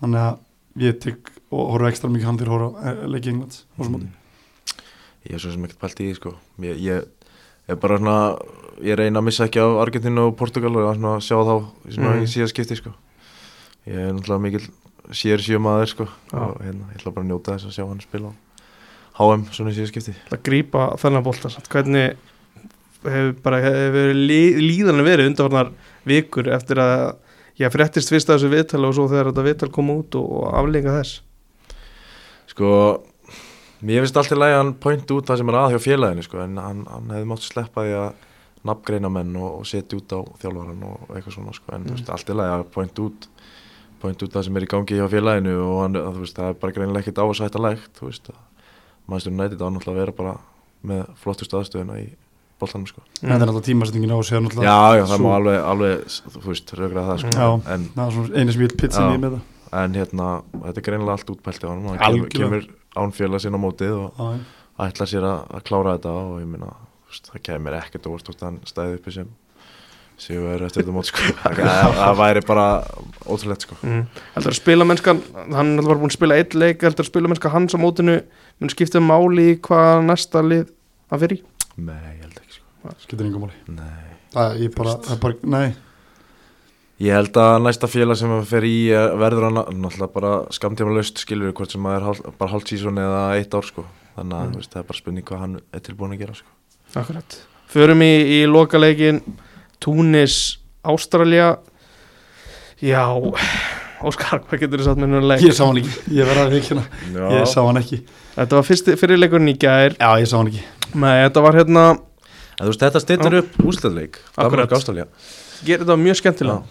Þannig 0.04 0.22
að 0.28 0.84
ég 0.86 1.00
tek 1.02 1.33
og 1.54 1.72
horfa 1.76 1.92
ekstra 1.94 2.10
mikið 2.14 2.28
hann 2.30 2.40
fyrir 2.42 2.52
að 2.54 2.60
horfa 2.60 2.94
á 2.94 3.08
leiki 3.14 3.32
Englands 3.34 3.64
móti 3.80 4.10
Ég 5.24 5.38
er 5.38 5.40
svo 5.40 5.54
sem 5.54 5.64
ekkert 5.64 5.80
pælt 5.80 6.02
í 6.04 6.10
því 6.10 6.16
sko 6.20 6.34
Ég, 6.66 6.80
ég 6.84 7.72
er 7.72 7.80
bara 7.80 7.98
svona 8.02 8.18
Ég 8.84 8.98
reyna 9.00 9.22
að 9.22 9.28
missa 9.30 9.46
ekki 9.48 9.62
á 9.64 9.68
Argentínu 9.86 10.26
og 10.28 10.38
Portugal 10.40 10.74
og 10.82 10.90
svona 10.98 11.14
sjá 11.24 11.38
þá 11.40 11.54
í 11.88 11.94
svona 11.96 12.16
Mm. 12.18 12.24
í 12.26 12.32
síðast 12.34 12.56
skipti 12.56 12.80
sko 12.82 12.92
Ég 13.88 14.00
er 14.00 14.12
náttúrulega 14.18 14.44
mikil 14.48 14.66
sér 15.14 15.42
sjöum 15.44 15.68
aður 15.68 15.90
sko 15.92 16.06
Já. 16.32 16.40
og 16.40 16.60
hérna, 16.64 16.90
ég 16.92 17.00
ætla 17.00 17.12
bara 17.14 17.24
að 17.26 17.30
njóta 17.32 17.56
þess 17.56 17.68
að 17.70 17.76
sjá 17.78 17.86
hann 17.88 18.04
spila 18.04 18.32
á 18.32 19.22
HM 19.24 19.44
svona 19.54 19.72
í 19.72 19.76
síðast 19.78 19.94
skipti 19.94 20.14
að 20.32 20.44
grípa 20.48 20.86
þennan 20.98 21.34
samt. 21.52 21.70
hvernig 21.70 22.16
hefur 23.04 23.34
bara 23.44 23.60
hefur 23.64 24.14
lí, 24.16 24.40
líðanlega 24.64 25.10
verið 25.10 25.30
undanvarnar 25.32 25.72
vikur 26.08 26.48
eftir 26.56 26.80
að 26.80 27.16
ég 27.60 27.72
fréttist 27.74 28.10
fyrst 28.12 28.32
að 28.32 28.40
þessu 28.40 28.52
viðtal 28.54 28.86
og 28.88 28.96
svo 28.96 29.08
þegar 29.12 29.30
þetta 29.32 29.46
viðtal 29.48 29.72
kom 29.76 29.92
út 29.94 30.16
og, 30.16 30.30
og 30.40 30.56
aflenga 30.58 30.96
þess 31.00 31.22
Sko 32.54 32.70
Mér 33.84 34.06
finnst 34.06 34.16
alltaf 34.16 34.40
lægi 34.40 34.54
að 34.56 34.62
hann 34.62 34.76
point 34.80 35.12
út 35.12 35.28
það 35.28 35.42
sem 35.42 35.50
er 35.52 35.58
að 35.60 35.74
hjá 35.74 35.80
félaginu 35.84 36.24
sko 36.24 36.40
en 36.40 36.60
hann, 36.62 36.86
hann 36.88 37.10
hefði 37.12 37.28
mátt 37.34 37.44
sleppa 37.44 37.84
því 37.84 37.96
að 38.00 38.30
nafngreina 38.70 39.10
menn 39.12 39.34
og, 39.36 39.50
og 39.60 39.66
setja 39.68 39.98
út 40.00 40.16
á 40.16 40.20
þjálfaran 40.40 40.86
og 40.88 41.12
eitthvað 41.12 41.36
svona 41.36 41.56
sko 41.58 41.76
en 41.76 41.90
þú 41.90 41.98
veist 41.98 42.12
alltaf 42.16 42.38
lægi 42.40 42.54
að 42.54 42.64
point 42.78 43.02
út 43.04 43.28
point 44.04 44.24
út 44.24 44.36
það 44.38 44.48
sem 44.48 44.60
er 44.60 44.66
í 44.66 44.72
gangi 44.72 45.00
hjá 45.02 45.06
félaginu 45.12 45.58
og 45.66 45.78
hann, 45.82 46.00
að, 46.00 46.22
veist, 46.24 46.40
það 46.40 46.50
er 46.54 46.58
bara 46.64 46.76
greinilega 46.78 47.04
ekkert 47.04 47.22
ásættalegt 47.24 48.00
þú 48.00 48.08
veist 48.08 48.32
að 48.32 48.42
mannstur 49.12 49.36
nætið 49.36 49.64
á 49.64 49.68
náttúrulega 49.68 49.94
að 49.98 50.02
vera 50.04 50.18
bara 50.22 50.36
með 50.94 51.04
flottustu 51.20 51.60
aðstöðuna 51.60 52.00
í 52.00 52.08
boltanum 52.60 52.88
sko. 52.88 53.04
Þetta 53.20 53.34
er 53.36 53.42
náttúrulega 53.44 53.68
tímasetningin 53.68 54.16
á 54.16 54.20
náttúrulega 54.20 54.68
Já, 54.68 54.80
já, 54.96 55.04
það 55.12 55.18
sú- 55.18 55.26
má 55.26 55.32
alveg, 55.36 55.58
alveg 55.74 56.06
þú 56.38 56.46
veist, 56.48 56.74
raugra 56.80 57.06
það 57.10 57.24
sko 57.24 57.34
Já. 57.36 57.50
en, 57.76 57.90
það 57.96 58.06
er 58.06 58.16
svona 58.18 58.40
einu 58.40 58.56
ég 58.64 58.78
pitsin 58.80 59.12
í 59.12 59.20
með 59.20 59.36
það 59.38 59.50
en 59.82 59.98
hérna, 59.98 60.28
þetta 60.54 60.82
er 60.82 60.88
greinilega 60.88 61.18
allt 61.18 61.32
útpælt 61.34 61.64
á 61.66 61.68
hann 61.72 61.86
hann 61.88 61.98
kemur, 61.98 62.08
Algjörlega. 62.08 62.40
kemur 62.40 62.68
án 63.04 63.14
félag 63.16 63.44
sinna 63.44 63.58
á 63.60 63.64
mótið 63.66 63.94
og 63.98 64.20
Já, 64.20 64.26
já. 64.34 64.44
ætla 64.88 65.08
sér 65.10 65.28
að, 65.30 65.64
klára 65.68 65.96
þetta 65.98 66.12
og 66.20 66.36
ég 66.42 66.52
veist, 67.14 67.30
það 67.32 67.44
kemur 67.48 67.78
ekkert 67.78 68.10
óvart 68.10 68.30
út 68.32 68.42
að 68.42 68.48
hann 68.50 68.60
stæði 68.70 68.98
uppi 69.00 69.14
sem 69.16 69.32
sigur 70.24 70.62
eftir 70.66 70.84
þetta 70.84 70.94
mót 70.96 71.10
sko. 71.10 71.24
það, 71.44 72.12
væri 72.20 72.44
bara 72.48 72.66
ótrúlegt 73.26 73.66
sko. 73.66 73.78
mm. 73.82 74.04
heldur 74.36 74.54
að 74.54 74.60
spila 74.60 74.88
mennskan 74.88 75.22
hann 75.58 75.74
bara 75.82 75.98
búin 76.00 76.12
að 76.12 76.18
spila 76.18 76.38
eitt 76.40 76.58
leik 76.58 76.86
heldur 76.86 77.06
að 77.06 77.10
spila 77.12 77.32
mennska 77.32 77.54
hans 77.54 77.74
á 77.76 77.80
mótinu 77.82 78.20
mun 78.62 78.74
skipta 78.74 79.02
máli 79.04 79.54
í 79.54 79.58
hvað 79.66 80.04
næsta 80.10 80.44
lið 80.46 80.68
að 81.10 81.26
vera 81.26 81.40
í 81.40 81.42
Nei, 81.74 81.98
ég 82.14 82.22
held 82.28 82.38
ekki 82.44 82.60
sko. 82.60 82.94
skiptir 83.08 83.30
yngum 83.30 83.48
máli 83.48 83.58
Nei. 83.74 84.14
það 84.36 84.62
bara, 84.78 84.96
það 85.02 85.16
er 85.18 85.24
bara, 85.26 85.52
nei 85.58 85.68
Ég 87.02 87.12
held 87.18 87.34
að 87.42 87.56
næsta 87.66 87.88
félag 87.90 88.16
sem 88.20 88.30
að 88.32 88.44
fer 88.48 88.66
í 88.70 88.76
eh, 88.94 89.16
verður 89.18 89.48
hann 89.48 89.58
náttúrulega 89.82 90.14
bara 90.14 90.34
skamtíma 90.54 90.94
laust 90.94 91.18
skilur 91.24 91.50
við 91.50 91.56
hvort 91.58 91.72
sem 91.74 91.84
það 91.84 91.96
er 91.98 92.06
hál, 92.06 92.34
bara 92.38 92.52
hálft 92.54 92.70
sísón 92.70 93.00
eða 93.02 93.24
eitt 93.40 93.54
ár 93.58 93.66
sko. 93.66 93.86
þannig 94.16 94.36
að 94.38 94.44
Mm. 94.46 94.52
þú 94.54 94.60
veist, 94.62 94.72
það 94.74 94.80
er 94.84 94.88
bara 94.92 95.00
spurning 95.00 95.26
hvað 95.26 95.40
hann 95.42 95.56
er 95.74 95.80
tilbúin 95.80 96.12
að 96.14 96.20
gera 96.22 96.34
sko. 96.38 96.50
Akkurat. 97.02 97.38
Förum 97.74 98.02
í, 98.06 98.12
í 98.30 98.40
lokaleikin 98.46 99.22
Túnis, 99.82 100.36
Ástralja 100.86 101.58
Já 102.84 103.02
Óskar, 104.04 104.44
hvað 104.46 104.60
getur 104.60 104.82
þið 104.82 104.86
satt 104.86 105.00
með 105.02 105.10
nú 105.16 105.22
leik? 105.24 105.42
ég 105.42 105.56
sá 105.56 105.64
hann 105.66 105.80
ekki, 105.82 105.94
ég 106.14 106.28
verða 106.28 106.44
að 106.46 106.54
veikina 106.58 106.84
ég 107.40 107.48
sá 107.50 107.60
hann 107.66 107.80
ekki, 107.82 108.02
Þetta 108.36 108.56
var 108.60 108.64
fyrsti, 108.68 108.96
fyrirleikurinn 109.00 109.50
í 109.52 109.58
gær. 109.62 109.94
Já 109.98 110.10
ég 110.20 110.28
sá 110.30 110.38
hann 110.38 110.50
ekki. 110.52 110.64
Nei, 110.94 111.24
þetta 111.26 111.42
var 111.46 111.54
hérna 111.58 111.84
En 112.60 112.68
þú 112.68 112.70
veist, 112.70 112.84
þetta 112.86 113.02
styrtir 113.02 113.38
upp 113.42 113.58
úsleðleik 113.66 114.20
Gerir 115.64 115.86
þetta 115.86 115.98
mjög 115.98 116.20
skemmtilega 116.20 116.62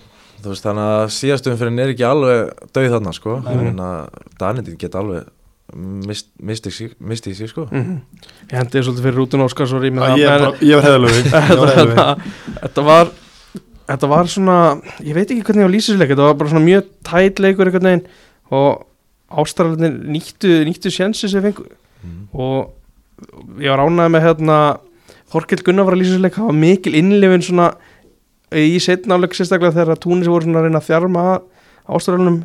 veist, 0.51 0.64
þannig 0.66 0.88
að 0.97 1.05
síðastum 1.16 1.59
fyrir 1.61 1.80
er 1.84 1.93
ekki 1.93 2.07
alveg 2.09 2.51
döið 2.74 2.90
þarna 2.97 3.12
sko. 3.14 3.36
En 3.47 3.80
að 3.86 4.26
Danindin 4.40 4.78
geta 4.80 4.99
alveg 5.03 5.28
mist, 6.07 6.28
misti, 6.43 6.70
sig- 6.70 6.97
misti 7.01 7.30
í 7.32 7.34
sig 7.36 7.49
sko. 7.49 7.66
Mm 7.70 8.01
Ég 8.51 8.59
hendi 8.59 8.76
þér 8.78 8.86
svolítið 8.88 9.07
fyrir 9.07 9.18
rútun 9.20 9.45
Óskar 9.47 9.68
svo 9.70 9.78
rými 9.80 10.03
Já, 10.03 10.16
ég, 10.18 10.28
er 10.28 10.43
var 10.43 10.57
var 10.61 10.82
heðalögu 10.84 12.03
þetta, 12.61 12.82
var 12.84 13.12
Þetta 13.88 14.09
var 14.12 14.26
svona 14.28 14.57
Ég 15.01 15.14
veit 15.16 15.30
ekki 15.30 15.45
hvernig 15.47 15.64
ég 15.64 15.70
á 15.70 15.74
lýsisleik 15.76 16.12
Þetta 16.12 16.26
var 16.28 16.36
bara 16.40 16.53
svona 16.53 16.66
mjög 16.66 16.90
tæt 17.09 17.40
leikur 17.40 17.70
einhvern 17.70 17.88
veginn 17.88 18.05
Og 18.53 18.82
Ástraljarnir 19.32 19.95
nýttu, 20.12 20.51
nýttu 20.68 20.90
sjensi 20.93 21.30
sem 21.32 21.40
fengu. 21.40 21.64
Mm. 22.03 22.26
og 22.34 22.72
ég 23.62 23.70
var 23.70 23.84
ánægð 23.86 24.11
með 24.11 24.24
hérna 24.26 24.57
Þorkill 25.32 25.62
Gunnar 25.64 25.86
var 25.86 25.95
að 25.95 26.01
lýsa 26.03 26.18
leik 26.20 26.34
það 26.34 26.49
var 26.51 26.57
mikil 26.59 26.97
innlifin 26.99 27.45
svona 27.47 27.68
í 28.59 28.78
setna 28.82 29.18
áleik 29.18 29.36
sérstaklega 29.36 29.76
þegar 29.80 30.00
Túnis 30.03 30.30
voru 30.30 30.46
svona 30.46 30.62
að 30.62 30.68
reyna 30.68 30.82
að 30.82 30.88
þjarma 30.90 31.26
ástralunum 31.92 32.42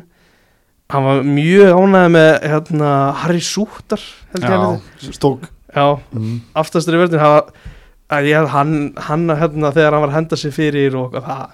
hann 0.88 1.04
var 1.04 1.22
mjög 1.26 1.76
ánægð 1.76 2.12
með 2.14 2.30
hérna 2.48 2.92
Harry 3.22 3.42
Súttar 3.44 4.04
ég 4.38 4.48
að 4.48 4.78
stók 5.12 5.48
já, 5.74 5.98
mm. 6.16 6.36
aftastur 6.56 6.96
í 6.96 7.02
verðin 7.02 7.22
hann, 8.54 8.76
hann, 9.08 9.26
hérna 9.36 9.72
þegar 9.76 9.96
hann 9.96 10.04
var 10.06 10.12
að 10.12 10.16
henda 10.16 10.38
sig 10.40 10.54
fyrir 10.56 10.96
og 10.96 11.18
það 11.18 11.48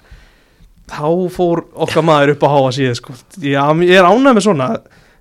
þá 0.85 1.07
fór 1.33 1.63
okkar 1.85 2.05
maður 2.05 2.35
upp 2.35 2.45
á 2.45 2.49
háa 2.53 2.69
síðu 2.77 2.95
sko. 2.99 3.15
já, 3.41 3.63
ég 3.83 3.97
er 3.97 4.07
ánægð 4.07 4.37
með 4.37 4.45
svona 4.45 4.69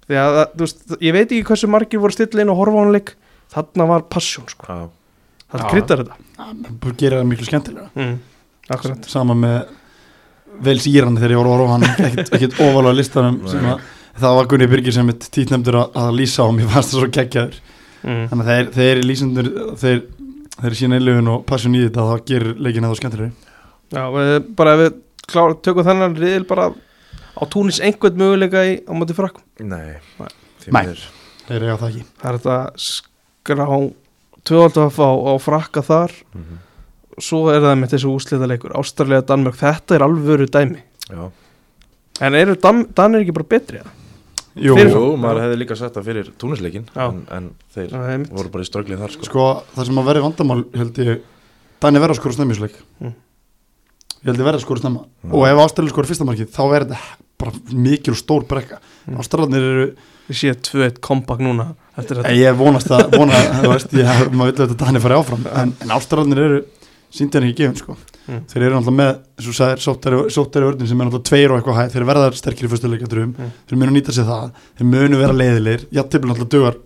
því 0.04 0.20
að, 0.20 0.40
veist, 0.60 0.84
ég 1.00 1.16
veit 1.16 1.26
ekki 1.26 1.46
hversu 1.48 1.70
margir 1.72 2.02
voru 2.02 2.14
stilla 2.14 2.44
inn 2.44 2.52
og 2.52 2.60
horfa 2.60 2.76
á 2.78 2.82
hann 2.84 2.94
leik 2.94 3.14
þarna 3.54 3.86
var 3.88 4.06
passjón 4.12 4.46
sko. 4.50 4.68
Já, 4.68 4.84
það 5.54 5.64
Já. 5.64 5.68
kryddar 5.72 6.04
þetta 6.04 6.48
bara 6.84 6.96
gera 7.00 7.20
það 7.20 7.30
miklu 7.32 7.48
skemmtilega 7.48 7.88
mm. 7.96 8.14
Akkurat. 8.72 9.08
Sama 9.10 9.36
með 9.38 9.58
Vels 10.64 10.86
Íran 10.86 11.16
þegar 11.18 11.34
ég 11.34 11.40
voru 11.40 11.54
horfa 11.54 11.66
á 11.66 11.72
hann 11.74 11.86
ekkert, 12.08 12.32
ekkert 12.36 12.58
ofalega 12.62 12.98
listanum 12.98 13.40
að 13.44 13.86
það 14.20 14.36
var 14.38 14.50
Gunni 14.52 14.68
Birgir 14.70 14.94
sem 14.94 15.08
mitt 15.10 15.26
títnefndur 15.34 15.80
að, 15.80 15.96
að 16.04 16.12
lýsa 16.20 16.46
á 16.46 16.48
mér 16.54 16.70
fannst 16.70 16.92
það 16.94 17.00
svo 17.00 17.10
geggjaður. 17.16 17.56
Mm. 18.04 18.24
þannig 18.30 18.44
að 18.44 18.50
þeir, 18.52 18.66
þeir 18.76 18.98
lýsendur 19.08 19.46
þeir, 19.80 20.00
þeir 20.60 20.74
sína 20.76 20.98
einlöfun 20.98 21.30
og 21.32 21.44
passion 21.48 21.74
í 21.74 21.80
þetta 21.86 22.04
það 22.10 22.24
gerir 22.28 22.58
leikin 22.60 22.84
eða 22.84 22.98
skemmtilegri. 23.00 23.30
Já, 23.94 24.02
við, 24.12 24.32
bara 24.58 24.74
ef 24.74 24.82
við 24.82 24.90
klára, 25.32 25.56
tökum 25.64 25.86
þennan 25.88 26.16
riðil 26.20 26.44
bara 26.50 26.66
á 27.34 27.42
túnis 27.50 27.80
einhvern 27.80 28.20
möguleika 28.20 28.64
í, 28.68 28.76
á 28.84 28.92
móti 28.92 29.16
frakkum 29.16 29.70
nei, 29.72 29.96
Nei. 30.68 30.84
þeir 31.48 31.64
eiga 31.64 31.78
það 31.80 31.88
ekki. 31.88 32.04
Það 32.20 32.28
er 32.30 32.38
þetta 32.38 32.58
skrá 32.84 33.66
tvöld 34.44 34.78
að 34.84 34.92
fá 34.94 35.08
á 35.08 35.32
frakka 35.40 35.84
þar. 35.84 36.14
Mhm. 36.36 36.60
Svo 37.22 37.44
er 37.52 37.60
það 37.62 37.76
með 37.82 37.92
þessu 37.94 38.12
úslita 38.14 38.48
leikur 38.50 38.72
Ástralja, 38.78 39.20
Danmörk, 39.28 39.56
þetta 39.60 39.94
er 39.98 40.04
alvöru 40.06 40.46
dæmi 40.50 40.80
Já, 41.10 41.30
en 42.24 42.34
eru 42.38 42.54
Dan, 42.62 42.86
Danir 42.96 43.24
ekki 43.24 43.34
bara 43.36 43.48
betri 43.54 43.78
eða? 43.82 43.92
Jú, 44.54 44.76
Fyrir- 44.78 44.94
Jú, 44.94 45.16
maður 45.18 45.40
hefði 45.42 45.56
líka 45.58 45.76
sagt 45.76 45.96
það 45.98 46.04
fyrir 46.08 46.28
túnisleikin 46.38 46.84
Já. 46.94 47.08
en, 47.10 47.24
en 47.34 47.50
þeir 47.74 47.94
mitt. 48.22 48.30
voru 48.30 48.52
bara 48.54 48.62
í 48.62 48.68
ströglið 48.68 49.00
þar 49.02 49.10
sko. 49.16 49.24
sko 49.26 49.46
það 49.74 49.88
sem 49.90 49.98
að 49.98 50.08
verði 50.12 50.22
vandamál 50.28 50.64
held 50.78 51.00
ég 51.02 51.20
Dæni 51.82 52.00
verða 52.00 52.14
að 52.14 52.20
skora 52.22 52.36
snemmisleik 52.38 52.76
Mm. 53.02 53.14
ég 54.22 54.30
held 54.30 54.38
ég 54.40 54.46
verða 54.46 54.60
að 54.60 54.64
skora 54.64 54.80
snemma 54.84 55.02
Já. 55.04 55.30
og 55.34 55.46
ef 55.50 55.62
Ástralja 55.66 55.90
skora 55.94 56.06
fyrsta 56.12 56.24
markið 56.28 56.52
þá 56.54 56.62
er 56.78 56.84
þetta 56.86 57.00
bara 57.38 57.52
mikil 57.74 58.14
og 58.14 58.20
stór 58.22 58.46
brekka 58.48 58.78
Mm. 59.04 59.18
Ástralarnir 59.20 59.64
eru 59.68 59.88
við 60.30 60.36
séum 60.38 60.60
2-1 60.64 61.00
kompakt 61.04 61.42
núna 61.44 61.74
eftir 61.98 62.16
þetta 62.16 62.30
En 62.30 62.38
ég 62.38 62.54
vonast 62.56 62.88
að, 62.94 63.10
vona, 63.18 63.36
veist, 63.68 63.90
ég, 63.92 64.06
maður 64.32 64.54
vil 64.54 64.62
auðvitað 64.64 64.80
að 64.80 64.86
hann 64.88 64.96
er 64.96 65.02
farið 65.04 65.18
áfram, 65.20 65.42
en, 65.60 65.74
en 65.84 65.92
ástralarnir 65.98 66.40
eru 66.46 66.62
síndi 67.14 67.38
hann 67.38 67.46
ekki 67.48 67.62
gefin, 67.62 67.76
sko. 67.78 67.96
Mm. 68.24 68.40
Þeir 68.50 68.62
eru 68.64 68.74
náttúrulega 68.78 68.98
með, 69.00 69.12
eins 69.38 69.48
og 69.50 69.56
sagðir, 69.58 69.82
sóttari, 69.84 70.22
sóttari 70.34 70.68
vörðin 70.68 70.88
sem 70.90 71.00
er 71.00 71.08
náttúrulega 71.08 71.28
tveir 71.30 71.52
og 71.52 71.60
eitthvað 71.60 71.78
hæð, 71.80 71.92
þeir 71.94 72.06
verða 72.10 72.32
sterkir 72.40 72.66
í 72.66 72.72
fyrstu 72.72 72.90
leikjadröfum, 72.90 73.34
Mm. 73.38 73.52
þeir 73.68 73.78
munu 73.82 73.94
nýta 73.94 74.14
sér 74.16 74.26
það, 74.30 74.50
þeir 74.78 74.90
munu 74.94 75.20
vera 75.20 75.36
leiðilegir, 75.38 75.86
jafntefnir 75.92 76.32
náttúrulega 76.32 76.54
dugar 76.56 76.76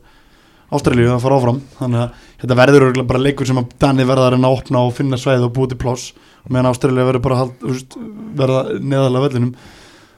Ástralíu 0.69 1.09
að 1.09 1.23
fara 1.25 1.37
áfram. 1.39 1.61
Þannig 1.79 2.01
að 2.03 2.25
þetta 2.43 2.57
verður 2.59 2.85
örugglega 2.85 3.09
bara 3.09 3.23
leikur 3.25 3.47
sem 3.49 3.57
að 3.57 3.71
Dani 3.81 4.05
verða 4.05 4.27
að 4.29 4.35
reyna 4.35 4.49
að 4.51 4.57
opna 4.59 4.83
og 4.85 4.91
finna 4.99 5.17
sveið 5.17 5.47
og 5.47 5.55
búið 5.57 5.71
til 5.73 5.79
pláss. 5.81 6.11
Meðan 6.49 6.69
Ástralíu 6.69 7.07
verður 7.09 7.23
bara 7.25 7.39
hald, 7.41 7.55
veist, 7.65 7.97
verða 8.37 8.61
neðalega 8.77 9.25
vellinum. 9.25 9.55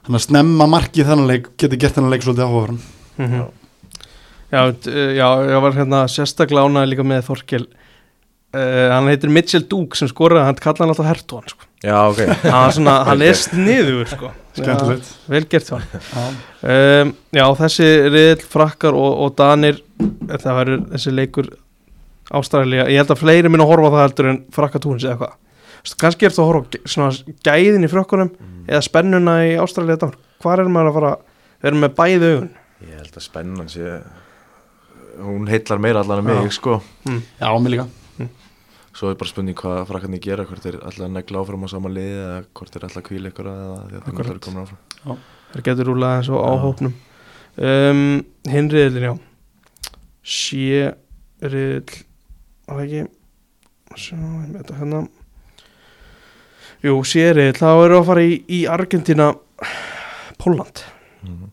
Þannig 0.03 0.19
að 0.19 0.25
snemma 0.27 0.67
markið 0.73 1.07
þennan 1.07 1.31
leik 1.31 1.47
geti 1.61 1.79
gert 1.79 1.95
þennan 1.95 2.11
leik 2.11 2.27
svolítið 2.27 2.49
áhugaverðan. 2.49 2.81
Mhm. 3.21 3.47
Já, 4.51 4.63
já, 5.15 5.29
ég 5.47 5.63
var 5.63 5.73
hérna 5.79 6.01
sérstaklega 6.11 6.67
ánægð 6.67 6.91
líka 6.91 7.07
með 7.07 7.23
Þorkel 7.29 7.67
uh, 8.55 8.91
Hann 8.95 9.09
heitir 9.11 9.33
Mitchell 9.33 9.65
Duke 9.71 9.99
sem 9.99 10.11
skoraði, 10.11 10.45
hann 10.49 10.61
kalla 10.61 10.85
hann 10.85 10.93
alltaf 10.95 11.09
Hertón 11.11 11.47
sko. 11.51 11.67
Já, 11.81 11.97
ok. 12.11 12.21
Hann, 12.45 12.53
var 12.53 12.75
svona, 12.77 12.95
hann 13.09 13.23
er 13.25 13.39
sniður 13.39 14.09
sko. 14.11 14.31
skemmtilegt. 14.59 15.07
Já, 15.09 15.29
Vel 15.33 15.47
gert 15.49 15.69
hjá 15.71 15.77
hann 15.79 15.87
Já. 15.95 16.25
um, 16.75 17.13
Já, 17.39 17.45
þessi 17.63 17.89
riðl, 18.11 18.47
frakkar 18.53 18.97
og, 18.99 19.13
og 19.25 19.37
danir 19.39 19.79
Það 20.31 20.57
verður 20.59 20.83
þessi 20.95 21.13
leikur 21.15 21.51
Ástralía, 22.31 22.85
ég 22.91 23.01
held 23.01 23.13
að 23.15 23.23
fleiri 23.23 23.51
minn 23.51 23.63
að 23.65 23.71
horfa 23.73 23.93
það 23.95 24.05
heldur 24.05 24.29
en 24.31 24.41
frakkatúnis 24.55 25.07
eða 25.07 25.21
hvað 25.23 25.95
Kannski 26.03 26.29
er 26.29 26.35
það 26.35 26.43
að 26.45 26.51
horfa 26.51 26.81
svona 26.93 27.37
gæðin 27.47 27.87
í 27.87 27.91
frökkunum 27.91 28.33
eða 28.69 28.83
spennuna 28.85 29.37
í 29.49 29.55
Danmörk. 29.57 30.19
Hvar 30.43 30.61
er 30.61 30.69
maður 30.73 30.91
að 30.91 30.99
fara 30.99 31.13
við 31.63 31.71
erum 31.71 31.85
með 31.87 31.95
bæði 31.97 32.29
augun? 32.35 32.51
Ég 32.85 32.99
held 33.01 33.17
að 33.17 33.25
spennan 33.25 33.73
sé 33.73 33.95
Hún 35.21 35.49
heillar 35.51 35.81
meira 35.81 36.05
allan 36.05 36.21
en 36.23 36.29
mig, 36.29 36.53
sko. 36.55 36.79
Já, 37.41 37.49
mér 37.57 37.75
líka 37.75 37.89
Svo 39.01 39.09
er 39.09 39.17
bara 39.17 39.31
spurning 39.33 39.57
hvað 39.57 39.79
frakkarnir 39.89 40.21
gera 40.21 40.45
Hvort 40.45 40.61
þeir 40.67 40.77
alltaf 40.85 41.09
negla 41.09 41.41
áfram 41.41 41.63
á 41.65 41.69
sama 41.73 41.89
liði 41.93 42.19
Eða 42.21 42.41
hvort 42.59 42.75
þeir 42.75 42.85
alltaf 42.89 43.05
kvíla 43.07 43.31
ykkur 43.33 43.49
Eða 43.49 43.79
því 43.81 44.01
að 44.01 44.11
þeir 44.11 44.31
eru 44.35 44.43
komin 44.45 44.65
áfram. 44.67 45.23
Það 45.55 45.65
getur 45.71 45.89
rúlað 45.89 46.17
eins 46.19 46.29
og 46.31 46.37
Já. 46.37 46.51
áhópnum. 46.53 46.93
Um, 47.61 48.03
Hinn 48.53 48.69
riðlin, 48.71 49.07
já 49.09 49.15
Var 52.69 52.77
það 52.77 52.85
ekki? 52.85 53.01
Sjá, 53.99 54.15
ég 54.21 54.51
með 54.53 54.61
þetta 54.61 54.77
hérna. 54.79 55.01
Jú, 56.85 56.93
sé 57.09 57.25
riðl 57.35 57.59
Þá 57.59 57.67
erum 57.73 57.91
við 57.91 57.99
að 58.03 58.07
fara 58.13 58.23
í, 58.29 58.37
í 58.47 58.61
Argentina 58.71 59.31
Póland 60.41 60.85
Mhm. 61.21 61.51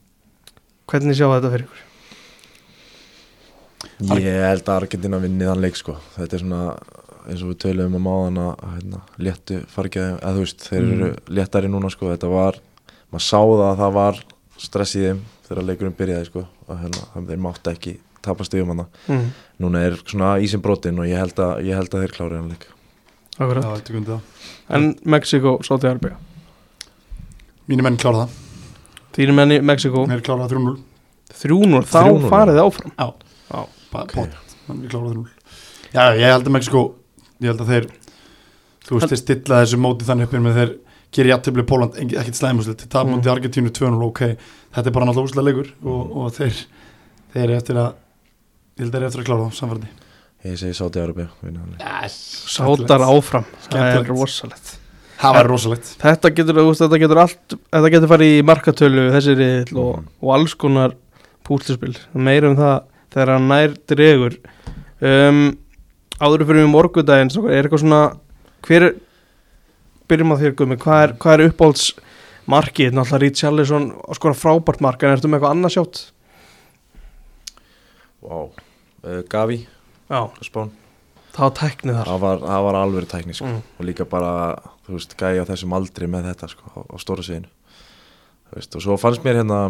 Hvernig 0.88 1.18
sjá 1.18 1.26
þetta 1.28 1.50
fyrir 1.52 1.66
ykkur? 1.68 1.82
Ég 4.22 4.38
held 4.46 4.62
að 4.70 4.78
Argentina 4.78 5.18
vinni 5.20 5.44
þann 5.50 5.60
leik 5.66 5.76
sko. 5.76 5.98
Þetta 6.16 6.38
er 6.38 6.44
svona 6.44 6.62
eins 7.28 7.42
og 7.44 7.50
við 7.52 7.58
töluðum 7.66 7.96
um 8.00 8.08
áðan 8.12 8.38
að 8.44 8.66
hérna, 8.78 9.02
léttu 9.28 9.60
fargjaði 9.74 10.14
eða 10.22 10.34
þú 10.38 10.44
veist, 10.46 10.66
þeir 10.70 10.88
eru 10.96 11.10
léttari 11.38 11.68
núna 11.72 11.90
sko 11.92 12.10
þetta 12.14 12.30
var, 12.32 12.60
maður 13.12 13.26
sá 13.28 13.40
það 13.40 13.64
að 13.72 13.78
það 13.84 13.94
var 13.98 14.22
stress 14.58 14.96
í 14.96 15.04
þeim 15.06 15.20
þegar 15.48 15.64
leikurinn 15.68 15.98
byrjaði 16.00 16.26
sko 16.32 16.46
og 16.68 16.80
hérna, 16.82 17.26
þeir 17.28 17.42
mátti 17.48 17.72
ekki 17.74 17.94
tapast 18.28 18.54
yfir 18.58 18.66
manna, 18.68 18.88
Mm. 19.08 19.28
núna 19.64 19.84
er 19.88 19.94
svona 20.06 20.34
ísinn 20.44 20.62
brotinn 20.62 21.00
og 21.00 21.06
ég 21.08 21.16
held 21.18 21.36
að, 21.40 21.62
ég 21.64 21.76
held 21.78 21.90
að 21.94 22.02
þeir 22.04 22.16
klári 22.18 22.36
hann 22.36 22.50
leik. 22.50 22.66
Já, 23.38 23.46
Akkurat. 23.46 24.22
En 24.70 24.96
Mexiko, 25.06 25.60
Sáti 25.64 25.88
Arbega 25.88 26.18
Mínir 27.68 27.84
menn 27.84 27.98
klára 28.00 28.26
það, 28.26 28.36
Þínir 29.18 29.36
menni 29.38 29.58
Mexiko 29.62 30.06
mér 30.10 30.22
klára 30.26 30.48
það 30.48 30.58
3-0 30.58 30.78
Þrjúnur, 31.38 31.84
þá 31.88 32.00
3-0. 32.08 32.30
farið 32.32 32.58
þið 32.58 32.62
áfram? 32.66 32.92
Já, 32.98 33.08
Já. 33.52 33.62
Pa- 33.92 34.02
Ok. 34.04 34.14
pott, 34.14 34.38
menn 34.68 34.82
við 34.82 34.90
klára 34.90 35.08
það 35.08 35.14
3-0 35.14 35.28
Já, 35.94 36.04
ég 36.18 36.32
held 36.34 36.46
að 36.48 36.52
Mexiko 36.58 36.82
ég 37.42 37.52
held 37.52 37.62
að 37.64 37.72
þeir 37.74 37.88
þú 38.88 38.98
veist, 39.00 39.12
þeir 39.12 39.22
stilla 39.22 39.62
þessu 39.64 39.80
móti 39.84 40.08
þannig 40.08 40.30
uppið 40.30 40.44
með 40.48 40.58
þeir 40.62 40.74
gerir 41.18 41.32
jafntefli 41.34 41.64
Póland, 41.68 41.96
ekkert 42.04 42.36
slæmuslit. 42.36 42.82
Þeir 42.84 42.90
tapa 42.92 43.08
Mm. 43.08 43.14
mútið 43.18 43.32
Argentínu 43.36 43.72
2-0, 43.72 44.02
ok. 44.10 44.20
Þetta 44.76 44.88
er 44.88 44.96
bara 44.98 45.06
náttúrulega 45.08 45.30
úslega 45.30 45.48
leikur 45.48 45.70
og, 45.84 46.18
og 46.18 46.34
þeir 46.36 46.58
þeir 47.34 47.44
eru 47.46 47.56
eftir 47.58 47.80
að 47.80 47.94
ég 48.78 48.84
held 48.84 48.90
að 48.90 48.92
þeir 48.92 49.00
eru 49.02 49.08
eftir 49.12 49.22
að 49.24 49.30
klára 49.30 49.46
það, 49.48 49.56
samfærdi 49.62 49.88
Ég 50.46 50.58
segi 50.62 50.76
Sáti 50.78 51.00
Arabi 51.02 51.24
vinna 51.42 51.60
hann. 51.64 51.72
Leik 51.74 52.04
yes, 52.04 52.18
Sátar 52.54 53.02
áfram. 53.08 53.46
Það 53.68 53.88
er 53.98 54.06
rosalegt. 54.12 54.74
Það 55.18 55.34
var 55.34 55.48
rosalegt. 55.50 55.88
Þetta 56.04 56.30
getur, 56.38 56.60
þetta 56.78 57.00
getur 57.02 57.18
allt 57.24 57.56
Þetta 57.74 57.90
getur 57.96 58.12
farið 58.12 58.36
í 58.36 58.44
markatölu 58.46 59.08
þessi 59.16 59.34
riðl 59.40 59.80
og, 59.82 60.04
og 60.22 60.34
alls 60.36 60.54
konar 60.54 60.94
púltispil 61.48 61.96
meira 62.14 62.52
um 62.52 62.56
það 62.60 62.76
þegar 63.16 63.32
hann 63.34 63.48
nær 63.50 63.74
dregur. 63.90 64.38
Um, 65.02 65.42
Áður 66.18 66.48
fyrir 66.50 66.66
um 66.66 66.74
morgudaginn 66.74 67.30
er 67.46 67.68
eitthvað 67.68 67.84
svona 67.84 68.02
hver 68.66 68.86
er 68.88 68.96
byrjum 70.10 70.34
á 70.34 70.36
þér 70.42 70.56
gummi, 70.58 70.78
hvað 70.82 71.02
er, 71.04 71.14
hvað 71.22 71.36
er 71.36 71.52
uppáhalds 71.52 71.88
markið, 72.50 72.94
náttúrulega 72.96 73.22
Rít 73.22 73.42
Charlison 73.42 73.90
skora 74.18 74.38
frábært 74.38 74.82
mark, 74.82 75.04
en 75.04 75.14
ertu 75.14 75.30
með 75.30 75.40
eitthvað 75.40 75.56
annað 75.56 75.76
sjátt? 75.76 76.02
Vá, 78.24 78.38
uh, 78.48 79.20
Gavi 79.30 79.60
Spán, 80.48 80.72
það 81.36 81.44
var 81.44 81.56
tæknið 81.60 82.00
þar. 82.00 82.10
Það 82.10 82.24
var, 82.24 82.42
það 82.48 82.66
var 82.68 82.80
alveg 82.80 83.10
tækni 83.12 83.38
sko. 83.38 83.52
Mm. 83.52 83.62
og 83.78 83.90
líka 83.90 84.08
bara, 84.10 84.32
þú 84.88 84.96
veist, 84.96 85.18
gæja 85.20 85.46
þessum 85.52 85.76
aldri 85.78 86.10
með 86.10 86.32
þetta 86.32 86.50
sko, 86.56 86.72
á, 86.72 86.80
á 86.88 86.96
stóra 87.04 87.28
veist, 88.56 88.74
og 88.74 88.82
svo 88.82 88.98
fannst 88.98 89.26
mér 89.28 89.44
hérna 89.44 89.62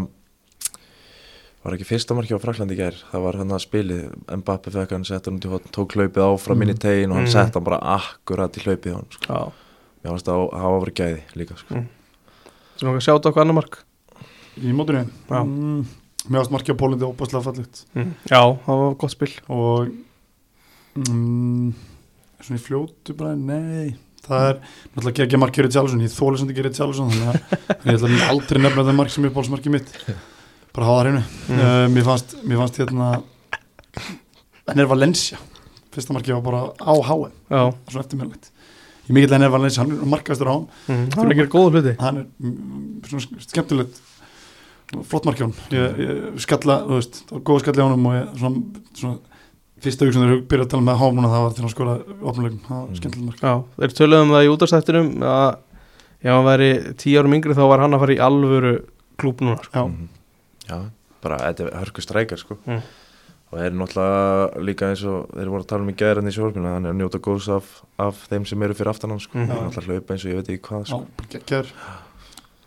var 1.67 1.75
ekki 1.77 1.87
fyrsta 1.89 2.15
marki 2.17 2.33
á 2.35 2.39
Fraklandi 2.41 2.75
í 2.77 2.79
gær, 2.79 2.95
það 3.11 3.23
var 3.27 3.37
hérna 3.41 3.59
spilið 3.61 4.01
Mbappe 4.39 4.71
fekk 4.73 4.95
hann, 4.95 5.05
sett 5.07 5.27
hann 5.27 5.37
út 5.39 5.47
í 5.47 5.51
hotn 5.51 5.73
tók 5.75 5.95
hlaupið 5.97 6.23
áfram 6.25 6.63
inn 6.65 6.73
í 6.73 6.77
tegin 6.79 7.11
og 7.13 7.19
hann 7.19 7.27
Mm. 7.27 7.33
sett 7.35 7.53
hann 7.59 7.65
bara 7.67 7.79
akkurat 7.97 8.55
í 8.57 8.63
hlaupið 8.63 8.95
hann 8.95 9.07
sko. 9.11 9.27
Já, 9.27 9.51
mér 10.03 10.11
fannst 10.13 10.29
það 10.31 10.41
að 10.47 10.57
hafa 10.63 10.81
verið 10.85 10.97
gæði 11.01 11.21
líka 11.41 11.57
sko. 11.59 11.75
Mm. 11.75 11.87
sem 12.77 12.89
okkar 12.89 13.03
á 13.27 13.33
hvað 13.33 13.43
annar 13.43 13.57
mark 13.59 13.77
í 14.57 14.73
mótunni 14.73 15.03
Já. 15.29 15.39
mm, 15.43 15.85
mér 16.29 16.39
varst 16.41 16.51
markið 16.55 16.75
á 16.75 16.79
Pólandi 16.81 17.05
óbærslega 17.07 17.43
fallit 17.45 17.83
mm. 17.95 18.11
Já, 18.31 18.41
það 18.65 18.81
var 18.83 18.95
gott 19.03 19.11
spil 19.13 19.31
og 19.49 19.91
mm, 20.97 21.73
svona 22.41 22.59
í 22.59 22.63
fljótu 22.63 23.15
bara, 23.17 23.35
nei 23.35 23.95
það 24.27 24.47
er 24.49 24.57
náttúrulega 24.95 25.25
ekki 25.27 25.39
mark 25.39 25.53
Gerrit 25.55 25.75
Sjálfsson 25.75 26.01
ég 26.03 26.11
þóli 26.11 26.39
sem 26.39 26.47
þetta 26.49 26.57
Gerrit 26.57 26.79
Sjálfsson 26.79 27.11
þannig 27.13 27.29
að 27.31 27.37
ég 27.87 27.93
ætla 27.95 28.09
að 28.11 28.31
aldrei 28.33 28.61
nefna 28.63 28.83
það 28.89 28.97
mark 28.99 29.13
sem 29.13 29.27
er 29.29 29.35
bólsmarkið 29.37 29.75
mitt 29.77 29.93
bara 30.77 30.87
hafa 30.91 30.97
það 30.97 31.05
hreinu 31.07 31.23
Mm. 31.47 31.59
uh, 31.59 31.87
mér, 31.95 32.03
fannst, 32.07 32.35
mér 32.45 32.57
fannst 32.61 32.77
hérna 32.81 33.09
en 34.67 34.79
er 34.83 34.89
Valencia 34.89 35.37
fyrsta 35.95 36.13
markið 36.13 36.35
var 36.37 36.43
bara 36.45 36.61
á 36.77 36.93
Já, 37.49 37.61
svo 37.89 38.01
eftirmjölegt 38.03 38.51
ég 39.07 39.15
mikill 39.15 39.33
en 39.37 39.45
er 39.47 39.53
Valencia, 39.53 39.83
hann 39.83 39.95
er 39.95 40.09
markaðistur 40.11 40.49
á 40.51 40.55
hann 40.57 40.67
mm. 40.91 41.05
það 41.15 41.23
er 41.23 41.33
ekki 41.37 41.47
góð 41.53 41.69
hluti. 41.77 41.93
Hann 42.01 42.17
er 42.21 42.25
mm, 42.43 42.99
svona 43.07 43.45
skemmtilegt 43.47 44.01
flott 45.07 45.25
hann 45.27 45.55
ég, 45.71 46.01
ég 46.03 46.43
skalla, 46.43 46.81
þú 46.87 46.99
veist, 46.99 47.21
það 47.29 47.37
var 47.39 47.45
góð 47.49 47.63
skalli 47.63 47.83
á 47.83 47.87
hann 47.87 48.05
og 48.11 48.17
ég, 48.17 48.27
svona, 48.41 48.83
svona 48.99 49.17
fyrsta 49.87 50.05
hug 50.07 50.13
sem 50.15 50.23
þeir 50.27 50.43
byrja 50.51 50.65
að 50.67 50.71
tala 50.73 50.85
með 50.87 50.99
háum 51.01 51.17
núna 51.17 51.31
það 51.31 51.43
var 51.47 51.55
til 51.57 51.63
að 51.67 51.73
skora 51.73 51.95
opnuleikum, 52.31 52.61
það 52.67 52.77
var 52.77 52.87
Mm. 52.91 52.99
skemmtilegt 52.99 53.25
mark. 53.31 53.41
Já, 53.41 53.53
þeir 53.79 53.95
töluðum 54.01 54.31
það 54.35 54.45
í 54.47 54.51
útastættinum 54.53 55.09
að 55.31 55.49
ef 56.17 56.31
hann 56.33 56.47
væri 56.47 56.69
tíu 56.97 57.19
árum 57.21 57.35
yngri 57.37 57.53
þá 57.57 57.63
var 57.71 57.79
hann 57.83 57.93
að 57.97 58.03
fara 58.03 58.15
í 58.15 58.21
alvöru 58.27 58.71
klúb 59.21 59.41
núna 59.41 59.59
sko. 59.63 59.71
já, 59.73 59.83
Mhm. 59.87 60.07
Já, 60.67 60.79
bara 61.23 61.41
þetta 61.45 61.67
er 61.67 61.77
hörku 61.81 62.03
strækjar 62.05 62.43
sko. 62.43 62.57
Mm. 62.65 62.81
og 63.47 63.61
er 63.63 63.77
náttúrulega 63.79 64.65
líka 64.67 64.89
eins 64.91 65.05
og 65.07 65.29
þeir 65.31 65.53
voru 65.53 65.63
að 65.63 65.69
tala 65.71 65.85
um 65.85 65.93
í 65.93 65.95
gæðan 66.01 66.27
í 66.27 66.35
sjálfinu 66.35 66.73
hann 66.73 66.89
er 66.89 66.95
að 66.95 66.99
njóta 66.99 67.21
góðs 67.23 67.47
af, 67.55 67.69
af 68.01 68.25
þeim 68.27 68.45
sem 68.49 68.67
eru 68.67 68.75
fyrir 68.75 68.91
aftan 68.91 69.15
hann 69.15 69.23
sko. 69.23 69.37
Mhm. 69.37 69.47
hann 69.47 69.63
er 69.63 69.69
náttúrulega 69.69 70.01
hlaupa 70.01 70.13
eins 70.13 70.25
og 70.25 70.33
ég 70.33 70.41
veit 70.41 70.51
ekki 70.51 70.67
hvað 70.67 70.91
sko. 70.91 71.05
geggjör 71.31 71.73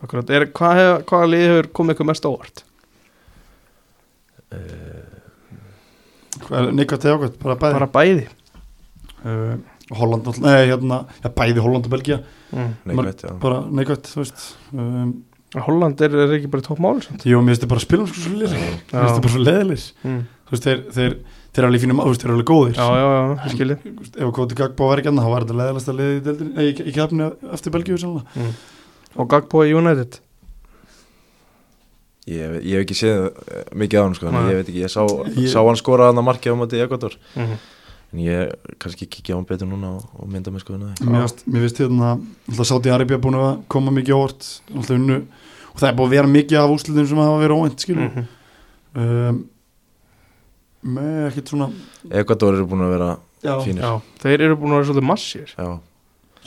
Akkurat, 0.00 0.30
er, 0.32 0.46
hvað, 0.56 0.78
hef, 0.78 1.02
hvað 1.10 1.26
lið 1.28 1.42
hefur 1.44 1.66
komið 1.76 1.98
ykkur 1.98 2.06
mest 2.08 2.24
á 2.24 2.32
óvart? 2.32 2.62
neikvægt 6.50 7.04
eða 7.04 7.18
ákvæmt, 7.18 7.38
bara 7.42 7.56
bæði 7.60 7.74
Bara 7.76 7.90
bæði 7.94 8.24
uh, 9.24 9.56
Holland, 9.98 10.28
nei, 10.42 10.70
hérna 10.70 11.00
já, 11.18 11.28
bæði 11.34 11.64
Holland 11.64 11.88
og 11.88 11.92
Belgia, 11.92 12.20
mm. 12.52 12.70
neikvægt, 12.90 13.24
já 13.26 13.34
bara 13.42 13.60
neikvægt 13.68 14.10
þú 14.12 14.22
veist 14.22 14.44
um, 14.72 15.12
Holland 15.58 16.00
er, 16.06 16.14
er 16.14 16.36
ekki 16.36 16.50
bara 16.52 16.62
topp 16.62 16.78
mál 16.82 17.00
jú, 17.02 17.40
mér 17.42 17.56
finnst 17.56 17.64
þið 17.64 17.70
bara 17.72 17.82
spilum 17.82 18.06
sko 18.06 18.22
svo 18.22 18.36
leðilir 18.38 18.60
mér 18.62 18.80
finnst 18.86 19.16
þið 19.16 19.24
bara 19.24 19.34
svo 19.34 19.42
leðilir 19.42 19.84
mm. 20.06 20.20
þú 20.46 20.54
veist, 20.54 20.66
þeir, 20.68 20.82
þeir, 20.94 21.16
þeir 21.50 21.62
eru 21.64 21.70
alveg 21.70 21.84
fínum, 21.84 22.02
þú 22.04 22.12
veist, 22.12 22.22
þeir 22.22 22.30
eru 22.30 22.36
alveg 22.36 22.50
góðir. 22.50 22.76
Já, 22.78 22.86
já, 23.00 23.06
já, 23.10 23.22
ég 23.42 23.54
skilji 23.56 23.76
ef 24.14 24.26
að 24.28 24.32
Koti 24.38 24.58
Gagbo 24.60 24.90
var 24.90 25.02
ekki 25.02 25.10
annað 25.10 25.26
þá 25.26 25.32
var 25.34 25.46
þetta 25.48 25.94
í, 26.06 26.20
deildinni- 26.26 26.54
nei, 26.54 26.66
í, 26.70 26.74
í 26.86 26.94
kefni 26.94 27.30
eftir 27.56 27.74
Belgíu 27.74 27.98
mm. 27.98 28.52
Og 29.18 29.30
Gagbo 29.32 29.64
í 29.66 29.74
United? 29.74 30.20
Ég, 32.30 32.56
ég 32.62 32.76
hef 32.76 32.84
ekki 32.84 32.94
séð 33.00 33.26
eh, 33.26 33.66
mikið 33.80 33.98
á 33.98 34.02
hann 34.04 34.14
sko, 34.14 34.30
ég 34.30 34.58
veit 34.60 34.68
ekki, 34.68 34.82
ég 34.84 34.92
sá, 34.92 35.02
Ég- 35.34 35.50
sá 35.50 35.58
hann 35.64 35.78
skora 35.80 36.10
hann 36.12 36.20
að 36.20 36.28
markið 36.28 36.54
á 36.54 36.60
móti 36.60 36.78
í 36.78 36.84
Ekvator 36.84 37.16
mm. 37.34 37.54
en 38.14 38.22
ég 38.22 38.52
kannski 38.78 39.08
kikið 39.10 39.34
á 39.34 39.38
hann 39.40 39.48
betur 39.48 39.70
núna 39.70 39.96
og, 39.98 40.04
og 40.14 40.30
mynda 40.30 40.52
mig 40.54 40.62
sko 40.62 40.76
Mér 40.78 40.94
finnst- 41.00 41.42
mér 41.48 41.64
finnst 41.66 41.80
hérna 41.82 42.12
alltaf 42.20 42.68
Sáti 42.70 42.92
Arabia 42.92 43.18
búin 43.18 43.40
að 43.40 43.64
koma 43.72 43.90
mikið 43.96 44.38
unnu 44.94 45.22
og 45.72 45.78
það 45.80 45.88
er 45.90 45.96
búin 45.98 46.08
að 46.08 46.16
vera 46.16 46.32
mikið 46.34 46.60
af 46.60 46.74
úslitum 46.74 47.08
sem 47.10 47.22
hafa 47.22 47.40
verið 47.42 47.60
óvænt 47.60 47.84
skilur 47.84 48.08
mm. 48.08 48.28
um, 49.04 49.40
með 50.96 51.20
ekkert 51.28 51.52
svona 51.54 51.70
Ekvator 52.20 52.56
eru 52.56 52.68
búin 52.70 52.86
að 52.86 52.94
vera 52.96 53.10
já, 53.44 53.54
fínir. 53.64 53.84
Já, 53.84 54.18
þeir 54.24 54.46
eru 54.48 54.58
búin 54.60 54.74
að 54.74 54.80
vera 54.80 54.90
svolítið 54.90 55.08
massir 55.10 55.54
Já, 55.54 55.70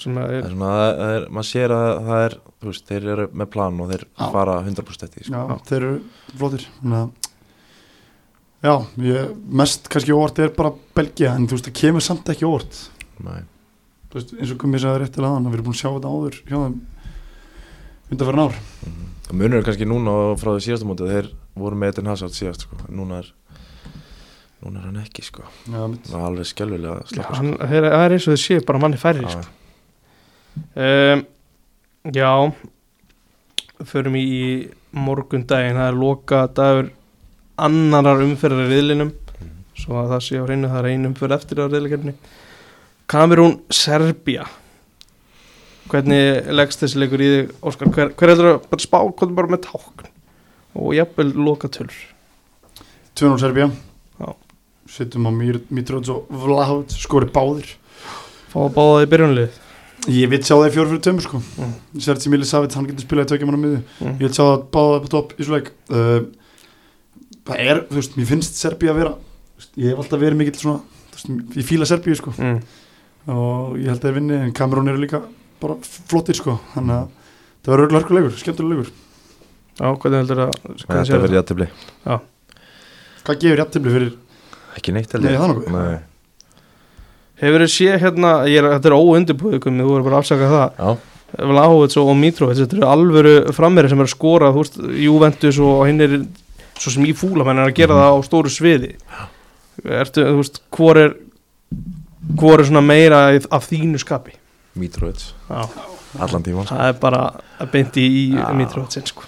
sem 0.03 0.17
að 0.17 0.24
það 0.24 0.38
er, 0.38 0.39
er 0.39 0.55
svona, 0.55 0.71
það 0.74 0.95
það 1.01 1.17
er, 1.17 1.28
maður 1.38 1.49
sér 1.51 1.76
að 1.76 1.91
það 2.07 2.24
er, 2.28 2.38
þú 2.63 2.71
veist, 2.71 2.88
þeir 2.89 3.11
eru 3.15 3.28
með 3.41 3.51
plan 3.53 3.84
og 3.84 3.93
þeir 3.93 4.07
Já. 4.07 4.26
fara 4.34 4.57
100% 4.63 5.07
eftir, 5.09 5.28
sko. 5.30 5.59
þeir 5.69 5.80
eru 5.82 5.93
flottir. 6.39 6.67
Að 6.84 7.24
Já, 8.63 8.78
ég, 9.03 9.32
mest 9.59 9.89
kannski 9.91 10.13
óvart 10.15 10.38
er 10.39 10.53
bara 10.55 10.71
Belgia 10.95 11.34
en 11.36 11.49
þú 11.51 11.57
veist 11.57 11.65
það 11.67 11.80
kemur 11.82 12.03
samt 12.05 12.30
ekki 12.32 12.47
óvart. 12.47 12.78
Nei. 13.26 13.41
Veist, 14.13 14.32
eins 14.38 14.53
og 14.53 14.59
komið 14.61 14.86
sagði 14.86 15.01
rétt 15.01 15.15
til 15.17 15.26
aðan 15.26 15.49
við 15.49 15.57
erum 15.57 15.67
búin 15.67 15.76
að 15.76 15.82
sjá 15.82 15.89
þetta 15.89 16.11
áður 16.13 16.38
hjá 16.47 16.55
þeim 16.55 16.78
undanferðin 18.13 18.43
ár 18.45 18.55
Það 19.24 19.38
munur 19.39 19.59
er 19.61 19.65
kannski 19.67 19.88
núna 19.88 20.13
frá 20.41 20.51
því 20.53 20.65
síðasta 20.67 20.88
móti 20.89 21.07
þeir 21.09 21.30
voru 21.55 21.80
með 21.80 21.93
Eden 21.93 22.09
Hazard 22.11 22.36
síðast 22.36 22.65
sko. 22.67 22.78
núna 22.91 23.21
er 23.24 23.30
núna 24.63 24.80
er 24.82 24.88
hann 24.89 24.99
ekki 25.03 25.24
sko. 25.28 25.43
Já, 25.67 25.80
það 26.07 26.17
er 26.19 26.26
alveg 26.28 26.49
skelvilega 26.49 26.97
Já, 27.01 27.09
slappa 27.13 27.39
sko. 27.39 27.55
það 27.71 27.88
er 28.03 28.15
eins 28.17 28.28
og 28.28 28.34
þið 28.36 28.41
séu 28.43 28.65
bara 28.67 28.82
manni 28.84 28.99
færri 29.01 29.26
sko. 29.32 29.43
um, 30.76 31.26
Já 32.13 32.32
förum 33.84 34.15
í 34.19 34.28
morgundaginn 34.93 35.80
það 35.80 35.88
er 35.89 35.97
loka 35.99 36.43
dagur 36.55 36.91
annarar 37.63 38.21
umferðar 38.24 38.67
í 38.67 38.71
riðlinum 38.76 39.11
svo 39.78 39.97
að 40.03 40.11
það 40.13 40.21
sé 40.28 40.39
á 40.39 40.43
hreinu 40.45 40.69
það 40.71 40.80
er 40.84 40.89
ein 40.91 41.07
umferð 41.09 41.36
eftir 41.38 41.61
á 41.63 41.65
riðlikerni 41.71 42.13
Kamerún 43.09 43.55
Serbia 43.74 44.45
hvernig 45.91 46.51
leggst 46.55 46.84
þessi 46.84 47.01
leikur 47.01 47.23
í 47.23 47.29
þig 47.34 47.53
Óskar, 47.63 47.91
hver, 47.95 48.11
hver 48.17 48.34
heldur 48.34 48.49
að 48.53 48.67
bara 48.71 48.86
spá 48.86 48.99
hvað 49.03 49.34
bara 49.38 49.53
með 49.53 49.63
tákn? 49.67 50.11
Og 50.79 50.93
jafnvel 50.97 51.29
loka 51.38 51.69
tölur 51.71 51.97
2-0 53.19 53.41
Serbia 53.41 53.69
Já. 54.19 54.29
Settum 54.89 55.27
á 55.29 55.31
Mitrovic 55.34 56.11
og 56.13 56.29
Vlahovic 56.29 56.93
skori 56.93 57.29
báðir. 57.34 57.75
Fá 58.51 58.59
að 58.65 58.73
báða 58.75 58.95
það 58.97 59.05
í 59.05 59.11
byrjunlið 59.13 59.59
Ég 60.13 60.31
vil 60.34 60.41
sjá 60.43 60.57
það 60.57 60.65
í 60.67 60.71
4-4-2 60.75 61.23
sko. 61.23 61.39
Mm. 61.39 61.75
Sergi 62.03 62.31
Milisavic, 62.34 62.73
hann 62.75 62.88
getur 62.89 63.05
spilað 63.05 63.29
í 63.29 63.29
tökjum 63.31 63.53
hann 63.53 63.55
á 63.55 63.63
miðu 63.63 63.77
mm. 63.79 64.17
Ég 64.19 64.25
vil 64.25 64.34
sjá 64.36 64.43
það 64.43 64.65
báða 64.75 64.97
upp 64.97 65.05
á 65.07 65.13
topp 65.13 65.36
í 65.38 65.45
svo 65.47 65.55
leik. 65.55 65.69
Uh, 65.88 66.25
Það 67.43 67.59
er, 67.59 67.79
þú 67.89 67.99
veist, 67.99 68.17
mér 68.19 68.27
finnst 68.29 68.59
Serbia 68.59 68.93
að 68.93 68.99
vera 69.01 69.13
Ég 69.79 69.91
hef 69.91 70.01
alltaf 70.03 70.21
verið 70.21 70.39
mikill 70.39 70.59
svona 70.59 70.81
veist, 71.11 71.31
Ég 71.59 71.67
fíla 71.67 71.88
Serbíu 71.88 72.15
sko. 72.19 72.34
Mm. 72.38 72.59
og 73.31 73.77
ég 73.79 73.88
held 73.88 74.01
að 74.01 74.03
þeir 74.03 74.15
vinni 74.17 74.36
en 74.36 74.53
Kamerún 74.55 74.91
eru 74.91 74.99
líka 74.99 75.21
bara 75.64 75.78
flottir 76.11 76.38
sko. 76.38 76.57
Þannig 76.76 76.95
að 76.99 77.07
það 77.64 77.72
verður 77.74 77.86
örgulega 77.88 78.01
hörkulegur, 78.03 78.36
skemmtilegur 78.43 78.91
Já, 79.74 79.88
hvernig 79.97 80.20
heldur 80.22 80.41
að 80.43 80.51
hvernig 80.84 81.07
þetta 81.07 81.22
verður 81.24 81.38
jættibli 81.39 81.68
Hvað 83.24 83.39
gefur 83.41 83.61
jættibli 83.64 83.93
fyrir 83.95 84.11
ekki 84.78 84.93
neitt 84.95 85.14
Nei, 85.22 85.34
það. 85.38 85.64
Nei. 85.74 85.97
Hefur 87.43 87.64
þið 87.64 87.72
séð 87.74 87.97
hérna, 88.03 88.32
ég 88.49 88.59
er, 88.61 88.68
þetta 88.76 88.89
er 88.91 88.95
óundibúið 88.97 89.57
þú 89.64 89.88
verður 89.89 90.05
bara 90.07 90.20
að 90.20 90.24
afsaka 90.24 90.49
það. 90.53 90.78
Já, 90.78 91.09
Vlahovits 91.49 91.97
og 91.97 92.11
Mitrovic, 92.18 92.59
þetta 92.61 92.78
eru 92.78 92.86
alvöru 92.89 93.34
frammeiri 93.57 93.89
sem 93.89 94.01
er 94.03 94.05
að 94.09 94.11
skora, 94.14 94.51
þú 94.53 94.61
veist, 94.64 94.76
Juventus 95.01 95.59
og 95.66 95.80
hinn 95.89 96.03
er, 96.05 96.14
svo 96.78 96.93
sem 96.93 97.07
í 97.09 97.14
fúla 97.18 97.45
menn 97.47 97.61
er 97.64 97.72
að 97.72 97.78
gera 97.80 97.97
það 97.97 98.14
á 98.14 98.18
stóru 98.28 98.51
sviði. 98.53 98.91
Ertu, 99.84 100.26
þú 100.30 100.38
veist, 100.43 100.59
hvor 100.78 100.99
er 101.01 101.16
hvor 102.39 102.61
er 102.61 102.68
svona 102.70 102.84
meira 102.86 103.24
í- 103.36 103.41
af 103.51 103.66
þínu 103.72 103.99
skapi 103.99 104.36
Mitrovic. 104.80 105.34
Já, 105.49 105.69
allan 106.19 106.43
tíman 106.43 106.65
sko. 106.65 106.76
það 106.76 106.89
er 106.89 106.99
bara 107.01 107.21
að 107.61 107.71
beinti 107.74 108.05
í 108.05 108.24
Já. 108.34 108.47
Mitrovicin, 108.57 109.05
sko. 109.09 109.28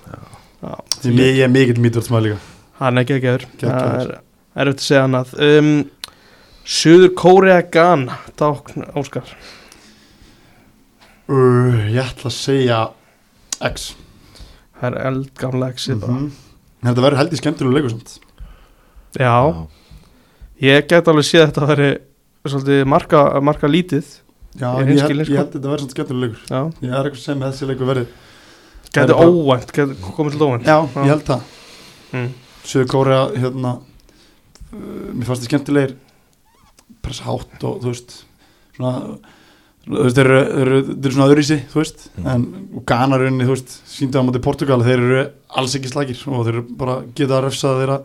Já, 0.62 0.72
ég 1.12 1.44
er 1.46 1.52
mikill 1.54 2.02
sem 2.06 2.18
að 2.18 2.30
líka. 2.30 2.40
Hann 2.80 3.00
er 3.00 3.06
geggjaður. 3.10 3.46
Það 3.62 4.00
er, 4.00 4.16
eftir 4.56 4.72
að 4.74 4.88
segja 4.88 5.04
annað. 5.06 5.36
Um, 5.46 5.70
Suður 6.66 7.14
Kórea 7.14 7.60
Ghana. 7.72 8.18
Tákn 8.40 8.88
Óskar? 8.98 9.30
Uh, 11.30 11.86
ég 11.94 12.02
ætla 12.02 12.32
að 12.32 12.38
segja 12.40 12.82
X. 13.70 13.94
Það 14.80 14.90
er 14.90 15.00
eldgamla 15.12 15.70
bara. 15.70 16.12
Mm 16.12 16.18
-hmm. 16.18 16.32
þetta 16.90 17.06
verður 17.06 17.18
held 17.18 17.34
í 17.34 17.38
skemmtilegu 17.38 17.76
leikur 17.76 17.90
samt. 17.90 18.20
Já, 19.16 19.68
ég 20.60 20.88
get 20.88 21.08
alveg 21.08 21.26
séð 21.26 21.42
að 21.42 21.48
þetta 21.54 21.62
að 21.72 22.52
svolítið 22.52 22.86
marka, 22.86 23.42
marka 23.42 23.68
lítið 23.68 24.25
já, 24.60 24.70
Ég 24.80 24.88
ég, 24.88 25.02
held, 25.02 25.10
sko. 25.28 25.36
að 25.42 25.52
þetta 25.56 25.70
verður 25.72 25.84
samt 25.86 25.96
skemmtilegu 25.96 26.26
leikur. 26.26 26.42
Já, 26.50 26.62
ég 26.86 26.90
er 26.96 27.10
eitthvað 27.10 27.24
sem 27.26 27.40
þessi 27.46 27.68
leikur 27.70 27.88
er 29.12 29.14
bara- 29.14 29.30
óvænt, 29.30 29.72
geti 29.76 29.96
komið 30.16 30.32
til 30.38 30.46
óvænt. 30.48 30.66
Já, 30.70 30.78
ég 30.96 31.10
held 31.12 31.26
það. 31.28 31.42
Mm. 32.16 32.30
Söður 32.66 32.88
Kórea 32.94 33.22
hérna 33.36 33.72
uh, 33.76 35.14
mér 35.14 35.26
fannst 35.28 35.44
það 35.44 35.50
skemmtilegir. 35.50 35.96
Pressa 37.06 37.24
hátt 37.28 37.64
og 37.68 37.82
þú 37.84 37.92
veist 37.92 38.14
svona 38.78 38.94
þú 39.86 40.00
veist, 40.02 40.16
þeir 40.18 40.26
eru, 40.26 40.40
eru, 40.64 40.78
eru 40.96 41.12
svona 41.14 41.28
öðruvísi 41.30 41.58
þú 41.70 41.78
veist, 41.82 42.06
Mm. 42.18 42.28
en 42.32 42.46
og 42.80 42.86
Ghana 42.90 43.18
rauninni, 43.22 43.46
þú 43.46 43.54
veist, 43.54 43.76
síndu 43.86 44.18
á 44.18 44.26
móti 44.26 44.42
Portugal 44.42 44.82
þeir 44.82 44.98
eru 45.04 45.20
alls 45.60 45.76
ekki 45.78 45.92
slagir 45.92 46.18
og 46.32 46.46
þeir 46.48 46.56
eru 46.56 46.64
bara 46.80 46.96
geta 47.14 47.38
að 47.38 47.44
refsa 47.50 47.76
þeirra 47.78 48.00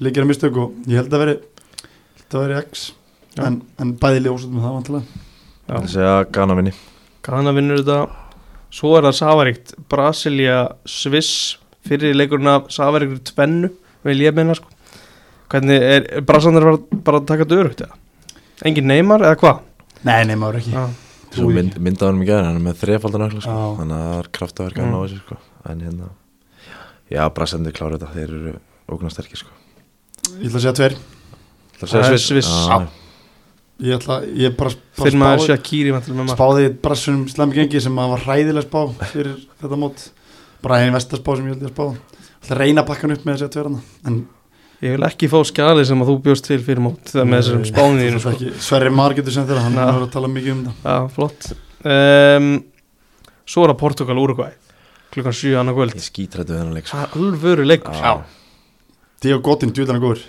leikir 0.00 0.24
að 0.24 0.30
mistök 0.32 0.56
og 0.58 0.72
ég 0.88 0.96
held 0.98 1.12
að 1.14 1.22
veri 1.26 1.36
að 2.30 2.40
veri 2.48 2.58
X. 2.64 2.92
Já. 3.36 3.44
en, 3.46 3.60
en 3.78 3.92
bæði 3.94 4.24
ljósut 4.26 4.50
með 4.50 4.64
það 4.66 4.74
vantilega 4.80 5.04
Það 5.70 5.88
segja 5.94 6.14
Ghana 6.34 6.56
vinni 6.58 6.72
Ghana 7.26 7.54
vinnur 7.54 7.80
þetta 7.82 8.00
Svo 8.70 8.92
er 8.96 9.06
það 9.08 9.16
Savaríkt, 9.18 9.72
Brasilia 9.90 10.58
Sviss, 10.86 11.56
fyrir 11.86 12.14
leikurinn 12.14 12.50
af 12.52 12.68
Savaríkur 12.70 13.18
tvennu, 13.32 13.72
vil 14.06 14.22
ég 14.22 14.36
meina 14.36 14.54
sko. 14.54 14.70
Hvernig 15.50 15.82
er, 15.82 16.06
er 16.06 16.22
Brasandir 16.26 16.62
bara, 16.62 16.78
bara 17.08 17.18
að 17.18 17.26
taka 17.26 17.46
þetta 17.46 17.58
örugt 17.64 17.82
eða? 17.82 17.98
Engin 18.70 18.86
neymar 18.86 19.24
eða 19.26 19.40
hvað? 19.40 19.64
Nei, 20.06 20.36
maður 20.38 20.60
ekki 20.60 20.76
Já, 20.76 20.84
Svo 21.34 21.48
mynd, 21.50 21.74
myndaði 21.82 22.08
hann 22.12 22.20
mig 22.20 22.30
gæri, 22.30 22.46
hann 22.46 22.60
er 22.60 22.64
með 22.68 22.78
þrefaldan 22.84 23.26
ökla 23.26 23.42
sko. 23.42 23.56
Já. 23.58 23.74
Þannig 23.80 23.96
að 23.96 24.06
það 24.06 24.20
er 24.20 24.30
kraftaverk 24.38 24.80
að 24.80 24.88
ná 24.90 24.96
þessu 25.00 25.20
sko. 25.24 25.40
En 25.70 25.84
hérna 25.86 26.12
Já, 27.10 27.22
Brassandi 27.34 27.74
klára 27.74 27.98
þetta, 27.98 28.14
þeir 28.14 28.36
eru 28.38 28.54
ógnarsterkir 28.94 29.42
sko. 29.42 29.54
Ég 30.38 30.46
ætla 30.46 30.60
að 30.60 30.64
segja 30.68 30.76
tver 30.78 30.98
Það 31.80 31.94
Það 31.96 32.10
er 32.14 32.22
Sviss. 32.28 32.54
Ég 33.80 33.94
ætla, 33.96 34.18
ég 34.36 34.56
bara, 34.58 34.70
bara 34.98 35.10
spáði- 35.14 35.46
Shakiri 35.48 35.92
spáði 36.34 36.66
brassunum 36.84 37.22
slemmi 37.32 37.54
gengi 37.56 37.80
sem 37.80 37.96
að 37.96 38.10
var 38.14 38.24
hræðilega 38.26 38.66
spá 38.66 38.80
fyrir 39.12 39.38
þetta 39.62 39.78
mót. 39.80 40.02
Bara 40.60 40.80
einn 40.82 40.92
vestarspá 40.92 41.36
sem 41.38 41.46
ég 41.48 41.54
held 41.54 41.62
ég 41.64 41.70
að 41.70 41.72
spá. 41.72 42.18
Það 42.44 42.58
reyna 42.60 42.82
að 42.82 42.86
pakka 42.90 43.06
hann 43.08 43.14
upp 43.16 43.24
með 43.24 43.34
þessi 43.38 43.48
að 43.48 43.54
tverjana 43.56 43.80
en 44.06 44.20
Ég 44.80 44.94
vil 44.96 45.04
ekki 45.04 45.28
fá 45.28 45.38
skali 45.44 45.82
sem 45.84 46.00
að 46.00 46.08
þú 46.08 46.14
bjóst 46.24 46.46
til 46.48 46.56
fyrir 46.64 46.80
mót 46.80 47.04
þegar 47.04 47.26
með 47.28 47.40
þessum 47.42 47.64
spániðinu 47.68 48.20
Þú 48.20 48.30
sko. 48.32 48.52
Sverri 48.64 48.90
Mar 48.96 49.12
getur 49.12 49.32
sem 49.34 49.44
þeirra, 49.46 49.60
hann 49.66 49.74
Na. 49.76 49.88
er 49.92 50.06
að 50.06 50.12
tala 50.14 50.28
mikið 50.32 50.52
um 50.54 50.62
það 50.64 50.88
Já, 50.88 51.10
flott. 51.12 51.50
Um, 51.84 52.64
Svo 53.44 53.64
er 53.66 53.72
það 53.74 53.78
Portugal 53.82 54.16
Uruguay 54.22 54.52
klukkan 55.12 55.34
7 55.36 55.56
annað 55.60 55.74
kvöld. 55.74 55.94
Ég 55.98 56.06
skítrættu 56.06 56.54
þennan 56.54 56.72
leik 56.76 56.86
sko. 56.86 56.96
Það 56.96 57.02
er 57.02 57.20
alvöru 57.20 57.64
leikur. 57.66 57.92
Já. 57.98 58.12
Dío 59.20 59.40
Gotin, 59.42 59.72
djúðan 59.74 59.96
er 59.98 60.04
góður 60.04 60.22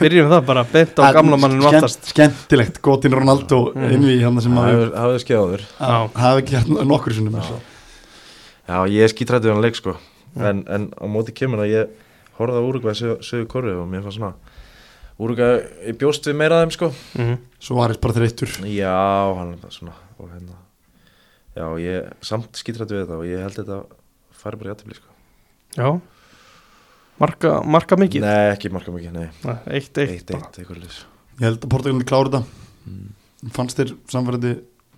byrjum 0.00 0.26
við 0.26 0.32
það 0.34 0.44
bara 0.48 0.62
bent 0.72 0.98
á 0.98 1.02
gamla 1.14 1.36
manninu 1.38 1.62
Skemmt- 1.62 1.78
aftast 1.84 2.08
Skemmtilegt, 2.10 2.80
Gotin 2.82 3.12
Ronaldo 3.14 3.58
Mm. 3.74 3.90
inn 3.94 4.02
við 4.08 4.22
hann 4.26 4.40
sem 4.42 4.52
Það 4.56 4.64
að 4.64 4.70
hefur- 4.72 4.92
það 4.94 5.06
hefur 5.06 5.24
skeið 5.24 5.40
áður 5.44 5.64
Já. 5.80 5.98
hafa 6.22 6.40
ekki 6.42 6.56
hérna 6.58 6.86
nokkur 6.90 7.14
sinnum 7.14 7.36
Já. 8.70 8.78
ég 8.90 9.02
er 9.04 9.12
skítrættu 9.12 9.48
þennan 9.50 9.62
leik 9.64 9.76
sko. 9.78 9.96
En, 10.36 10.64
en 10.68 10.90
á 10.94 11.04
móti 11.10 11.32
kemur 11.34 11.58
að 11.64 11.70
ég 11.74 11.88
horfði 12.38 12.58
á 12.58 12.66
Úrugvæði 12.68 13.18
sögur 13.26 13.46
korru 13.50 13.72
og 13.82 13.88
mér 13.90 14.02
fannst 14.04 14.18
svona 14.18 14.34
Úrugvæði, 15.20 15.64
ég 15.90 15.98
bjóst 16.00 16.24
við 16.30 16.36
meira 16.38 16.60
af 16.62 16.68
þeim 16.68 16.72
sko. 16.76 16.88
Mhm. 17.18 17.38
Svo 17.60 17.76
var 17.76 17.90
ég 17.90 18.00
bara 18.00 18.14
þreyttur 18.14 18.48
Já, 18.66 19.34
hann 19.36 19.52
er 19.54 19.70
svona 19.70 19.92
og 20.18 20.28
hérna 20.30 20.56
Já, 21.56 21.66
ég 21.82 22.12
samt 22.22 22.52
skítrættu 22.54 22.94
við 22.94 23.04
þetta 23.06 23.18
og 23.18 23.26
ég 23.26 23.42
held 23.42 23.54
þetta 23.58 23.84
fari 24.32 24.56
bara 24.56 24.70
í 24.70 24.74
aðtöfli 24.74 24.94
sko. 24.96 25.08
Já 25.76 26.00
Marka, 27.20 27.54
marka 27.68 27.96
mikið? 28.00 28.24
Nei, 28.24 28.50
ekki 28.54 28.70
marka 28.72 28.92
mikið, 28.94 29.12
nei. 29.12 29.28
Nei, 29.44 29.56
Eitt, 29.76 29.92
eitt, 30.00 30.12
Eitt, 30.14 30.30
eitt, 30.32 30.58
eitthvað 30.62 30.78
lýs 30.80 31.00
Ég 31.40 31.46
held 31.46 31.64
að 31.64 31.70
Portugalin 31.72 32.06
klára 32.08 32.30
þetta. 32.32 32.66
Mm. 32.88 33.50
fannst 33.56 33.78
þér 33.80 33.90
samverði 34.12 34.50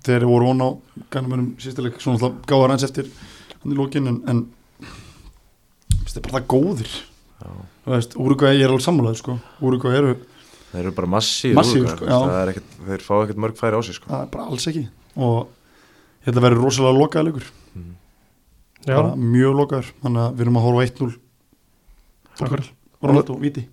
þegar 0.03 0.23
þeir 0.23 0.27
voru 0.31 0.49
von 0.51 0.63
á 0.63 0.69
gænumönum 1.15 1.49
sístileik 1.63 1.99
svona 2.03 2.19
alltaf 2.19 2.47
gáðar 2.51 2.73
hans 2.75 2.85
eftir 2.87 3.09
hann 3.63 3.75
í 3.75 3.79
lókin 3.79 4.09
en, 4.11 4.17
en 4.31 4.41
finnst 5.93 6.17
þér 6.17 6.25
bara 6.27 6.37
það 6.41 6.47
góðir? 6.55 6.93
Já, 7.43 7.49
þú 7.85 7.95
veist, 7.95 8.17
Úrugvæði, 8.25 8.59
ég 8.61 8.67
er 8.67 8.75
alveg 8.75 8.85
sammálaður 8.87 9.21
sko. 9.21 9.37
Úrugvæði 9.63 10.01
eru, 10.01 10.15
þeir 10.73 10.81
eru 10.85 10.95
bara 10.99 11.11
massíf 11.15 11.55
Massíf, 11.59 11.87
sko, 11.95 12.07
já. 12.11 12.17
Það 12.19 12.39
er 12.41 12.53
ekkert, 12.55 12.77
þeir 12.91 13.07
fá 13.07 13.15
ekkert 13.21 13.43
mörg 13.47 13.59
færi 13.63 13.79
á 13.79 13.81
sig 13.87 13.99
sko. 13.99 14.11
það 14.11 14.25
er 14.27 14.31
bara 14.35 14.47
alls 14.51 14.69
ekki. 14.73 14.85
Og 15.23 15.39
þetta 16.27 16.45
verður 16.47 16.65
rosalega 16.67 16.99
lokaða 16.99 17.29
leikur. 17.29 17.51
Mm. 17.79 17.91
Já, 18.87 18.95
bara 18.97 19.15
mjög 19.19 19.59
lokaður, 19.63 19.93
þannig 20.03 20.25
að 20.27 20.35
við 20.39 20.47
erum 20.47 20.59
að 20.63 20.67
horfa 20.69 20.83
á 20.83 20.87
1-0 20.91 21.11
Akkur. 22.41 22.65
Ronaldo, 23.03 23.37
Viti. 23.43 23.67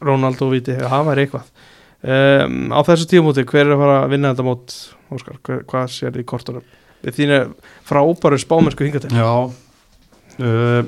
Ronaldo 0.00 0.48
viti, 0.52 0.74
já, 0.78 0.86
það 0.86 1.08
væri 1.08 1.24
eitthvað. 1.24 1.46
Um, 1.98 2.58
Á 2.70 2.80
þessu 2.86 3.08
tíumóti, 3.10 3.42
hver 3.48 3.64
er 3.64 3.74
að 3.74 3.80
fara 3.82 3.94
að 4.04 4.12
vinna 4.12 4.30
þetta 4.30 4.44
mót 4.46 4.74
Óskar, 5.10 5.38
hver, 5.42 5.64
hvað 5.66 5.88
sér 5.90 6.12
þið 6.14 6.22
í 6.22 6.26
kortunum? 6.30 6.68
Við 7.02 7.16
þínu 7.16 7.38
frábæru 7.88 8.38
spámennsku 8.38 8.86
hingatil 8.86 9.10
Já. 9.16 9.32
Uh, 10.38 10.86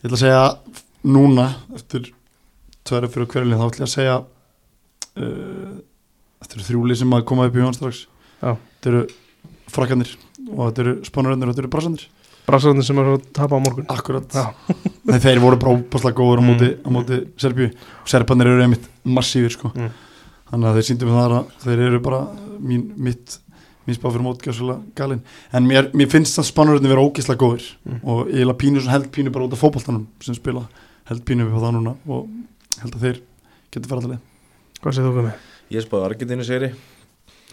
Ég 0.00 0.06
ætla 0.06 0.16
að 0.16 0.22
segja 0.22 0.44
núna 1.10 1.48
eftir 1.74 2.06
tværi 2.86 3.10
fyrir 3.10 3.28
hverjulinn 3.34 3.58
þá 3.60 3.66
ætla 3.66 3.82
ég 3.82 3.88
að 3.88 3.94
segja 3.96 4.14
uh, 4.22 5.74
eftir 6.40 6.64
þrjúli 6.70 6.96
sem 6.96 7.18
að 7.18 7.26
koma 7.28 7.48
upp 7.50 7.58
í 7.58 7.64
jón 7.64 7.76
strax. 7.76 8.04
Já. 8.38 8.54
Þetta 8.54 8.92
eru 8.92 9.02
frakkanir 9.74 10.14
og 10.54 10.62
þetta 10.70 10.86
eru 10.86 10.94
spánuröndir 11.10 11.50
og 11.50 11.52
þetta 11.56 11.64
eru 11.66 11.72
brassandir 11.74 12.06
Brassarðin 12.50 12.84
sem 12.86 12.98
er 12.98 13.10
að 13.14 13.26
tapa 13.36 13.56
á 13.56 13.60
morgun 13.62 13.86
Akkurat. 13.94 14.34
Nei, 15.06 15.18
þeir 15.22 15.38
voru 15.42 15.58
bara 15.60 15.76
óbáslega 15.78 16.16
góður 16.18 16.42
á 16.42 16.44
móti, 16.50 16.70
Mm. 16.74 16.82
á 16.82 16.88
móti 16.98 17.18
Serbíu 17.40 17.70
og 17.70 18.08
Serbanir 18.10 18.50
eru 18.50 18.64
einmitt 18.66 18.88
massífir 19.06 19.54
sko. 19.54 19.70
Mm. 19.74 19.90
þannig 20.50 20.66
að 20.66 20.76
þeir 20.80 20.86
síndum 20.90 21.14
það 21.14 21.34
að 21.38 21.52
þeir 21.62 21.80
eru 21.86 22.00
bara 22.02 22.20
mín, 22.58 22.88
mitt 22.98 23.36
mín 23.86 23.94
spá 23.96 24.08
fyrir 24.10 24.24
mótgjáðsvöla 24.26 24.74
galinn 24.98 25.20
en 25.54 25.66
mér, 25.66 25.92
mér 25.94 26.08
finnst 26.10 26.34
það 26.36 26.48
spánurinn 26.50 26.88
vera 26.90 27.04
ógeðslega 27.06 27.38
góður 27.38 27.68
Mm. 27.86 28.00
og 28.04 28.26
ég 28.28 28.42
held 28.42 28.58
pínu 28.58 28.80
svona 28.82 28.96
held 28.98 29.10
pínu 29.14 29.30
bara 29.32 29.46
út 29.46 29.52
af 29.54 29.62
fótboltanum 29.62 30.06
sem 30.20 30.34
spila 30.34 30.66
held 31.06 31.22
pínu 31.24 31.46
við 31.46 31.54
á 31.54 31.60
það 31.62 31.74
núna 31.78 31.94
og 32.08 32.28
held 32.82 32.94
að 32.94 33.00
þeir 33.06 33.20
getur 33.70 33.88
fara 33.88 34.00
til 34.00 34.18
Hvað 34.82 34.94
segir 34.96 35.06
þú 35.06 35.14
komið? 35.20 35.34
Ég 35.70 35.86
spáði 35.86 36.06
Argentínu 36.10 36.44
sigri 36.44 36.72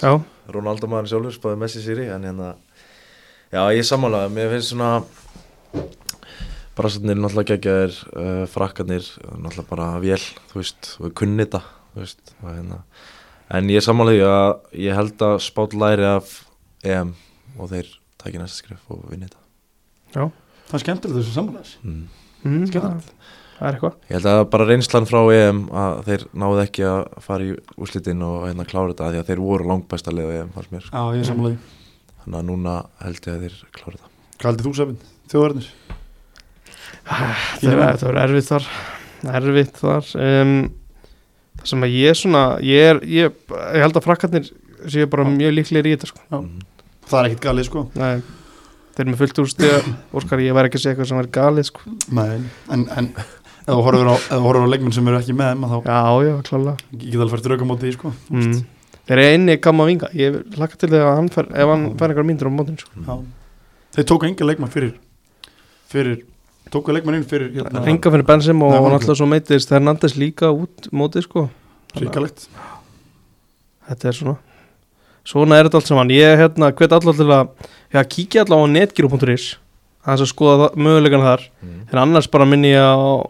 Já, 0.01 0.11
Ronaldo 0.49 0.87
maður 0.89 1.07
sjálfur 1.13 1.37
spáði 1.37 1.57
Messi 1.61 1.81
sigri 1.85 2.05
en 2.09 2.23
hérna 2.23 2.55
já 3.53 3.61
ég 3.71 3.85
sammálaði, 3.87 4.33
mér 4.35 4.51
finnst 4.51 4.73
svona 4.73 4.91
brasarnir 6.77 7.17
náttúrulega 7.17 7.55
geggjaðir 7.55 7.95
uh, 8.11 8.43
frakkarnir 8.51 9.05
náttúrulega 9.23 9.69
bara 9.69 9.87
vél, 10.03 10.19
þú 10.51 10.59
veist 10.61 10.91
og 10.99 11.15
kunni 11.17 11.45
þetta, 11.45 11.63
þú 11.93 12.03
veist 12.03 12.33
og, 12.41 12.49
hérna. 12.51 12.81
en 13.57 13.71
ég 13.71 13.85
sammálaði 13.85 14.25
að 14.27 14.51
ég 14.83 14.99
held 14.99 15.25
að 15.29 15.37
spát 15.47 15.77
læri 15.77 16.09
af 16.09 16.35
EM 16.85 17.15
og 17.57 17.71
þeir 17.71 17.95
taki 18.19 18.41
næsta 18.41 18.61
skrif 18.61 18.93
og 18.93 19.07
vinni 19.11 19.29
þetta 19.29 19.43
já 20.17 20.27
það 20.67 20.77
er 20.77 20.85
skemmtilegt 20.85 21.19
þessu 21.21 21.35
samanlæs 21.37 21.73
mm. 21.81 22.05
mm, 22.43 22.65
Skemmtilegt. 22.71 23.13
Það 23.57 23.67
er 23.67 23.77
eitthvað 23.77 23.95
Ég 24.05 24.13
held 24.19 24.29
að 24.29 24.43
bara 24.53 24.67
reynslan 24.69 25.07
frá 25.09 25.21
EM 25.33 25.63
að 25.73 26.03
þeir 26.05 26.27
náðu 26.43 26.61
ekki 26.61 26.85
að 26.85 26.99
fara 27.25 27.47
í 27.47 27.55
úslitin 27.81 28.21
og 28.27 28.43
hérna 28.45 28.67
klára 28.69 28.91
þetta 28.91 29.07
af 29.07 29.15
því 29.15 29.23
að 29.23 29.31
þeir 29.31 29.43
voru 29.47 29.71
langbæsta 29.71 30.13
leið 30.13 30.29
á 30.29 30.35
EM 30.43 30.53
fannst 30.53 30.75
mér 30.75 30.89
Já, 30.91 31.01
ég 31.15 31.23
er 31.23 31.29
samanlega 31.31 31.76
þannig 32.27 32.39
að 32.41 32.47
núna 32.51 32.75
held 33.01 33.19
ég 33.23 33.33
að 33.33 33.43
þeir 33.47 33.57
klára 33.77 33.95
þetta 33.97 34.13
Hvað 34.37 34.49
heldur 34.51 34.67
þú 34.67 34.73
Sefin? 34.77 34.97
Þjóðverðnir? 35.31 35.69
Það 37.07 37.71
er- 37.71 37.99
það 38.01 38.09
er 38.11 38.19
erfitt 38.25 38.49
þar 38.51 38.67
Erfitt 39.37 39.79
þar 39.81 40.09
um, 40.27 40.51
Það 41.57 41.69
sem 41.71 41.85
að 41.87 41.95
ég 41.97 42.17
svona 42.19 42.41
Ég, 42.61 42.89
er, 42.91 42.99
ég, 43.07 43.37
ég 43.49 43.85
held 43.85 43.97
að 43.97 44.05
frakkarnir 44.05 44.51
séu 44.87 45.07
bara 45.09 45.25
mjög 45.25 45.55
líklegir 45.57 45.87
í 45.89 45.95
þetta 45.95 46.11
sko. 46.11 46.21
Já. 46.29 46.37
Mhm. 46.37 46.67
Það 47.07 47.17
er 47.19 47.29
ekkit 47.31 47.45
galið 47.47 47.67
sko 47.71 47.85
Nei, 47.97 48.21
Þeir 48.93 49.03
eru 49.05 49.11
með 49.13 49.19
fullt 49.23 49.41
úr 49.41 49.49
stiga 49.51 49.79
Óskar, 50.19 50.43
ég 50.43 50.53
væri 50.57 50.69
ekki 50.69 50.77
að 50.79 50.83
segja 50.83 50.93
eitthvað 50.95 51.09
sem 51.11 51.21
er 51.23 51.29
galið 51.39 51.67
sko. 51.71 51.95
Nei, 52.17 52.37
en, 52.75 52.85
en 52.97 53.09
ef 53.17 53.73
þú 53.73 53.83
horfir 53.83 54.07
á, 54.11 54.15
á 54.31 54.71
leikmenn 54.71 54.95
sem 54.95 55.07
eru 55.09 55.19
ekki 55.19 55.35
með 55.37 55.53
þeim 55.53 55.65
að 55.67 55.73
þá 55.73 55.77
Já, 55.87 56.01
já, 56.27 56.33
klálega 56.47 56.75
ég 56.93 57.07
get 57.11 57.21
alveg 57.23 57.33
fært 57.35 57.49
rauka 57.51 57.67
móti 57.67 57.89
í 57.89 57.95
sko 57.97 58.11
mm. 58.31 58.53
Þeir 59.07 59.17
eru 59.17 59.27
einni 59.33 59.55
gamma 59.63 59.85
vinga 59.87 60.09
Ég 60.13 60.39
hlakka 60.57 60.77
til 60.81 60.89
þegar 60.91 61.15
hann 61.15 61.29
fer 61.31 61.45
Ef 61.53 61.69
hann 61.71 61.85
fær 61.99 62.11
einhver 62.11 62.25
myndir 62.27 62.49
á 62.49 62.51
mótin 62.51 62.77
sko. 62.79 62.91
Já. 63.07 63.17
Þeir 63.95 64.07
tóku 64.11 64.27
enga 64.27 64.45
leikmann 64.49 64.69
fyrir 64.73 64.93
fyrir, 65.87 66.17
tóku 66.69 66.91
leikmann 66.91 67.15
inn 67.21 67.23
fyrir 67.27 67.53
hérna, 67.55 67.79
Ringa 67.85 68.11
fyrir 68.11 68.25
Benzim 68.27 68.59
og 68.67 68.73
hann 68.75 68.97
alltaf 68.97 69.15
svo 69.17 69.25
meitist 69.31 69.71
Hernandez 69.71 70.17
líka 70.19 70.49
út 70.51 70.89
mótið 70.91 71.23
sko. 71.29 71.45
ríkalegt 71.95 72.49
Þetta 73.87 74.09
er 74.11 74.17
svona 74.17 74.35
Svona 75.27 75.57
er 75.59 75.67
þetta 75.67 75.79
allt 75.81 75.87
saman 75.91 76.11
Ég 76.11 76.37
hérna 76.39 76.69
hvet 76.75 76.93
allar 76.95 77.15
til 77.15 77.27
að 77.31 77.49
já, 77.95 78.01
kíkja 78.03 78.43
allar 78.45 78.63
á 78.63 78.67
netgyru.is 78.75 79.47
aðeins 80.07 80.23
að 80.23 80.29
skoða 80.31 80.67
möguleikana 80.75 81.23
þar 81.31 81.41
Mhm. 81.63 81.79
en 81.91 81.99
annars 81.99 82.27
bara 82.31 82.45
minni 82.45 82.69
ég 82.71 82.79
á, 82.79 83.27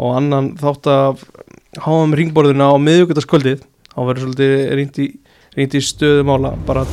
á 0.00 0.04
annan 0.16 0.54
þátt 0.56 0.86
af 0.88 1.24
háum 1.84 2.12
ringborðina 2.16 2.68
á 2.72 2.76
miðugutaskvöldið 2.76 3.62
þá 4.00 4.06
verður 4.08 4.24
svolítið 4.24 4.54
reynd 4.78 5.00
í, 5.04 5.08
reynd 5.58 5.76
í 5.76 5.82
stöðumála 5.84 6.54
bara 6.68 6.86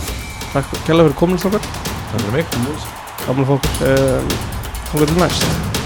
takk 0.52 0.76
kærlega 0.84 1.08
fyrir 1.08 1.20
komin 1.22 1.40
slákar 1.40 1.64
Takk 2.12 2.22
fyrir 2.26 2.36
mig. 2.36 2.86
Fókur 3.28 3.90
um, 3.96 4.38
þá 4.92 4.96
getur 5.02 5.20
næst 5.24 5.77